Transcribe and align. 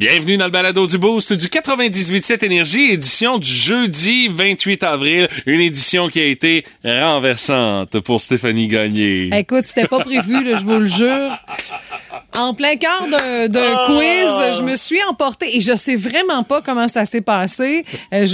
Bienvenue 0.00 0.38
dans 0.38 0.46
le 0.46 0.50
balado 0.50 0.86
du 0.86 0.96
Boost 0.96 1.34
du 1.34 1.48
98.7 1.48 2.42
Énergie, 2.42 2.90
édition 2.90 3.36
du 3.36 3.46
jeudi 3.46 4.28
28 4.28 4.82
avril. 4.82 5.28
Une 5.44 5.60
édition 5.60 6.08
qui 6.08 6.20
a 6.20 6.24
été 6.24 6.64
renversante 6.82 8.00
pour 8.00 8.18
Stéphanie 8.18 8.66
Gagné. 8.66 9.28
Écoute, 9.34 9.66
c'était 9.66 9.86
pas 9.86 9.98
prévu, 9.98 10.42
là, 10.42 10.56
je 10.58 10.64
vous 10.64 10.78
le 10.78 10.86
jure. 10.86 11.38
En 12.38 12.54
plein 12.54 12.76
quart 12.76 13.06
d'un 13.10 13.74
Ah! 13.76 13.86
quiz, 13.88 14.56
je 14.58 14.62
me 14.62 14.74
suis 14.74 15.02
emportée 15.10 15.54
et 15.56 15.60
je 15.60 15.76
sais 15.76 15.96
vraiment 15.96 16.44
pas 16.44 16.62
comment 16.62 16.88
ça 16.88 17.04
s'est 17.04 17.20
passé. 17.20 17.84
Euh, 18.14 18.24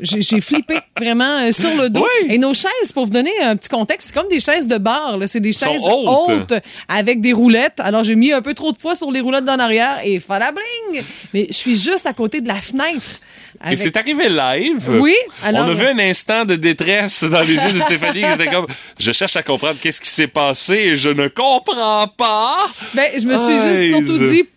J'ai 0.00 0.40
flippé 0.40 0.78
vraiment 0.96 1.40
euh, 1.40 1.50
sur 1.50 1.74
le 1.74 1.90
dos. 1.90 2.06
Oui. 2.22 2.32
Et 2.32 2.38
nos 2.38 2.54
chaises, 2.54 2.92
pour 2.94 3.06
vous 3.06 3.10
donner 3.10 3.32
un 3.42 3.56
petit 3.56 3.68
contexte, 3.68 4.08
c'est 4.08 4.14
comme 4.20 4.28
des 4.30 4.38
chaises 4.38 4.68
de 4.68 4.78
bar. 4.78 5.18
C'est 5.26 5.40
des 5.40 5.52
chaises 5.52 5.82
hautes. 5.84 6.28
hautes 6.30 6.54
avec 6.88 7.20
des 7.20 7.32
roulettes. 7.32 7.80
Alors 7.80 8.04
j'ai 8.04 8.14
mis 8.14 8.32
un 8.32 8.40
peu 8.40 8.54
trop 8.54 8.70
de 8.70 8.78
poids 8.78 8.94
sur 8.94 9.10
les 9.10 9.20
roulettes 9.20 9.44
d'en 9.46 9.58
arrière 9.58 9.98
et 10.04 10.20
falabling! 10.20 11.02
Mais 11.34 11.46
je 11.48 11.54
suis 11.54 11.76
juste 11.80 12.06
à 12.06 12.12
côté 12.12 12.40
de 12.40 12.48
la 12.48 12.60
fenêtre. 12.60 13.20
Et 13.62 13.66
avec- 13.68 13.78
c'est 13.78 13.96
arrivé 13.96 14.28
live. 14.28 14.88
Oui, 15.00 15.14
alors- 15.42 15.66
On 15.66 15.70
a 15.70 15.74
vu 15.74 15.86
un 15.86 15.98
instant 15.98 16.44
de 16.44 16.56
détresse 16.56 17.24
dans 17.24 17.42
les 17.42 17.54
yeux 17.54 17.72
de 17.72 17.78
Stéphanie 17.78 18.22
qui 18.22 18.28
était 18.42 18.46
comme 18.50 18.66
Je 18.98 19.12
cherche 19.12 19.36
à 19.36 19.42
comprendre 19.42 19.76
qu'est-ce 19.80 20.00
qui 20.00 20.08
s'est 20.08 20.26
passé 20.28 20.74
et 20.74 20.96
je 20.96 21.08
ne 21.08 21.28
comprends 21.28 22.06
pas. 22.08 22.66
Ben, 22.94 23.06
je 23.18 23.26
me 23.26 23.36
suis 23.38 23.52
Aise. 23.54 23.78
juste 23.94 24.06
surtout 24.06 24.30
dit. 24.30 24.48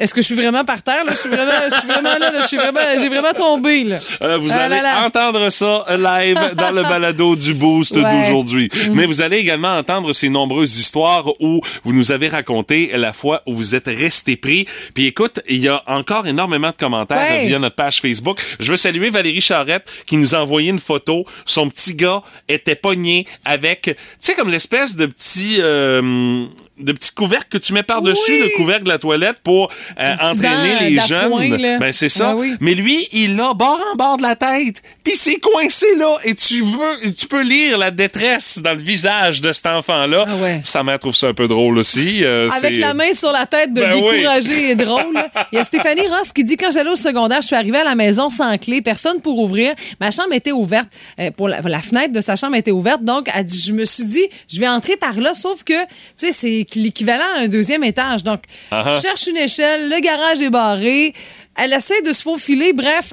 Est-ce 0.00 0.14
que 0.14 0.20
je 0.20 0.26
suis 0.26 0.34
vraiment 0.36 0.64
par 0.64 0.82
terre? 0.82 1.04
Là? 1.04 1.10
Je 1.12 1.16
suis 1.16 1.28
vraiment, 1.28 1.50
je 1.70 1.74
suis 1.76 1.86
vraiment 1.88 2.18
là, 2.18 2.30
là. 2.30 2.42
Je 2.42 2.46
suis 2.46 2.56
vraiment, 2.56 2.80
j'ai 3.00 3.08
vraiment 3.08 3.32
tombé. 3.32 3.82
Là. 3.84 3.98
Euh, 4.22 4.38
vous 4.38 4.50
Ah 4.52 4.62
allez 4.62 4.76
là 4.76 4.82
là. 4.82 5.06
entendre 5.06 5.50
ça 5.50 5.84
live 5.90 6.38
dans 6.56 6.70
le 6.70 6.82
balado 6.82 7.34
du 7.34 7.54
Boost 7.54 7.92
Ouais. 7.96 8.02
d'aujourd'hui. 8.04 8.68
Mm. 8.88 8.92
Mais 8.94 9.06
vous 9.06 9.22
allez 9.22 9.38
également 9.38 9.76
entendre 9.76 10.12
ces 10.12 10.28
nombreuses 10.28 10.78
histoires 10.78 11.26
où 11.40 11.60
vous 11.82 11.92
nous 11.92 12.12
avez 12.12 12.28
raconté 12.28 12.92
la 12.96 13.12
fois 13.12 13.42
où 13.46 13.54
vous 13.54 13.74
êtes 13.74 13.86
resté 13.88 14.36
pris. 14.36 14.66
Puis 14.94 15.06
écoute, 15.06 15.40
il 15.48 15.58
y 15.64 15.68
a 15.68 15.82
encore 15.86 16.26
énormément 16.28 16.70
de 16.70 16.76
commentaires 16.76 17.18
Ouais. 17.18 17.46
via 17.46 17.58
notre 17.58 17.74
page 17.76 18.00
Facebook. 18.00 18.38
Je 18.60 18.70
veux 18.70 18.76
saluer 18.76 19.10
Valérie 19.10 19.40
Charrette 19.40 19.90
qui 20.06 20.16
nous 20.16 20.34
a 20.34 20.38
envoyé 20.38 20.70
une 20.70 20.78
photo. 20.78 21.24
Son 21.44 21.68
petit 21.68 21.94
gars 21.94 22.22
était 22.48 22.76
pogné 22.76 23.26
avec, 23.44 23.82
tu 23.82 23.94
sais, 24.20 24.34
comme 24.34 24.50
l'espèce 24.50 24.94
de 24.94 25.06
petit... 25.06 25.56
euh, 25.60 26.46
de 26.78 26.92
petit 26.92 27.10
couvercle 27.12 27.46
que 27.50 27.58
tu 27.58 27.72
mets 27.72 27.82
par-dessus 27.82 28.30
Oui. 28.32 28.40
le 28.50 28.56
couvercle 28.56 28.84
de 28.84 28.88
la 28.88 28.98
toilette 28.98 29.38
pour 29.42 29.70
euh, 29.98 30.12
entraîner 30.20 30.74
banc 30.74 30.80
les 30.80 30.98
jeunes. 31.06 31.56
là. 31.62 31.78
Ben 31.78 31.92
c'est 31.92 32.08
ça. 32.08 32.34
Oui. 32.36 32.54
Mais 32.60 32.74
lui, 32.74 33.08
il 33.12 33.38
a 33.40 33.52
bord 33.54 33.80
en 33.92 33.96
bord 33.96 34.16
de 34.16 34.22
la 34.22 34.36
tête. 34.36 34.82
Puis 35.04 35.14
c'est 35.16 35.36
coincé 35.36 35.86
là. 35.96 36.16
Et 36.24 36.34
tu 36.34 36.62
veux, 36.62 37.12
tu 37.16 37.26
peux 37.26 37.42
lire 37.42 37.78
la 37.78 37.90
détresse 37.90 38.58
dans 38.62 38.72
le 38.72 38.80
visage 38.80 39.40
de 39.40 39.52
cet 39.52 39.66
enfant-là. 39.66 40.24
Ah 40.26 40.36
ouais. 40.42 40.60
Sa 40.64 40.82
mère 40.82 40.98
trouve 40.98 41.14
ça 41.14 41.28
un 41.28 41.34
peu 41.34 41.48
drôle 41.48 41.78
aussi. 41.78 42.24
Euh, 42.24 42.48
Avec 42.50 42.76
la 42.78 42.94
main 42.94 43.12
sur 43.14 43.32
la 43.32 43.46
tête 43.46 43.72
de 43.72 43.80
Ben 43.80 43.94
oui. 43.94 44.18
découragé 44.18 44.70
et 44.70 44.74
drôle. 44.76 45.18
Il 45.52 45.56
y 45.56 45.58
a 45.58 45.64
Stéphanie 45.64 46.06
Ross 46.06 46.32
qui 46.32 46.44
dit 46.44 46.56
quand 46.56 46.70
j'allais 46.70 46.90
au 46.90 46.96
secondaire, 46.96 47.40
je 47.42 47.46
suis 47.48 47.56
arrivée 47.56 47.78
à 47.78 47.84
la 47.84 47.94
maison 47.94 48.28
sans 48.28 48.56
clé, 48.58 48.82
personne 48.82 49.20
pour 49.20 49.38
ouvrir. 49.38 49.74
Ma 50.00 50.10
chambre 50.10 50.32
était 50.32 50.52
ouverte. 50.52 50.88
euh, 51.20 51.30
pour 51.30 51.48
la, 51.48 51.60
la 51.60 51.80
fenêtre 51.82 52.12
de 52.12 52.20
sa 52.20 52.36
chambre 52.36 52.56
était 52.56 52.70
ouverte. 52.70 53.02
Donc, 53.04 53.28
elle 53.34 53.44
dit, 53.44 53.62
je 53.66 53.72
me 53.72 53.84
suis 53.84 54.04
dit, 54.04 54.26
je 54.50 54.60
vais 54.60 54.68
entrer 54.68 54.96
par 54.96 55.18
là, 55.20 55.34
sauf 55.34 55.62
que, 55.64 55.72
tu 55.84 55.88
sais, 56.16 56.32
c'est 56.32 56.64
l'équivalent 56.74 57.24
à 57.36 57.40
un 57.40 57.48
deuxième 57.48 57.84
étage. 57.84 58.24
Donc, 58.24 58.40
Ah 58.70 58.84
ah. 58.86 58.92
je 58.94 59.00
cherche 59.00 59.26
une 59.26 59.36
échelle, 59.36 59.88
le 59.88 60.00
garage 60.00 60.40
est 60.42 60.50
barré. 60.50 61.14
Elle 61.56 61.72
essaie 61.72 62.02
de 62.02 62.12
se 62.12 62.22
faufiler. 62.22 62.72
Bref, 62.72 63.12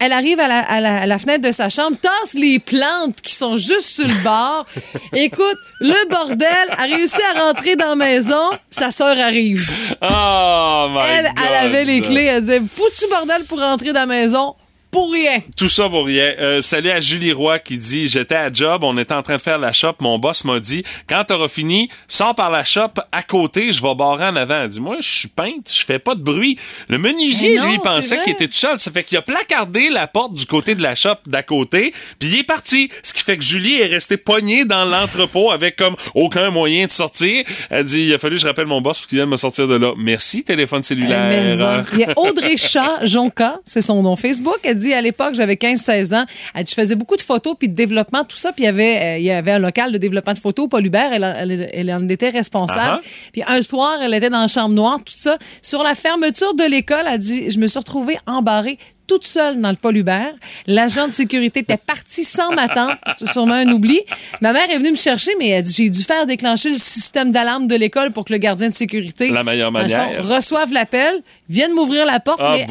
elle 0.00 0.12
arrive 0.12 0.38
à 0.38 0.46
la, 0.48 0.58
à 0.60 0.80
la- 0.80 1.00
à 1.02 1.06
la 1.06 1.18
fenêtre 1.18 1.42
de 1.46 1.50
sa 1.52 1.68
chambre, 1.70 1.96
tasse 2.00 2.34
les 2.34 2.60
plantes 2.60 3.20
qui 3.20 3.34
sont 3.34 3.56
juste 3.56 3.82
sur 3.96 4.06
le 4.06 4.22
bord. 4.22 4.64
Écoute, 5.12 5.58
le 5.80 6.08
bordel 6.08 6.48
a 6.76 6.82
réussi 6.84 7.20
à 7.34 7.46
rentrer 7.46 7.74
dans 7.76 7.88
la 7.90 7.96
maison. 7.96 8.50
Sa 8.70 8.90
sœur 8.92 9.18
arrive. 9.18 9.68
Oh 10.00 10.86
my 10.90 11.00
Elle, 11.10 11.24
God. 11.26 11.44
elle 11.48 11.54
avait 11.66 11.84
les 11.84 12.00
clés. 12.00 12.24
Elle 12.26 12.42
disait 12.42 12.60
Foutu 12.60 13.06
bordel 13.10 13.44
pour 13.44 13.60
rentrer 13.60 13.92
dans 13.92 14.00
la 14.00 14.06
maison. 14.06 14.54
Pour 14.98 15.12
rien. 15.12 15.38
Tout 15.56 15.68
ça 15.68 15.88
pour 15.88 16.06
rien. 16.06 16.34
Euh, 16.40 16.60
salut 16.60 16.90
à 16.90 16.98
Julie 16.98 17.30
Roy 17.30 17.60
qui 17.60 17.78
dit 17.78 18.08
J'étais 18.08 18.34
à 18.34 18.52
job, 18.52 18.82
on 18.82 18.98
était 18.98 19.14
en 19.14 19.22
train 19.22 19.36
de 19.36 19.40
faire 19.40 19.56
la 19.56 19.72
shop. 19.72 19.92
Mon 20.00 20.18
boss 20.18 20.44
m'a 20.44 20.58
dit 20.58 20.82
Quand 21.08 21.22
t'auras 21.22 21.46
fini, 21.46 21.88
sors 22.08 22.34
par 22.34 22.50
la 22.50 22.64
shop 22.64 22.90
à 23.12 23.22
côté, 23.22 23.70
je 23.70 23.80
vais 23.80 23.94
barrer 23.94 24.24
en 24.24 24.34
avant. 24.34 24.62
Elle 24.62 24.68
dit 24.70 24.80
Moi, 24.80 24.96
je 24.98 25.08
suis 25.08 25.28
peinte, 25.28 25.70
je 25.72 25.84
fais 25.84 26.00
pas 26.00 26.16
de 26.16 26.20
bruit. 26.20 26.58
Le 26.88 26.98
menuisier, 26.98 27.58
non, 27.58 27.68
lui, 27.68 27.78
pensait 27.78 28.18
qu'il 28.24 28.32
était 28.32 28.48
tout 28.48 28.56
seul. 28.56 28.76
Ça 28.80 28.90
fait 28.90 29.04
qu'il 29.04 29.16
a 29.18 29.22
placardé 29.22 29.88
la 29.88 30.08
porte 30.08 30.34
du 30.34 30.46
côté 30.46 30.74
de 30.74 30.82
la 30.82 30.96
shop 30.96 31.14
d'à 31.28 31.44
côté, 31.44 31.94
puis 32.18 32.30
il 32.30 32.38
est 32.40 32.42
parti. 32.42 32.90
Ce 33.04 33.14
qui 33.14 33.22
fait 33.22 33.36
que 33.36 33.44
Julie 33.44 33.80
est 33.80 33.86
restée 33.86 34.16
pognée 34.16 34.64
dans 34.64 34.84
l'entrepôt 34.84 35.52
avec 35.52 35.76
comme 35.76 35.94
aucun 36.16 36.50
moyen 36.50 36.86
de 36.86 36.90
sortir. 36.90 37.44
Elle 37.70 37.84
dit 37.84 38.06
Il 38.06 38.14
a 38.14 38.18
fallu 38.18 38.34
que 38.34 38.42
je 38.42 38.48
rappelle 38.48 38.66
mon 38.66 38.80
boss 38.80 38.98
pour 38.98 39.06
qu'il 39.06 39.18
vienne 39.18 39.28
me 39.28 39.36
sortir 39.36 39.68
de 39.68 39.76
là. 39.76 39.92
Merci, 39.96 40.42
téléphone 40.42 40.82
cellulaire. 40.82 41.30
Euh, 41.30 41.84
Il 41.92 42.00
y 42.00 42.04
a 42.04 42.18
Audrey 42.18 42.56
Chat 42.56 43.06
Jonca, 43.06 43.60
c'est 43.64 43.80
son 43.80 44.02
nom 44.02 44.16
Facebook. 44.16 44.58
Elle 44.64 44.76
dit 44.76 44.87
à 44.94 45.00
l'époque, 45.00 45.34
j'avais 45.34 45.54
15-16 45.54 46.14
ans. 46.14 46.24
Elle 46.54 46.64
dit, 46.64 46.74
je 46.76 46.80
faisais 46.80 46.94
beaucoup 46.94 47.16
de 47.16 47.20
photos 47.22 47.54
puis 47.58 47.68
de 47.68 47.74
développement, 47.74 48.24
tout 48.24 48.36
ça. 48.36 48.52
Puis 48.52 48.64
il 48.64 48.66
y 48.66 48.68
avait, 48.68 48.96
euh, 49.02 49.18
il 49.18 49.24
y 49.24 49.30
avait 49.30 49.52
un 49.52 49.58
local 49.58 49.92
de 49.92 49.98
développement 49.98 50.32
de 50.34 50.38
photos, 50.38 50.68
Paul 50.68 50.84
Hubert, 50.86 51.12
elle, 51.12 51.24
elle, 51.24 51.70
elle 51.72 51.92
en 51.92 52.08
était 52.08 52.30
responsable. 52.30 52.80
Ah 52.80 53.00
ah. 53.02 53.08
Puis 53.32 53.42
un 53.46 53.62
soir, 53.62 53.98
elle 54.02 54.14
était 54.14 54.30
dans 54.30 54.40
la 54.40 54.48
chambre 54.48 54.74
noire, 54.74 54.98
tout 55.04 55.14
ça. 55.16 55.38
Sur 55.62 55.82
la 55.82 55.94
fermeture 55.94 56.54
de 56.54 56.64
l'école, 56.64 57.04
elle 57.10 57.18
dit, 57.18 57.50
je 57.50 57.58
me 57.58 57.66
suis 57.66 57.78
retrouvée 57.78 58.18
embarrée 58.26 58.78
toute 59.06 59.26
seule 59.26 59.58
dans 59.58 59.70
le 59.70 59.76
Paul 59.76 59.96
Hubert. 59.96 60.32
L'agent 60.66 61.08
de 61.08 61.12
sécurité 61.14 61.60
était 61.60 61.78
parti 61.78 62.24
sans 62.24 62.52
m'attendre. 62.52 62.94
C'est 63.18 63.28
sûrement 63.28 63.54
un 63.54 63.66
oubli. 63.68 63.98
Ma 64.42 64.52
mère 64.52 64.68
est 64.70 64.76
venue 64.76 64.90
me 64.92 64.96
chercher, 64.96 65.32
mais 65.38 65.48
elle 65.48 65.62
dit, 65.62 65.72
j'ai 65.74 65.88
dû 65.88 66.02
faire 66.02 66.26
déclencher 66.26 66.68
le 66.68 66.74
système 66.74 67.32
d'alarme 67.32 67.66
de 67.66 67.74
l'école 67.74 68.12
pour 68.12 68.26
que 68.26 68.34
le 68.34 68.38
gardien 68.38 68.68
de 68.68 68.74
sécurité 68.74 69.30
La 69.30 69.42
meilleure 69.44 69.68
fond, 69.72 69.78
manière. 69.78 70.28
reçoivent 70.28 70.72
l'appel, 70.74 71.22
viennent 71.48 71.72
m'ouvrir 71.72 72.04
la 72.04 72.20
porte, 72.20 72.40
Ah, 72.42 72.54
mais, 72.54 72.66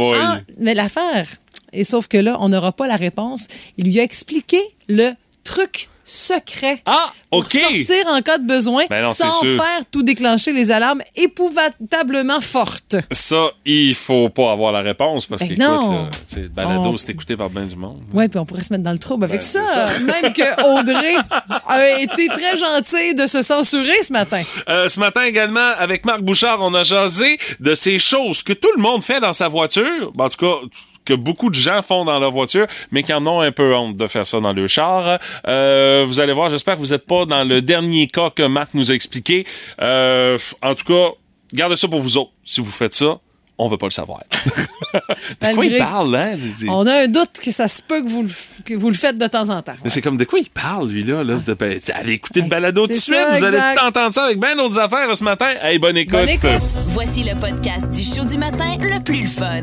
mais 0.60 0.74
l'affaire. 0.76 1.26
Et 1.74 1.84
sauf 1.84 2.08
que 2.08 2.18
là, 2.18 2.38
on 2.40 2.50
n'aura 2.50 2.72
pas 2.72 2.88
la 2.88 2.96
réponse. 2.96 3.48
Il 3.78 3.86
lui 3.86 4.00
a 4.00 4.04
expliqué 4.04 4.60
le 4.88 5.12
truc 5.44 5.90
secret. 6.10 6.82
Ah, 6.86 7.12
Pour 7.30 7.40
OK. 7.40 7.52
sortir 7.52 8.08
en 8.08 8.22
cas 8.22 8.38
de 8.38 8.48
besoin 8.48 8.86
Ben 8.90 9.04
non, 9.04 9.14
sans 9.14 9.30
faire 9.42 9.82
tout 9.92 10.04
déclencher 10.04 10.54
les 10.54 10.72
alarmes 10.72 11.02
épouvantablement 11.18 12.40
fortes. 12.42 12.96
Ça, 13.12 13.52
il 13.66 13.94
faut 13.96 14.30
pas 14.30 14.52
avoir 14.52 14.72
la 14.72 14.80
réponse 14.82 15.26
parce 15.26 15.42
Ben 15.42 15.50
qu'écoute, 15.50 15.66
non. 15.66 16.04
là, 16.04 16.10
sais, 16.26 16.42
le 16.44 16.48
balado, 16.50 16.82
On- 16.94 16.98
c'est 16.98 17.10
écouté 17.10 17.36
par 17.36 17.50
bien 17.50 17.66
du 17.66 17.76
monde. 17.76 18.02
Oui, 18.14 18.28
puis 18.28 18.40
on 18.40 18.46
pourrait 18.46 18.64
se 18.64 18.72
mettre 18.72 18.84
dans 18.86 18.92
le 18.94 19.00
trouble 19.00 19.26
avec 19.26 19.40
Ben, 19.42 19.46
ça. 19.46 19.88
Même 20.04 20.32
que 20.34 20.80
Audrey 20.80 21.16
a 21.68 22.00
été 22.00 22.28
très 22.30 22.58
gentille 22.58 23.16
de 23.16 23.28
se 23.28 23.42
censurer 23.42 24.02
ce 24.04 24.14
matin. 24.14 24.42
Euh, 24.70 24.88
ce 24.90 25.00
matin 25.00 25.24
également, 25.24 25.72
avec 25.78 26.06
Marc 26.06 26.22
Bouchard, 26.22 26.60
on 26.62 26.74
a 26.74 26.84
jasé 26.84 27.38
de 27.60 27.76
ces 27.76 28.00
choses 28.00 28.44
que 28.44 28.54
tout 28.54 28.70
le 28.76 28.82
monde 28.82 29.04
fait 29.04 29.20
dans 29.20 29.34
sa 29.34 29.48
voiture. 29.48 30.12
Ben, 30.16 30.26
en 30.26 30.30
tout 30.30 30.38
cas, 30.46 30.68
que 31.08 31.14
beaucoup 31.14 31.50
de 31.50 31.56
gens 31.56 31.82
font 31.82 32.04
dans 32.04 32.20
leur 32.20 32.32
voiture, 32.32 32.68
mais 32.92 33.02
qui 33.02 33.14
en 33.14 33.26
ont 33.26 33.40
un 33.40 33.52
peu 33.52 33.74
honte 33.74 33.96
de 33.96 34.08
faire 34.08 34.28
ça 34.28 34.40
dans 34.40 34.54
le 34.54 34.68
char. 34.68 35.20
Euh, 35.48 36.04
vous 36.06 36.20
allez 36.20 36.34
voir, 36.34 36.50
j'espère 36.50 36.76
que 36.76 36.82
vous 36.82 36.88
n'êtes 36.88 37.06
pas 37.06 37.26
dans 37.26 37.48
le 37.48 37.62
dernier 37.62 38.08
cas 38.08 38.30
que 38.30 38.44
Marc 38.44 38.74
nous 38.74 38.92
a 38.92 38.94
expliqué. 38.94 39.46
Euh, 39.82 40.38
en 40.62 40.76
tout 40.76 40.84
cas, 40.84 41.12
gardez 41.54 41.78
ça 41.78 41.88
pour 41.88 42.02
vous 42.02 42.18
autres. 42.18 42.32
Si 42.44 42.60
vous 42.60 42.70
faites 42.70 42.94
ça, 42.94 43.20
on 43.58 43.68
veut 43.70 43.78
pas 43.78 43.88
le 43.88 43.92
savoir. 43.92 44.20
de 44.94 45.00
quoi 45.00 45.16
Malgré- 45.42 45.68
il 45.68 45.78
parle, 45.78 46.16
hein? 46.16 46.32
On 46.70 46.86
a 46.86 47.04
un 47.04 47.08
doute 47.08 47.32
que 47.44 47.52
ça 47.52 47.68
se 47.68 47.82
peut 47.82 48.02
que 48.04 48.10
vous 48.10 48.24
le, 48.24 48.30
que 48.64 48.74
vous 48.76 48.90
le 48.90 48.96
faites 48.96 49.18
de 49.18 49.28
temps 49.28 49.50
en 49.50 49.62
temps. 49.62 49.76
Mais 49.84 49.90
c'est 49.90 50.02
comme 50.02 50.18
de 50.18 50.26
quoi 50.26 50.40
il 50.40 50.50
parle, 50.50 50.90
lui, 50.90 51.04
là? 51.04 51.24
là 51.24 51.36
de, 51.36 51.54
ben, 51.54 51.80
allez 51.96 52.14
écouter 52.14 52.42
le 52.42 52.50
balado 52.50 52.86
tout 52.88 52.94
de 52.94 52.98
suite. 52.98 53.18
vous 53.38 53.44
allez 53.44 53.58
exact. 53.58 53.80
t'entendre 53.80 54.14
ça 54.14 54.26
avec 54.26 54.40
bien 54.40 54.56
d'autres 54.56 54.80
affaires 54.80 55.14
ce 55.16 55.24
matin. 55.24 55.50
Hey, 55.62 55.80
bonne 55.80 55.98
écoute. 55.98 56.14
Bonne 56.14 56.30
écoute. 56.30 56.50
Voici 56.90 57.24
le 57.24 57.36
podcast 57.36 57.90
du 57.90 58.04
show 58.04 58.26
du 58.26 58.38
matin 58.38 58.78
le 58.80 59.02
plus 59.04 59.22
le 59.22 59.28
fun. 59.28 59.62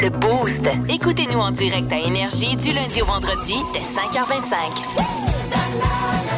Le 0.00 0.08
Boost. 0.08 0.60
Écoutez-nous 0.88 1.38
en 1.38 1.50
direct 1.50 1.92
à 1.92 1.98
Énergie 1.98 2.56
du 2.56 2.72
lundi 2.72 3.02
au 3.02 3.06
vendredi 3.06 3.54
dès 3.74 3.80
5h25. 3.80 6.29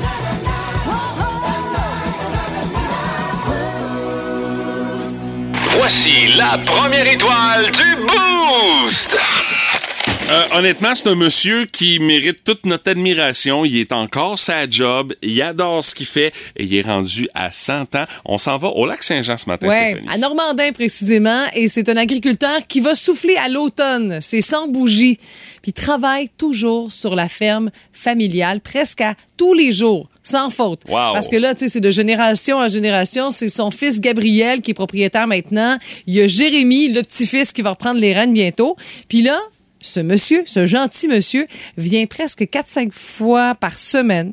Voici 5.95 6.29
la 6.39 6.57
première 6.65 7.07
étoile 7.07 7.71
du 7.71 7.97
Boost! 7.97 9.32
Euh, 10.33 10.59
honnêtement, 10.59 10.95
c'est 10.95 11.09
un 11.09 11.15
monsieur 11.15 11.67
qui 11.67 11.99
mérite 11.99 12.43
toute 12.43 12.65
notre 12.65 12.91
admiration. 12.91 13.67
Il 13.67 13.77
est 13.77 13.93
encore 13.93 14.39
sa 14.39 14.69
job. 14.69 15.13
Il 15.21 15.43
adore 15.43 15.85
ce 15.85 15.95
qu'il 15.95 16.07
fait 16.07 16.33
et 16.57 16.65
il 16.65 16.75
est 16.75 16.81
rendu 16.83 17.29
à 17.35 17.51
100 17.51 17.95
ans. 17.97 18.05
On 18.25 18.39
s'en 18.39 18.57
va 18.57 18.69
au 18.69 18.87
lac 18.87 19.03
Saint-Jean 19.03 19.37
ce 19.37 19.47
matin, 19.47 19.69
Oui, 19.69 19.75
Stéphanie. 19.75 20.09
à 20.11 20.17
Normandin 20.17 20.73
précisément, 20.73 21.45
et 21.55 21.69
c'est 21.69 21.89
un 21.91 21.97
agriculteur 21.99 22.67
qui 22.67 22.81
va 22.81 22.95
souffler 22.95 23.37
à 23.37 23.49
l'automne. 23.51 24.21
C'est 24.23 24.41
sans 24.41 24.69
bougie. 24.69 25.19
Puis 25.61 25.71
il 25.71 25.73
travaille 25.75 26.29
toujours 26.39 26.93
sur 26.93 27.15
la 27.15 27.29
ferme 27.29 27.71
familiale, 27.93 28.61
presque 28.61 29.03
à 29.03 29.15
tous 29.37 29.53
les 29.55 29.71
jours, 29.71 30.09
sans 30.23 30.49
faute. 30.51 30.81
Wow. 30.89 31.13
Parce 31.13 31.29
que 31.29 31.37
là, 31.37 31.55
tu 31.55 31.61
sais, 31.61 31.69
c'est 31.69 31.81
de 31.81 31.91
génération 31.91 32.57
en 32.57 32.69
génération. 32.69 33.31
C'est 33.31 33.49
son 33.51 33.71
fils 33.71 34.01
Gabriel 34.01 34.63
qui 34.63 34.71
est 34.71 34.75
propriétaire 34.75 35.27
maintenant. 35.27 35.77
Il 36.07 36.15
y 36.15 36.23
a 36.23 36.27
Jérémy, 36.27 36.89
le 36.89 37.03
petit-fils, 37.03 37.53
qui 37.53 37.61
va 37.63 37.71
reprendre 37.71 38.01
les 38.01 38.13
rênes 38.15 38.33
bientôt. 38.33 38.77
Puis 39.09 39.23
là, 39.23 39.39
ce 39.83 40.01
monsieur, 40.01 40.43
ce 40.47 40.67
gentil 40.67 41.09
monsieur, 41.09 41.47
vient 41.77 42.07
presque 42.07 42.43
4-5 42.43 42.91
fois 42.93 43.55
par 43.55 43.79
semaine 43.79 44.33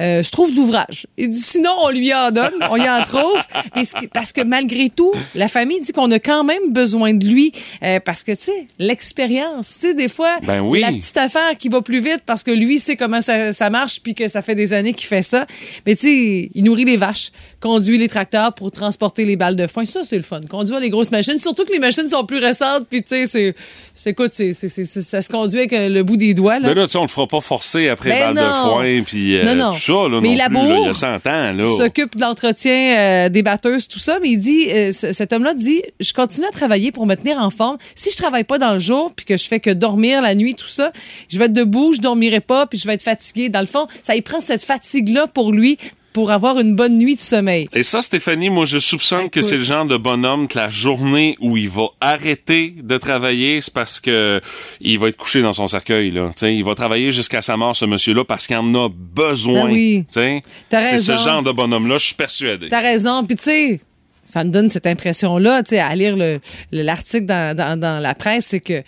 euh, 0.00 0.22
je 0.22 0.30
trouve 0.30 0.52
d'ouvrage. 0.54 1.06
Il 1.18 1.28
dit, 1.28 1.38
sinon, 1.40 1.70
on 1.82 1.90
lui 1.90 2.12
en 2.14 2.30
donne, 2.30 2.52
on 2.70 2.76
y 2.76 2.88
en 2.88 3.02
trouve. 3.02 3.40
Mais 3.76 3.82
parce 4.12 4.32
que 4.32 4.40
malgré 4.40 4.88
tout, 4.88 5.12
la 5.34 5.48
famille 5.48 5.80
dit 5.80 5.92
qu'on 5.92 6.10
a 6.10 6.18
quand 6.18 6.44
même 6.44 6.70
besoin 6.72 7.12
de 7.14 7.26
lui. 7.26 7.52
euh, 7.82 8.00
parce 8.00 8.24
que, 8.24 8.32
tu 8.32 8.44
sais, 8.44 8.66
l'expérience, 8.78 9.68
tu 9.80 9.88
sais, 9.88 9.94
des 9.94 10.08
fois, 10.08 10.38
Ben 10.42 10.60
oui. 10.60 10.80
la 10.80 10.88
petite 10.88 11.16
affaire 11.18 11.56
qui 11.58 11.68
va 11.68 11.82
plus 11.82 12.00
vite 12.00 12.22
parce 12.24 12.42
que 12.42 12.50
lui 12.50 12.78
sait 12.78 12.96
comment 12.96 13.20
ça, 13.20 13.52
ça 13.52 13.68
marche 13.70 14.00
puis 14.02 14.14
que 14.14 14.28
ça 14.28 14.40
fait 14.42 14.54
des 14.54 14.72
années 14.72 14.94
qu'il 14.94 15.06
fait 15.06 15.22
ça. 15.22 15.46
Mais 15.86 15.94
tu 15.94 16.02
sais, 16.06 16.50
il 16.54 16.64
nourrit 16.64 16.86
les 16.86 16.96
vaches, 16.96 17.30
conduit 17.62 17.96
les 17.96 18.08
tracteurs 18.08 18.52
pour 18.52 18.70
transporter 18.72 19.24
les 19.24 19.36
balles 19.36 19.56
de 19.56 19.66
foin. 19.66 19.84
Ça, 19.86 20.00
c'est 20.04 20.16
le 20.16 20.22
fun. 20.22 20.40
Conduire 20.50 20.80
les 20.80 20.90
grosses 20.90 21.10
machines, 21.12 21.38
surtout 21.38 21.64
que 21.64 21.72
les 21.72 21.78
machines 21.78 22.08
sont 22.08 22.24
plus 22.26 22.38
récentes 22.38 22.86
puis 22.90 23.02
tu 23.02 23.08
sais, 23.10 23.26
c'est, 23.26 23.54
c'est, 23.94 24.10
écoute, 24.10 24.30
c'est, 24.32 24.52
c'est, 24.52 24.68
c'est- 24.68 24.84
ça 24.84 25.22
se 25.22 25.28
conduit 25.28 25.60
avec 25.60 25.72
euh, 25.72 25.88
le 25.88 26.02
bout 26.02 26.16
des 26.16 26.34
doigts, 26.34 26.58
là. 26.58 26.68
Mais 26.68 26.74
là, 26.74 26.86
tu 26.86 26.92
sais, 26.92 26.98
on 26.98 27.02
le 27.02 27.08
fera 27.08 27.26
pas 27.26 27.40
forcer 27.40 27.88
après 27.88 28.10
Ben 28.10 28.34
balle 28.34 28.44
de 28.44 28.52
foin, 28.52 29.02
puis 29.06 29.36
euh, 29.38 29.44
Non, 29.44 29.54
non. 29.54 29.72
tout 29.72 29.78
ça, 29.80 29.92
là, 30.08 30.20
Mais 30.20 30.28
non 30.28 30.34
il 30.34 30.34
plus, 30.34 30.36
là, 30.36 30.48
laboure. 30.48 30.78
il 30.82 30.86
y 30.86 30.90
a 30.90 30.94
100 30.94 31.06
ans, 31.26 31.52
là. 31.52 31.66
s'occupe 31.66 32.16
de 32.16 32.20
l'entretien 32.20 32.98
euh, 32.98 33.28
des 33.28 33.42
batteuses, 33.42 33.86
tout 33.88 33.98
ça, 34.00 34.18
mais 34.20 34.30
il 34.30 34.38
dit, 34.38 34.66
euh, 34.70 34.90
cet 34.92 35.32
homme-là 35.32 35.54
dit, 35.54 35.82
je 36.00 36.12
continue 36.12 36.46
à 36.46 36.50
travailler 36.50 36.90
pour 36.92 37.06
me 37.06 37.14
tenir 37.14 37.38
en 37.38 37.50
forme. 37.50 37.76
Si 37.94 38.10
je 38.10 38.16
travaille 38.16 38.44
pas 38.44 38.58
dans 38.58 38.72
le 38.72 38.78
jour, 38.80 39.12
puis 39.14 39.24
que 39.24 39.36
je 39.36 39.46
fais 39.46 39.60
que 39.60 39.70
dormir 39.70 40.20
la 40.20 40.34
nuit, 40.34 40.54
tout 40.54 40.66
ça, 40.66 40.90
je 41.28 41.38
vais 41.38 41.44
être 41.44 41.52
debout, 41.52 41.92
je 41.92 42.00
dormirai 42.00 42.40
pas, 42.40 42.66
puis 42.66 42.78
je 42.78 42.86
vais 42.88 42.94
être 42.94 43.02
fatigué. 43.02 43.48
Dans 43.48 43.60
le 43.60 43.66
fond, 43.66 43.86
ça 44.02 44.16
y 44.16 44.22
prend 44.22 44.40
cette 44.40 44.64
fatigue-là 44.64 45.26
pour 45.28 45.52
lui, 45.52 45.78
pour 46.12 46.30
avoir 46.30 46.58
une 46.58 46.74
bonne 46.76 46.98
nuit 46.98 47.16
de 47.16 47.20
sommeil. 47.20 47.68
Et 47.72 47.82
ça, 47.82 48.02
Stéphanie, 48.02 48.50
moi, 48.50 48.64
je 48.64 48.78
soupçonne 48.78 49.30
que 49.30 49.40
Écoute. 49.40 49.44
c'est 49.48 49.56
le 49.56 49.62
genre 49.62 49.86
de 49.86 49.96
bonhomme 49.96 50.46
que 50.48 50.58
la 50.58 50.68
journée 50.68 51.36
où 51.40 51.56
il 51.56 51.68
va 51.70 51.86
arrêter 52.00 52.74
de 52.82 52.96
travailler, 52.98 53.60
c'est 53.60 53.72
parce 53.72 54.00
que 54.00 54.40
il 54.80 54.98
va 54.98 55.08
être 55.08 55.16
couché 55.16 55.42
dans 55.42 55.52
son 55.52 55.66
cercueil, 55.66 56.10
là. 56.10 56.28
Tu 56.28 56.40
sais, 56.40 56.54
il 56.54 56.64
va 56.64 56.74
travailler 56.74 57.10
jusqu'à 57.10 57.40
sa 57.40 57.56
mort, 57.56 57.74
ce 57.74 57.84
monsieur-là, 57.86 58.24
parce 58.24 58.46
qu'il 58.46 58.56
en 58.56 58.74
a 58.74 58.88
besoin. 58.90 59.64
Ben 59.66 59.72
oui. 59.72 60.04
C'est 60.10 60.98
ce 60.98 61.16
genre 61.16 61.42
de 61.42 61.52
bonhomme-là, 61.52 61.98
je 61.98 62.06
suis 62.06 62.14
persuadé. 62.14 62.68
T'as 62.68 62.80
raison. 62.80 63.24
Puis 63.24 63.36
tu 63.36 63.44
sais, 63.44 63.80
ça 64.24 64.44
me 64.44 64.50
donne 64.50 64.68
cette 64.68 64.86
impression-là, 64.86 65.62
tu 65.62 65.70
sais, 65.70 65.78
à 65.80 65.94
lire 65.94 66.16
le- 66.16 66.40
le- 66.72 66.82
l'article 66.82 67.26
dans, 67.26 67.56
dans- 67.56 67.78
dans 67.78 67.98
la 68.00 68.14
presse, 68.14 68.46
c'est 68.46 68.60
que 68.60 68.82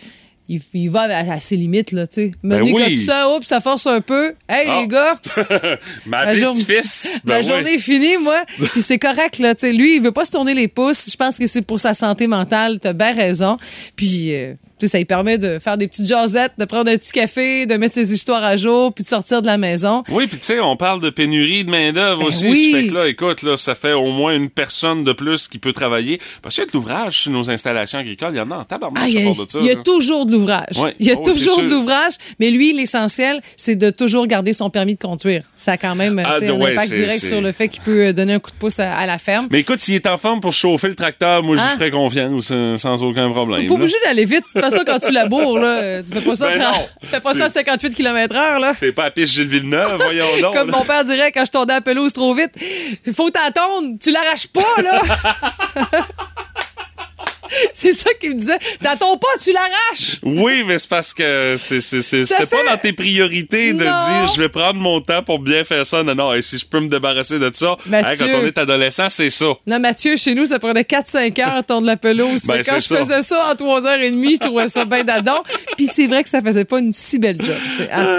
il, 0.49 0.61
il 0.75 0.88
va 0.91 1.02
à, 1.02 1.32
à 1.35 1.41
ses 1.41 1.56
limites, 1.56 1.93
là, 1.93 2.06
tu 2.06 2.14
sais. 2.14 2.32
Ben 2.43 2.61
Mener 2.61 2.73
oui. 2.73 2.85
comme 2.85 2.96
ça, 2.96 3.29
oups, 3.31 3.46
ça 3.46 3.61
force 3.61 3.87
un 3.87 4.00
peu. 4.00 4.35
Hey, 4.49 4.67
Ah. 4.69 4.81
les 4.81 4.87
gars! 4.88 5.19
Ma 6.06 6.35
jour- 6.35 6.52
petit-fils, 6.55 7.20
ben 7.25 7.43
journée 7.43 7.75
est 7.75 7.79
finie, 7.79 8.17
moi. 8.19 8.44
Puis 8.73 8.82
c'est 8.82 8.99
correct, 8.99 9.38
là. 9.38 9.55
Tu 9.55 9.62
sais, 9.67 9.73
lui, 9.73 9.96
il 9.96 10.02
veut 10.02 10.12
pas 10.12 10.25
se 10.25 10.31
tourner 10.31 10.55
les 10.55 10.69
pouces. 10.69 11.08
Je 11.11 11.17
pense 11.17 11.38
que 11.38 11.46
c'est 11.46 11.62
pour 11.62 11.81
sa 11.81 11.94
santé 11.94 12.26
mentale. 12.26 12.79
T'as 12.81 12.93
bien 12.93 13.12
raison. 13.14 13.56
Puis, 13.96 14.35
euh, 14.35 14.55
sais, 14.87 14.93
ça 14.93 14.99
lui 14.99 15.05
permet 15.05 15.39
de 15.39 15.59
faire 15.59 15.77
des 15.77 15.89
petites 15.89 16.07
jasettes, 16.07 16.53
de 16.59 16.65
prendre 16.65 16.91
un 16.91 16.97
petit 16.97 17.13
café, 17.13 17.67
de 17.67 17.75
mettre 17.77 17.95
ses 17.95 18.13
histoires 18.13 18.43
à 18.45 18.57
jour, 18.57 18.93
puis 18.93 19.05
de 19.05 19.09
sortir 19.09 19.43
de 19.43 19.47
la 19.47 19.59
maison. 19.59 20.03
Oui, 20.11 20.27
puis 20.27 20.39
tu 20.39 20.45
sais, 20.47 20.61
on 20.61 20.77
parle 20.77 21.01
de 21.01 21.11
pénurie 21.11 21.65
de 21.65 21.71
main-d'œuvre 21.71 22.21
Ben 22.21 22.27
aussi. 22.29 22.47
oui. 22.49 22.71
Ça 22.73 22.79
fait 22.81 22.87
que 22.89 22.95
là, 22.95 23.09
écoute, 23.09 23.43
là, 23.43 23.57
ça 23.57 23.75
fait 23.75 23.93
au 23.93 24.11
moins 24.11 24.35
une 24.35 24.51
personne 24.51 25.05
de 25.05 25.13
plus 25.13 25.49
qui 25.49 25.59
peut 25.59 25.73
travailler. 25.73 26.21
Parce 26.43 26.55
qu'il 26.55 26.63
y 26.63 26.67
a 26.67 26.69
de 26.69 26.73
l'ouvrage 26.75 27.21
sur 27.23 27.33
nos 27.33 27.51
installations 27.51 27.99
agricoles. 27.99 28.31
Il 28.35 28.39
y 28.39 28.41
en 28.41 28.51
a 28.51 28.57
en 28.59 28.65
tabarnak 28.65 29.03
Ah, 29.05 29.09
il 29.09 29.15
y 29.15 29.19
a, 29.19 29.31
de 29.31 29.51
ça. 29.51 29.59
il 29.61 29.67
y 29.67 29.71
a 29.71 29.77
toujours 29.77 30.27
de 30.27 30.33
l'ouvrage. 30.33 30.67
Il 31.01 31.07
y 31.07 31.11
a 31.11 31.15
Oh, 31.19 31.23
toujours 31.25 31.63
de 31.63 31.69
l'ouvrage, 31.69 32.15
mais 32.41 32.51
lui, 32.51 32.73
l'essentiel, 32.73 33.41
c'est 33.57 33.77
de 33.77 33.91
toujours 33.91 34.27
garder 34.27 34.53
son 34.53 34.69
permis 34.71 34.95
de 34.95 35.01
conduire. 35.01 35.43
Ça 35.57 35.73
a 35.73 35.77
quand 35.77 35.95
même 35.95 36.21
Ah, 36.25 36.37
un 36.43 36.51
ouais, 36.61 36.73
impact 36.73 36.93
direct 36.93 37.25
sur 37.25 37.41
le 37.41 37.53
fait 37.53 37.69
qu'il 37.69 37.83
peut 37.83 38.07
euh, 38.09 38.13
donner 38.13 38.35
un 38.35 38.39
coup 38.39 38.51
de 38.51 38.57
pouce 38.57 38.79
à, 38.81 38.95
à 38.97 39.07
la 39.07 39.19
ferme. 39.19 39.49
Mais 39.51 39.61
écoute, 39.61 39.79
s'il 39.79 39.95
est 39.95 40.07
en 40.07 40.19
forme 40.19 40.41
pour 40.41 40.53
chauffer 40.53 40.89
le 40.89 40.95
tracteur, 40.95 41.43
moi, 41.43 41.57
Hein? 41.59 41.63
j'y 41.71 41.77
ferais 41.79 41.91
confiance 41.91 42.49
euh, 42.53 42.77
sans 42.77 43.03
aucun 43.03 43.31
problème. 43.31 43.61
T'es 43.63 43.67
pas 43.69 43.75
obligé 43.75 43.95
d'aller 44.05 44.25
vite. 44.25 44.45
Façon, 44.75 44.85
quand 44.87 44.99
tu 44.99 45.12
laboures, 45.12 45.59
là, 45.59 46.03
tu 46.03 46.15
fais 46.15 46.21
pas 46.21 46.35
ça, 46.35 46.49
Ben 46.50 46.61
tra- 46.61 46.87
fais 47.11 47.21
pas 47.21 47.35
ça 47.35 47.44
à 47.47 47.49
58 47.49 47.94
km 47.94 48.35
heure, 48.37 48.59
là. 48.59 48.73
C'est 48.79 48.93
pas 48.93 49.05
à 49.05 49.11
piste 49.11 49.35
Gilles 49.35 49.49
Villeneuve, 49.49 49.97
voyons 49.97 50.26
donc. 50.43 50.55
Comme 50.55 50.71
là. 50.71 50.76
mon 50.79 50.85
père 50.85 51.05
dirait 51.05 51.32
quand 51.32 51.44
je 51.44 51.50
tournais 51.50 51.73
à 51.73 51.76
la 51.76 51.81
pelouse 51.81 52.12
trop 52.12 52.35
vite. 52.35 52.53
Faut 53.15 53.31
t'attendre, 53.31 53.97
tu 54.03 54.11
l'arraches 54.11 54.47
pas, 54.49 54.82
là. 54.82 55.00
c'est 57.73 57.93
ça 57.93 58.11
qu'il 58.21 58.31
me 58.35 58.39
disait. 58.39 58.59
T'attends 58.83 59.17
pas, 59.19 59.29
tu 59.43 59.53
l'arraches. 59.53 60.19
Oui, 60.23 60.65
mais 60.67 60.79
c'est 60.79 60.89
parce 60.89 61.12
que 61.15 61.55
c'est, 61.59 61.81
c'est, 61.81 62.03
c'est, 62.03 62.27
Ça 62.27 62.37
c'était 62.39 62.56
pas 62.56 62.73
dans 62.73 62.79
tes 62.79 62.93
priorités 62.93 63.73
de 63.73 63.85
Non. 63.85 63.91
dire 63.97 64.27
je 64.35 64.41
vais 64.41 64.49
prendre 64.49 64.75
mon 64.81 65.01
temps 65.01 65.23
pour 65.23 65.39
bien 65.39 65.65
faire 65.65 65.85
ça. 65.87 66.03
Non, 66.03 66.15
non, 66.15 66.33
et 66.33 66.43
si 66.43 66.59
je 66.59 66.67
peux 66.67 66.81
me 66.81 66.89
débarrasser 66.89 67.39
de 67.39 67.51
ça, 67.53 67.77
Mathieu. 67.87 68.25
hein, 68.27 68.29
quand 68.33 68.39
on 68.43 68.47
est 68.47 68.59
adolescent, 68.59 69.09
c'est 69.09 69.31
ça. 69.31 69.47
Non, 69.67 69.79
Mathieu, 69.81 70.17
chez 70.17 70.35
nous, 70.35 70.47
ça 70.47 70.59
prenait 70.59 70.83
4-5 70.83 71.41
heures 71.43 71.56
à 71.56 71.62
tourner 71.62 71.87
la 71.89 71.97
pelouse. 71.97 72.43
Ben, 72.47 72.62
quand 72.65 72.77
je 72.77 72.81
ça. 72.81 72.97
faisais 72.97 73.23
ça 73.23 73.47
en 73.51 73.55
3h30, 73.55 74.33
je 74.33 74.39
trouvais 74.39 74.69
ça 74.69 74.85
bien 74.85 75.05
d'adon. 75.05 75.43
Puis 75.77 75.87
c'est 75.93 76.07
vrai 76.07 76.23
que 76.23 76.29
ça 76.31 76.41
faisait 76.41 76.65
pas 76.65 76.79
une 76.79 76.93
si 76.93 77.19
belle 77.19 77.41
job. 77.43 77.57
tu 77.77 77.85
sais, 77.85 77.91
hein. 77.93 78.19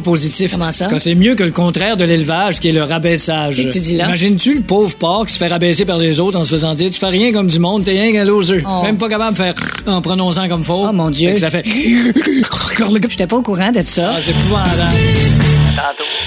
toujours 0.01 0.13
positif. 0.13 0.51
Comment 0.51 0.71
ça? 0.71 0.87
Quand 0.87 0.99
c'est 0.99 1.15
mieux 1.15 1.35
que 1.35 1.43
le 1.43 1.51
contraire 1.51 1.97
de 1.97 2.03
l'élevage, 2.03 2.59
qui 2.59 2.69
est 2.69 2.71
le 2.71 2.83
rabaissage. 2.83 3.55
Qu'est-ce 3.55 3.67
que 3.67 3.73
tu 3.73 3.79
dis 3.79 3.97
là? 3.97 4.05
Imagines-tu 4.05 4.55
le 4.55 4.61
pauvre 4.61 4.95
porc 4.95 5.25
qui 5.27 5.33
se 5.33 5.37
fait 5.37 5.47
rabaisser 5.47 5.85
par 5.85 5.97
les 5.97 6.19
autres 6.19 6.37
en 6.39 6.43
se 6.43 6.49
faisant 6.49 6.73
dire 6.73 6.89
Tu 6.89 6.99
fais 6.99 7.07
rien 7.07 7.31
comme 7.31 7.47
du 7.47 7.59
monde, 7.59 7.83
t'es 7.83 7.91
rien 7.91 8.11
qu'un 8.11 8.25
loser. 8.25 8.63
Oh. 8.67 8.83
Même 8.83 8.97
pas 8.97 9.09
capable 9.09 9.33
de 9.33 9.37
faire 9.37 9.53
en 9.87 10.01
prononçant 10.01 10.47
comme 10.47 10.63
faux. 10.63 10.87
Oh, 10.89 10.93
mon 10.93 11.09
Dieu. 11.09 11.29
Fait 11.29 11.35
que 11.35 11.39
ça 11.39 11.49
fait. 11.49 11.65
J'étais 13.09 13.27
pas 13.27 13.37
au 13.37 13.41
courant 13.41 13.71
de 13.71 13.81
ça. 13.81 14.13
Ah, 14.15 14.19
c'est 14.23 14.31
épouvantable. 14.31 14.81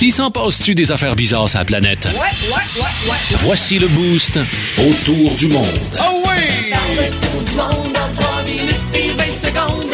Il 0.00 0.12
s'en 0.12 0.30
passe-tu 0.30 0.74
des 0.74 0.90
affaires 0.90 1.14
bizarres 1.14 1.48
sur 1.48 1.58
la 1.58 1.64
planète? 1.64 2.08
Voici 3.40 3.78
le 3.78 3.88
boost 3.88 4.40
autour 4.78 5.34
du 5.36 5.48
monde. 5.48 5.64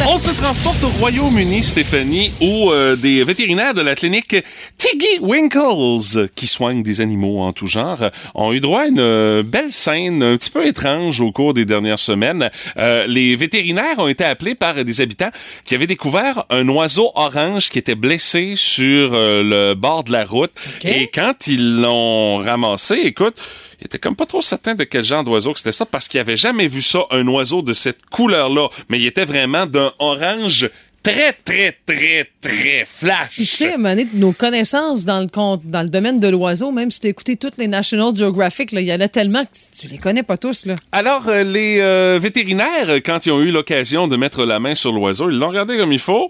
On 0.07 0.17
se 0.17 0.29
transporte 0.39 0.83
au 0.83 0.89
Royaume-Uni, 0.89 1.63
Stéphanie, 1.63 2.31
où 2.41 2.69
euh, 2.69 2.95
des 2.95 3.23
vétérinaires 3.23 3.73
de 3.73 3.81
la 3.81 3.95
clinique 3.95 4.35
Tiggy 4.77 5.19
Winkles, 5.19 6.29
qui 6.35 6.45
soignent 6.45 6.83
des 6.83 7.01
animaux 7.01 7.39
en 7.39 7.51
tout 7.51 7.65
genre, 7.65 8.09
ont 8.35 8.53
eu 8.53 8.59
droit 8.59 8.81
à 8.81 8.85
une 8.85 8.99
euh, 8.99 9.41
belle 9.41 9.71
scène 9.71 10.21
un 10.21 10.37
petit 10.37 10.51
peu 10.51 10.67
étrange 10.67 11.21
au 11.21 11.31
cours 11.31 11.55
des 11.55 11.65
dernières 11.65 11.97
semaines. 11.97 12.51
Euh, 12.77 13.05
les 13.07 13.35
vétérinaires 13.35 13.97
ont 13.97 14.07
été 14.07 14.23
appelés 14.23 14.53
par 14.53 14.83
des 14.83 15.01
habitants 15.01 15.31
qui 15.65 15.73
avaient 15.73 15.87
découvert 15.87 16.45
un 16.51 16.67
oiseau 16.69 17.11
orange 17.15 17.69
qui 17.69 17.79
était 17.79 17.95
blessé 17.95 18.53
sur 18.55 19.13
euh, 19.13 19.41
le 19.43 19.73
bord 19.73 20.03
de 20.03 20.11
la 20.11 20.23
route. 20.23 20.51
Et 20.83 21.07
quand 21.07 21.47
ils 21.47 21.81
l'ont 21.81 22.37
ramassé, 22.37 22.95
écoute, 23.05 23.35
il 23.81 23.85
était 23.85 23.99
comme 23.99 24.15
pas 24.15 24.27
trop 24.27 24.41
certain 24.41 24.75
de 24.75 24.83
quel 24.83 25.03
genre 25.03 25.23
d'oiseau 25.23 25.53
que 25.53 25.59
c'était 25.59 25.71
ça 25.71 25.87
parce 25.87 26.07
qu'il 26.07 26.19
avait 26.19 26.37
jamais 26.37 26.67
vu 26.67 26.83
ça, 26.83 26.99
un 27.09 27.27
oiseau 27.27 27.63
de 27.63 27.73
cette 27.73 28.05
couleur-là. 28.11 28.69
Mais 28.89 28.99
il 28.99 29.07
était 29.07 29.25
vraiment 29.25 29.65
d'un 29.65 29.91
orange 29.97 30.69
très, 31.01 31.33
très, 31.33 31.75
très, 31.85 32.29
très 32.41 32.85
flash. 32.85 33.33
Tu 33.33 33.45
sais, 33.45 33.77
donné, 33.77 34.07
nos 34.13 34.33
connaissances 34.33 35.03
dans 35.03 35.21
le, 35.21 35.57
dans 35.65 35.81
le 35.81 35.89
domaine 35.89 36.19
de 36.19 36.27
l'oiseau, 36.27 36.71
même 36.71 36.91
si 36.91 36.99
tu 36.99 37.07
as 37.07 37.09
écouté 37.09 37.37
toutes 37.37 37.57
les 37.57 37.67
National 37.67 38.15
Geographic, 38.15 38.71
il 38.71 38.81
y 38.81 38.93
en 38.93 39.01
a 39.01 39.07
tellement 39.07 39.43
que 39.43 39.49
tu, 39.51 39.81
tu 39.81 39.87
les 39.87 39.97
connais 39.97 40.21
pas 40.21 40.37
tous. 40.37 40.67
Là. 40.67 40.75
Alors, 40.91 41.27
euh, 41.27 41.43
les 41.43 41.79
euh, 41.79 42.19
vétérinaires, 42.21 42.87
quand 43.03 43.25
ils 43.25 43.31
ont 43.31 43.41
eu 43.41 43.51
l'occasion 43.51 44.07
de 44.07 44.15
mettre 44.15 44.45
la 44.45 44.59
main 44.59 44.75
sur 44.75 44.91
l'oiseau, 44.91 45.31
ils 45.31 45.37
l'ont 45.37 45.49
regardé 45.49 45.77
comme 45.77 45.91
il 45.91 45.99
faut 45.99 46.29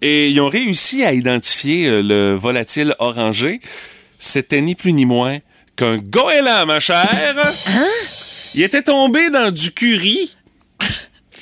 et 0.00 0.28
ils 0.28 0.40
ont 0.40 0.48
réussi 0.48 1.04
à 1.04 1.12
identifier 1.12 1.88
euh, 1.88 2.00
le 2.02 2.34
volatile 2.36 2.94
orangé. 3.00 3.60
C'était 4.20 4.60
ni 4.60 4.76
plus 4.76 4.92
ni 4.92 5.04
moins 5.04 5.38
qu'un 5.76 5.98
goéland, 5.98 6.66
ma 6.66 6.80
chère. 6.80 7.08
Il 8.54 8.62
était 8.62 8.82
tombé 8.82 9.30
dans 9.30 9.50
du 9.50 9.70
curry. 9.72 10.34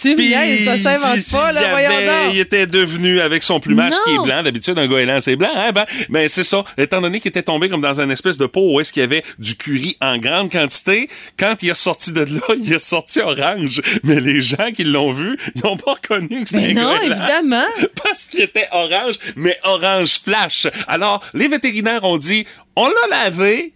Tu 0.02 0.14
niaises, 0.14 0.64
ça 0.64 0.78
s'invente 0.78 1.16
il- 1.16 1.32
pas, 1.32 1.50
là, 1.52 1.68
voyons 1.68 1.90
donc. 1.90 2.32
Il 2.32 2.38
était 2.40 2.66
devenu 2.68 3.20
avec 3.20 3.42
son 3.42 3.58
plumage 3.58 3.92
Non. 3.92 3.98
qui 4.06 4.10
est 4.14 4.22
blanc. 4.24 4.42
D'habitude, 4.44 4.78
un 4.78 4.86
goéland, 4.86 5.20
c'est 5.20 5.34
blanc. 5.34 5.50
Hein? 5.54 5.72
Ben, 5.72 5.84
ben, 6.08 6.28
c'est 6.28 6.44
ça. 6.44 6.64
Étant 6.78 7.00
donné 7.00 7.18
qu'il 7.18 7.28
était 7.28 7.42
tombé 7.42 7.68
comme 7.68 7.80
dans 7.82 8.00
une 8.00 8.10
espèce 8.12 8.38
de 8.38 8.46
pot 8.46 8.72
où 8.72 8.80
est-ce 8.80 8.92
qu'il 8.92 9.00
y 9.00 9.04
avait 9.04 9.22
du 9.40 9.56
curry 9.56 9.96
en 10.00 10.16
grande 10.16 10.50
quantité, 10.50 11.10
quand 11.36 11.56
il 11.62 11.70
est 11.70 11.74
sorti 11.74 12.12
de 12.12 12.20
là, 12.20 12.40
il 12.56 12.72
est 12.72 12.78
sorti 12.78 13.18
orange. 13.20 13.82
Mais 14.04 14.20
les 14.20 14.40
gens 14.40 14.70
qui 14.74 14.84
l'ont 14.84 15.10
vu, 15.12 15.36
ils 15.56 15.60
n'ont 15.64 15.76
pas 15.76 15.94
reconnu 15.94 16.44
que 16.44 16.48
c'était 16.48 16.70
un 16.70 16.72
non, 16.74 16.96
goéland. 16.96 17.02
évidemment. 17.16 17.66
Parce 18.04 18.24
qu'il 18.26 18.40
était 18.42 18.68
orange, 18.70 19.16
mais 19.34 19.58
orange 19.64 20.20
flash. 20.24 20.68
Alors, 20.86 21.20
les 21.34 21.48
vétérinaires 21.48 22.04
ont 22.04 22.16
dit, 22.16 22.46
on 22.76 22.86
l'a 22.86 23.24
lavé. 23.24 23.72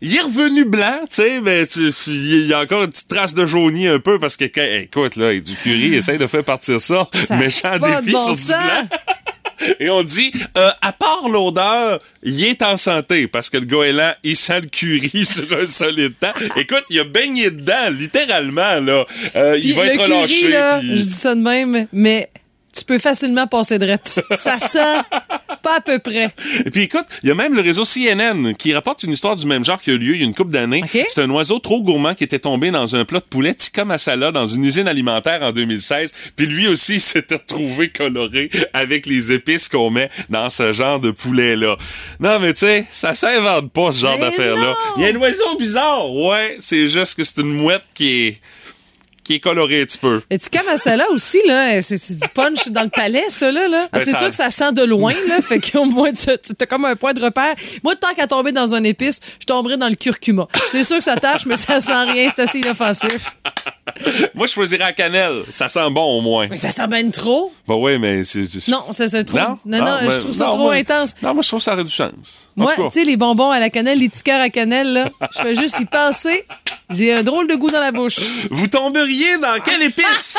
Il 0.00 0.14
est 0.16 0.20
revenu 0.20 0.64
blanc, 0.64 1.00
tu 1.10 1.16
sais, 1.16 1.40
mais 1.40 1.66
tu- 1.66 1.90
il 2.06 2.46
y 2.46 2.52
a 2.54 2.60
encore 2.60 2.84
une 2.84 2.90
petite 2.90 3.08
trace 3.08 3.34
de 3.34 3.44
jauni 3.46 3.88
un 3.88 3.98
peu 3.98 4.18
parce 4.18 4.36
que, 4.36 4.44
quand- 4.44 4.62
écoute, 4.62 5.16
là, 5.16 5.34
du 5.38 5.54
curry, 5.56 5.94
essaye 5.96 6.18
de 6.18 6.26
faire 6.26 6.44
partir 6.44 6.78
ça. 6.80 7.08
Ça 7.26 7.36
Méchant 7.36 7.72
défi 7.78 8.12
bon 8.12 8.18
sur 8.24 8.34
du 8.34 8.40
sens. 8.40 8.46
blanc. 8.46 8.88
Et 9.80 9.90
on 9.90 10.04
dit, 10.04 10.30
euh, 10.56 10.70
à 10.80 10.92
part 10.92 11.28
l'odeur, 11.28 11.98
il 12.22 12.44
est 12.44 12.62
en 12.62 12.76
santé 12.76 13.26
parce 13.26 13.50
que 13.50 13.56
le 13.58 13.66
goéland, 13.66 14.12
il 14.22 14.36
sent 14.36 14.60
le 14.60 14.68
curry 14.68 15.24
sur 15.24 15.52
un 15.60 15.66
solide 15.66 16.12
temps. 16.20 16.30
Écoute, 16.54 16.84
il 16.90 17.00
a 17.00 17.04
baigné 17.04 17.50
dedans, 17.50 17.90
littéralement, 17.90 18.78
là. 18.78 19.04
Euh, 19.34 19.58
il 19.60 19.74
va 19.74 19.82
le 19.84 19.90
être 19.90 19.96
curry, 20.04 20.12
relâché. 20.12 20.48
là, 20.48 20.80
je 20.80 20.92
dis 20.92 21.02
ça 21.10 21.34
de 21.34 21.40
même, 21.40 21.88
mais 21.92 22.30
tu 22.78 22.84
peux 22.84 22.98
facilement 22.98 23.46
passer 23.46 23.78
de 23.78 23.88
Ça 24.34 24.58
sent 24.58 25.02
pas 25.62 25.76
à 25.76 25.80
peu 25.80 25.98
près. 25.98 26.30
Et 26.64 26.70
puis 26.70 26.82
écoute, 26.82 27.04
il 27.22 27.28
y 27.28 27.32
a 27.32 27.34
même 27.34 27.54
le 27.54 27.60
réseau 27.60 27.84
CNN 27.84 28.54
qui 28.54 28.74
rapporte 28.74 29.02
une 29.02 29.12
histoire 29.12 29.36
du 29.36 29.46
même 29.46 29.64
genre 29.64 29.80
qui 29.80 29.90
a 29.90 29.94
eu 29.94 29.98
lieu 29.98 30.14
il 30.14 30.20
y 30.20 30.22
a 30.22 30.26
une 30.26 30.34
couple 30.34 30.52
d'années. 30.52 30.82
C'est 31.08 31.22
un 31.22 31.30
oiseau 31.30 31.58
trop 31.58 31.82
gourmand 31.82 32.14
qui 32.14 32.24
était 32.24 32.38
tombé 32.38 32.70
dans 32.70 32.96
un 32.96 33.04
plat 33.04 33.20
de 33.20 33.24
poulet 33.24 33.54
tikka 33.54 33.84
masala 33.84 34.30
dans 34.30 34.46
une 34.46 34.64
usine 34.64 34.88
alimentaire 34.88 35.42
en 35.42 35.52
2016. 35.52 36.12
Puis 36.36 36.46
lui 36.46 36.68
aussi 36.68 37.00
s'était 37.08 37.36
retrouvé 37.36 37.88
coloré 37.88 38.50
avec 38.72 39.06
les 39.06 39.32
épices 39.32 39.68
qu'on 39.68 39.90
met 39.90 40.10
dans 40.28 40.48
ce 40.50 40.72
genre 40.72 41.00
de 41.00 41.10
poulet-là. 41.10 41.76
Non, 42.20 42.38
mais 42.40 42.52
tu 42.52 42.60
sais, 42.60 42.84
ça 42.90 43.14
s'invente 43.14 43.72
pas 43.72 43.92
ce 43.92 44.06
genre 44.06 44.18
non! 44.18 44.74
Il 44.96 45.02
y 45.02 45.06
a 45.06 45.08
un 45.08 45.16
oiseau 45.16 45.56
bizarre. 45.58 46.10
Ouais, 46.10 46.56
c'est 46.58 46.88
juste 46.88 47.16
que 47.16 47.24
c'est 47.24 47.40
une 47.40 47.52
mouette 47.52 47.84
qui 47.94 48.26
est 48.26 48.40
qui 49.28 49.34
est 49.34 49.40
colorée 49.40 49.82
un 49.82 49.84
petit 49.84 49.98
peu. 49.98 50.22
Le 50.30 50.38
tikka 50.38 50.62
masala 50.62 51.04
aussi, 51.10 51.38
là, 51.46 51.82
c'est 51.82 52.16
du 52.18 52.28
punch 52.32 52.68
dans 52.68 52.82
le 52.82 52.88
palais, 52.88 53.24
ça, 53.28 53.52
là. 53.52 53.68
là. 53.68 53.82
Ah, 53.92 53.98
Ben, 53.98 54.04
c'est 54.06 54.12
ça- 54.12 54.18
sûr 54.20 54.28
que 54.30 54.34
ça 54.34 54.48
sent 54.50 54.72
de 54.72 54.82
loin, 54.84 55.12
là. 55.28 55.42
fait 55.46 55.60
qu'au 55.60 55.84
moins, 55.84 56.10
tu 56.12 56.30
as 56.30 56.66
comme 56.66 56.86
un 56.86 56.96
point 56.96 57.12
de 57.12 57.22
repère. 57.22 57.54
Moi, 57.84 57.94
tant 57.94 58.14
qu'à 58.14 58.26
tomber 58.26 58.52
dans 58.52 58.74
un 58.74 58.82
épice, 58.84 59.20
je 59.38 59.44
tomberais 59.44 59.76
dans 59.76 59.90
le 59.90 59.96
curcuma. 59.96 60.48
C'est 60.70 60.82
sûr 60.82 60.96
que 60.96 61.04
ça 61.04 61.16
tâche, 61.16 61.44
mais 61.44 61.58
ça 61.58 61.78
sent 61.78 61.92
rien. 62.10 62.28
C'est 62.34 62.42
assez 62.42 62.58
inoffensif. 62.60 63.36
Moi, 64.34 64.46
je 64.46 64.52
choisirais 64.52 64.84
la 64.84 64.92
cannelle. 64.92 65.42
Ça 65.50 65.68
sent 65.68 65.90
bon 65.90 66.18
au 66.18 66.22
moins. 66.22 66.46
Mais 66.48 66.56
ça 66.56 66.70
sent 66.70 66.86
bien 66.88 67.10
trop. 67.10 67.52
Bah 67.66 67.74
ouais, 67.74 67.98
mais 67.98 68.24
c'est... 68.24 68.44
Non, 68.68 68.82
ça 68.92 69.08
c'est 69.08 69.24
trop. 69.24 69.38
Non, 69.38 69.58
non, 69.66 69.84
mais- 70.02 70.10
je 70.10 70.16
trouve 70.20 70.32
ça 70.34 70.44
non, 70.44 70.50
trop 70.52 70.62
moi- 70.64 70.74
intense. 70.74 71.12
Non, 71.22 71.34
moi, 71.34 71.42
je 71.42 71.48
trouve 71.48 71.60
que 71.60 71.64
ça 71.64 71.74
aurait 71.74 71.84
du 71.84 71.90
sens. 71.90 72.50
En 72.56 72.62
Moi, 72.62 72.74
tu 72.76 72.82
sais, 72.92 73.04
les 73.04 73.18
bonbons 73.18 73.50
à 73.50 73.60
la 73.60 73.68
cannelle, 73.68 73.98
les 73.98 74.08
tickers 74.08 74.40
à 74.40 74.48
cannelle, 74.48 74.90
là, 74.92 75.10
je 75.36 75.42
fais 75.42 75.54
juste 75.54 75.80
y 75.80 75.84
penser. 75.84 76.44
J'ai 76.90 77.12
un 77.12 77.22
drôle 77.22 77.46
de 77.48 77.54
goût 77.54 77.70
dans 77.70 77.80
la 77.80 77.92
bouche. 77.92 78.16
Vous 78.50 78.66
tomberiez 78.66 79.36
dans 79.36 79.60
quelle 79.62 79.82
épice? 79.82 80.38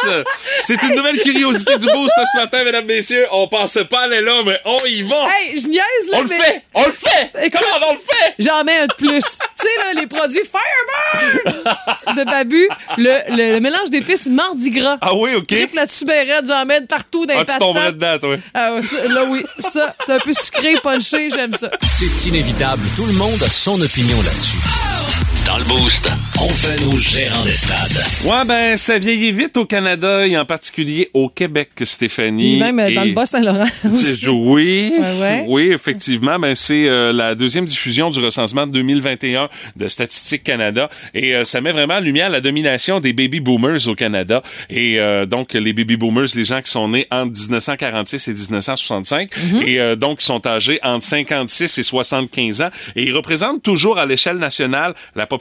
C'est 0.61 0.81
une 0.81 0.95
nouvelle 0.95 1.19
curiosité 1.21 1.77
du 1.77 1.85
boost 1.85 2.11
ce 2.33 2.37
matin, 2.39 2.63
mesdames, 2.63 2.85
messieurs. 2.85 3.27
On 3.31 3.47
pensait 3.47 3.85
pas 3.85 4.01
aller 4.01 4.21
là, 4.21 4.41
mais 4.43 4.59
on 4.65 4.77
y 4.85 5.03
va! 5.03 5.15
Hey, 5.37 5.59
je 5.61 5.67
niaise, 5.67 5.83
là, 6.11 6.17
on 6.17 6.21
le 6.23 6.27
mais 6.27 6.39
fait! 6.39 6.63
On 6.73 6.85
le 6.85 6.91
fait! 6.91 7.31
Écoute- 7.45 7.61
Comment 7.61 7.85
on 7.91 7.93
le 7.93 7.99
fait? 7.99 8.33
J'en 8.39 8.63
mets 8.63 8.77
un 8.79 8.87
de 8.87 8.93
plus. 8.93 9.21
tu 9.21 9.21
sais, 9.63 9.67
là, 9.77 9.93
les 10.01 10.07
produits 10.07 10.39
Fireburn 10.43 12.15
de 12.17 12.23
Babu, 12.23 12.67
le, 12.97 13.17
le, 13.35 13.53
le 13.53 13.59
mélange 13.59 13.91
d'épices 13.91 14.25
mardi 14.25 14.71
gras. 14.71 14.97
Ah 15.01 15.13
oui, 15.13 15.35
OK. 15.35 15.47
Triple 15.47 15.79
ben 16.07 16.27
raide, 16.27 16.45
j'en 16.47 16.65
mets 16.65 16.81
partout 16.81 17.27
dans 17.27 17.33
les 17.35 17.41
Ah, 17.41 17.45
tu 17.45 17.59
tomberais 17.59 17.91
dedans, 17.93 18.17
toi. 18.17 18.35
Ah, 18.55 18.71
là, 19.07 19.23
oui, 19.25 19.43
ça, 19.59 19.95
c'est 20.07 20.13
un 20.13 20.19
peu 20.19 20.33
sucré, 20.33 20.75
punché, 20.81 21.29
j'aime 21.29 21.53
ça. 21.53 21.69
C'est 21.83 22.27
inévitable, 22.27 22.81
tout 22.95 23.05
le 23.05 23.13
monde 23.13 23.41
a 23.43 23.49
son 23.49 23.79
opinion 23.79 24.17
là-dessus. 24.23 24.57
Dans 25.49 25.57
le 25.57 25.63
Boost, 25.63 26.07
on 26.39 26.49
fait 26.49 26.79
nos 26.85 26.95
gérants 26.95 27.43
des 27.43 27.53
stades. 27.53 27.97
Ouais, 28.23 28.45
ben, 28.45 28.77
ça 28.77 28.99
vieillit 28.99 29.31
vite 29.31 29.57
au 29.57 29.65
Canada 29.65 30.27
et 30.27 30.37
en 30.37 30.45
particulier 30.45 31.09
au 31.15 31.27
Québec, 31.27 31.69
Stéphanie. 31.81 32.51
Puis 32.51 32.57
même 32.59 32.77
euh, 32.79 32.93
dans 32.93 33.03
le 33.03 33.13
Bas-Saint-Laurent 33.13 33.65
aussi. 33.91 34.03
C'est- 34.15 34.27
Oui, 34.29 34.93
Ouais, 34.99 35.19
ouais. 35.21 35.45
oui, 35.47 35.71
effectivement. 35.71 36.37
Ben, 36.37 36.53
c'est 36.53 36.87
euh, 36.87 37.11
la 37.11 37.33
deuxième 37.33 37.65
diffusion 37.65 38.11
du 38.11 38.19
recensement 38.19 38.67
de 38.67 38.71
2021 38.73 39.49
de 39.75 39.87
Statistique 39.87 40.43
Canada 40.43 40.87
et 41.15 41.33
euh, 41.33 41.43
ça 41.43 41.61
met 41.61 41.71
vraiment 41.71 41.95
en 41.95 41.99
lumière 41.99 42.29
la 42.29 42.41
domination 42.41 42.99
des 42.99 43.13
baby 43.13 43.39
boomers 43.39 43.87
au 43.87 43.95
Canada. 43.95 44.43
Et 44.69 44.99
euh, 44.99 45.25
donc, 45.25 45.53
les 45.53 45.73
baby 45.73 45.97
boomers, 45.97 46.27
les 46.35 46.45
gens 46.45 46.61
qui 46.61 46.69
sont 46.69 46.89
nés 46.89 47.07
entre 47.09 47.31
1946 47.39 48.27
et 48.27 48.31
1965 48.33 49.29
Mm-hmm. 49.29 49.63
et 49.67 49.79
euh, 49.79 49.95
donc 49.95 50.19
qui 50.19 50.25
sont 50.25 50.45
âgés 50.45 50.79
entre 50.83 51.03
56 51.03 51.77
et 51.79 51.83
75 51.83 52.61
ans 52.61 52.69
et 52.95 53.03
ils 53.03 53.13
représentent 53.15 53.63
toujours 53.63 53.97
à 53.97 54.05
l'échelle 54.05 54.37
nationale 54.37 54.93
la 55.15 55.25
population 55.25 55.38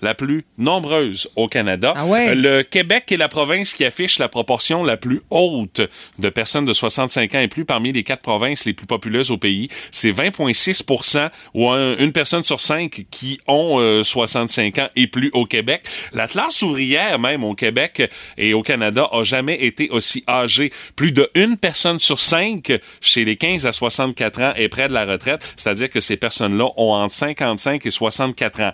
la 0.00 0.14
plus 0.14 0.44
nombreuse 0.58 1.28
au 1.36 1.48
Canada. 1.48 1.94
Ah 1.96 2.06
ouais? 2.06 2.28
Euh, 2.30 2.34
le 2.34 2.62
Québec 2.62 3.10
est 3.12 3.16
la 3.16 3.28
province 3.28 3.74
qui 3.74 3.84
affiche 3.84 4.18
la 4.18 4.28
proportion 4.28 4.84
la 4.84 4.96
plus 4.96 5.20
haute 5.30 5.80
de 6.18 6.28
personnes 6.28 6.64
de 6.64 6.72
65 6.72 7.34
ans 7.34 7.40
et 7.40 7.48
plus 7.48 7.64
parmi 7.64 7.92
les 7.92 8.02
quatre 8.02 8.22
provinces 8.22 8.64
les 8.64 8.72
plus 8.72 8.86
populeuses 8.86 9.30
au 9.30 9.38
pays. 9.38 9.68
C'est 9.90 10.12
20,6% 10.12 11.30
ou 11.54 11.70
un- 11.70 11.96
une 11.98 12.12
personne 12.12 12.42
sur 12.42 12.60
cinq 12.60 13.04
qui 13.10 13.40
ont 13.46 13.78
euh, 13.80 14.02
65 14.02 14.78
ans 14.78 14.88
et 14.96 15.06
plus 15.06 15.30
au 15.32 15.46
Québec. 15.46 15.82
La 16.12 16.26
classe 16.26 16.62
ouvrière 16.62 17.18
même 17.18 17.44
au 17.44 17.54
Québec 17.54 18.10
et 18.38 18.54
au 18.54 18.62
Canada 18.62 19.08
a 19.12 19.22
jamais 19.24 19.64
été 19.64 19.88
aussi 19.90 20.24
âgée. 20.28 20.72
Plus 20.96 21.12
de 21.12 21.30
une 21.34 21.56
personne 21.56 21.98
sur 21.98 22.20
cinq 22.20 22.72
chez 23.00 23.24
les 23.24 23.36
15 23.36 23.66
à 23.66 23.72
64 23.72 24.40
ans 24.42 24.52
est 24.56 24.68
près 24.68 24.88
de 24.88 24.92
la 24.92 25.04
retraite, 25.04 25.40
c'est-à-dire 25.56 25.90
que 25.90 26.00
ces 26.00 26.16
personnes-là 26.16 26.68
ont 26.76 26.92
entre 26.92 27.14
55 27.14 27.84
et 27.86 27.90
64 27.90 28.60
ans 28.60 28.72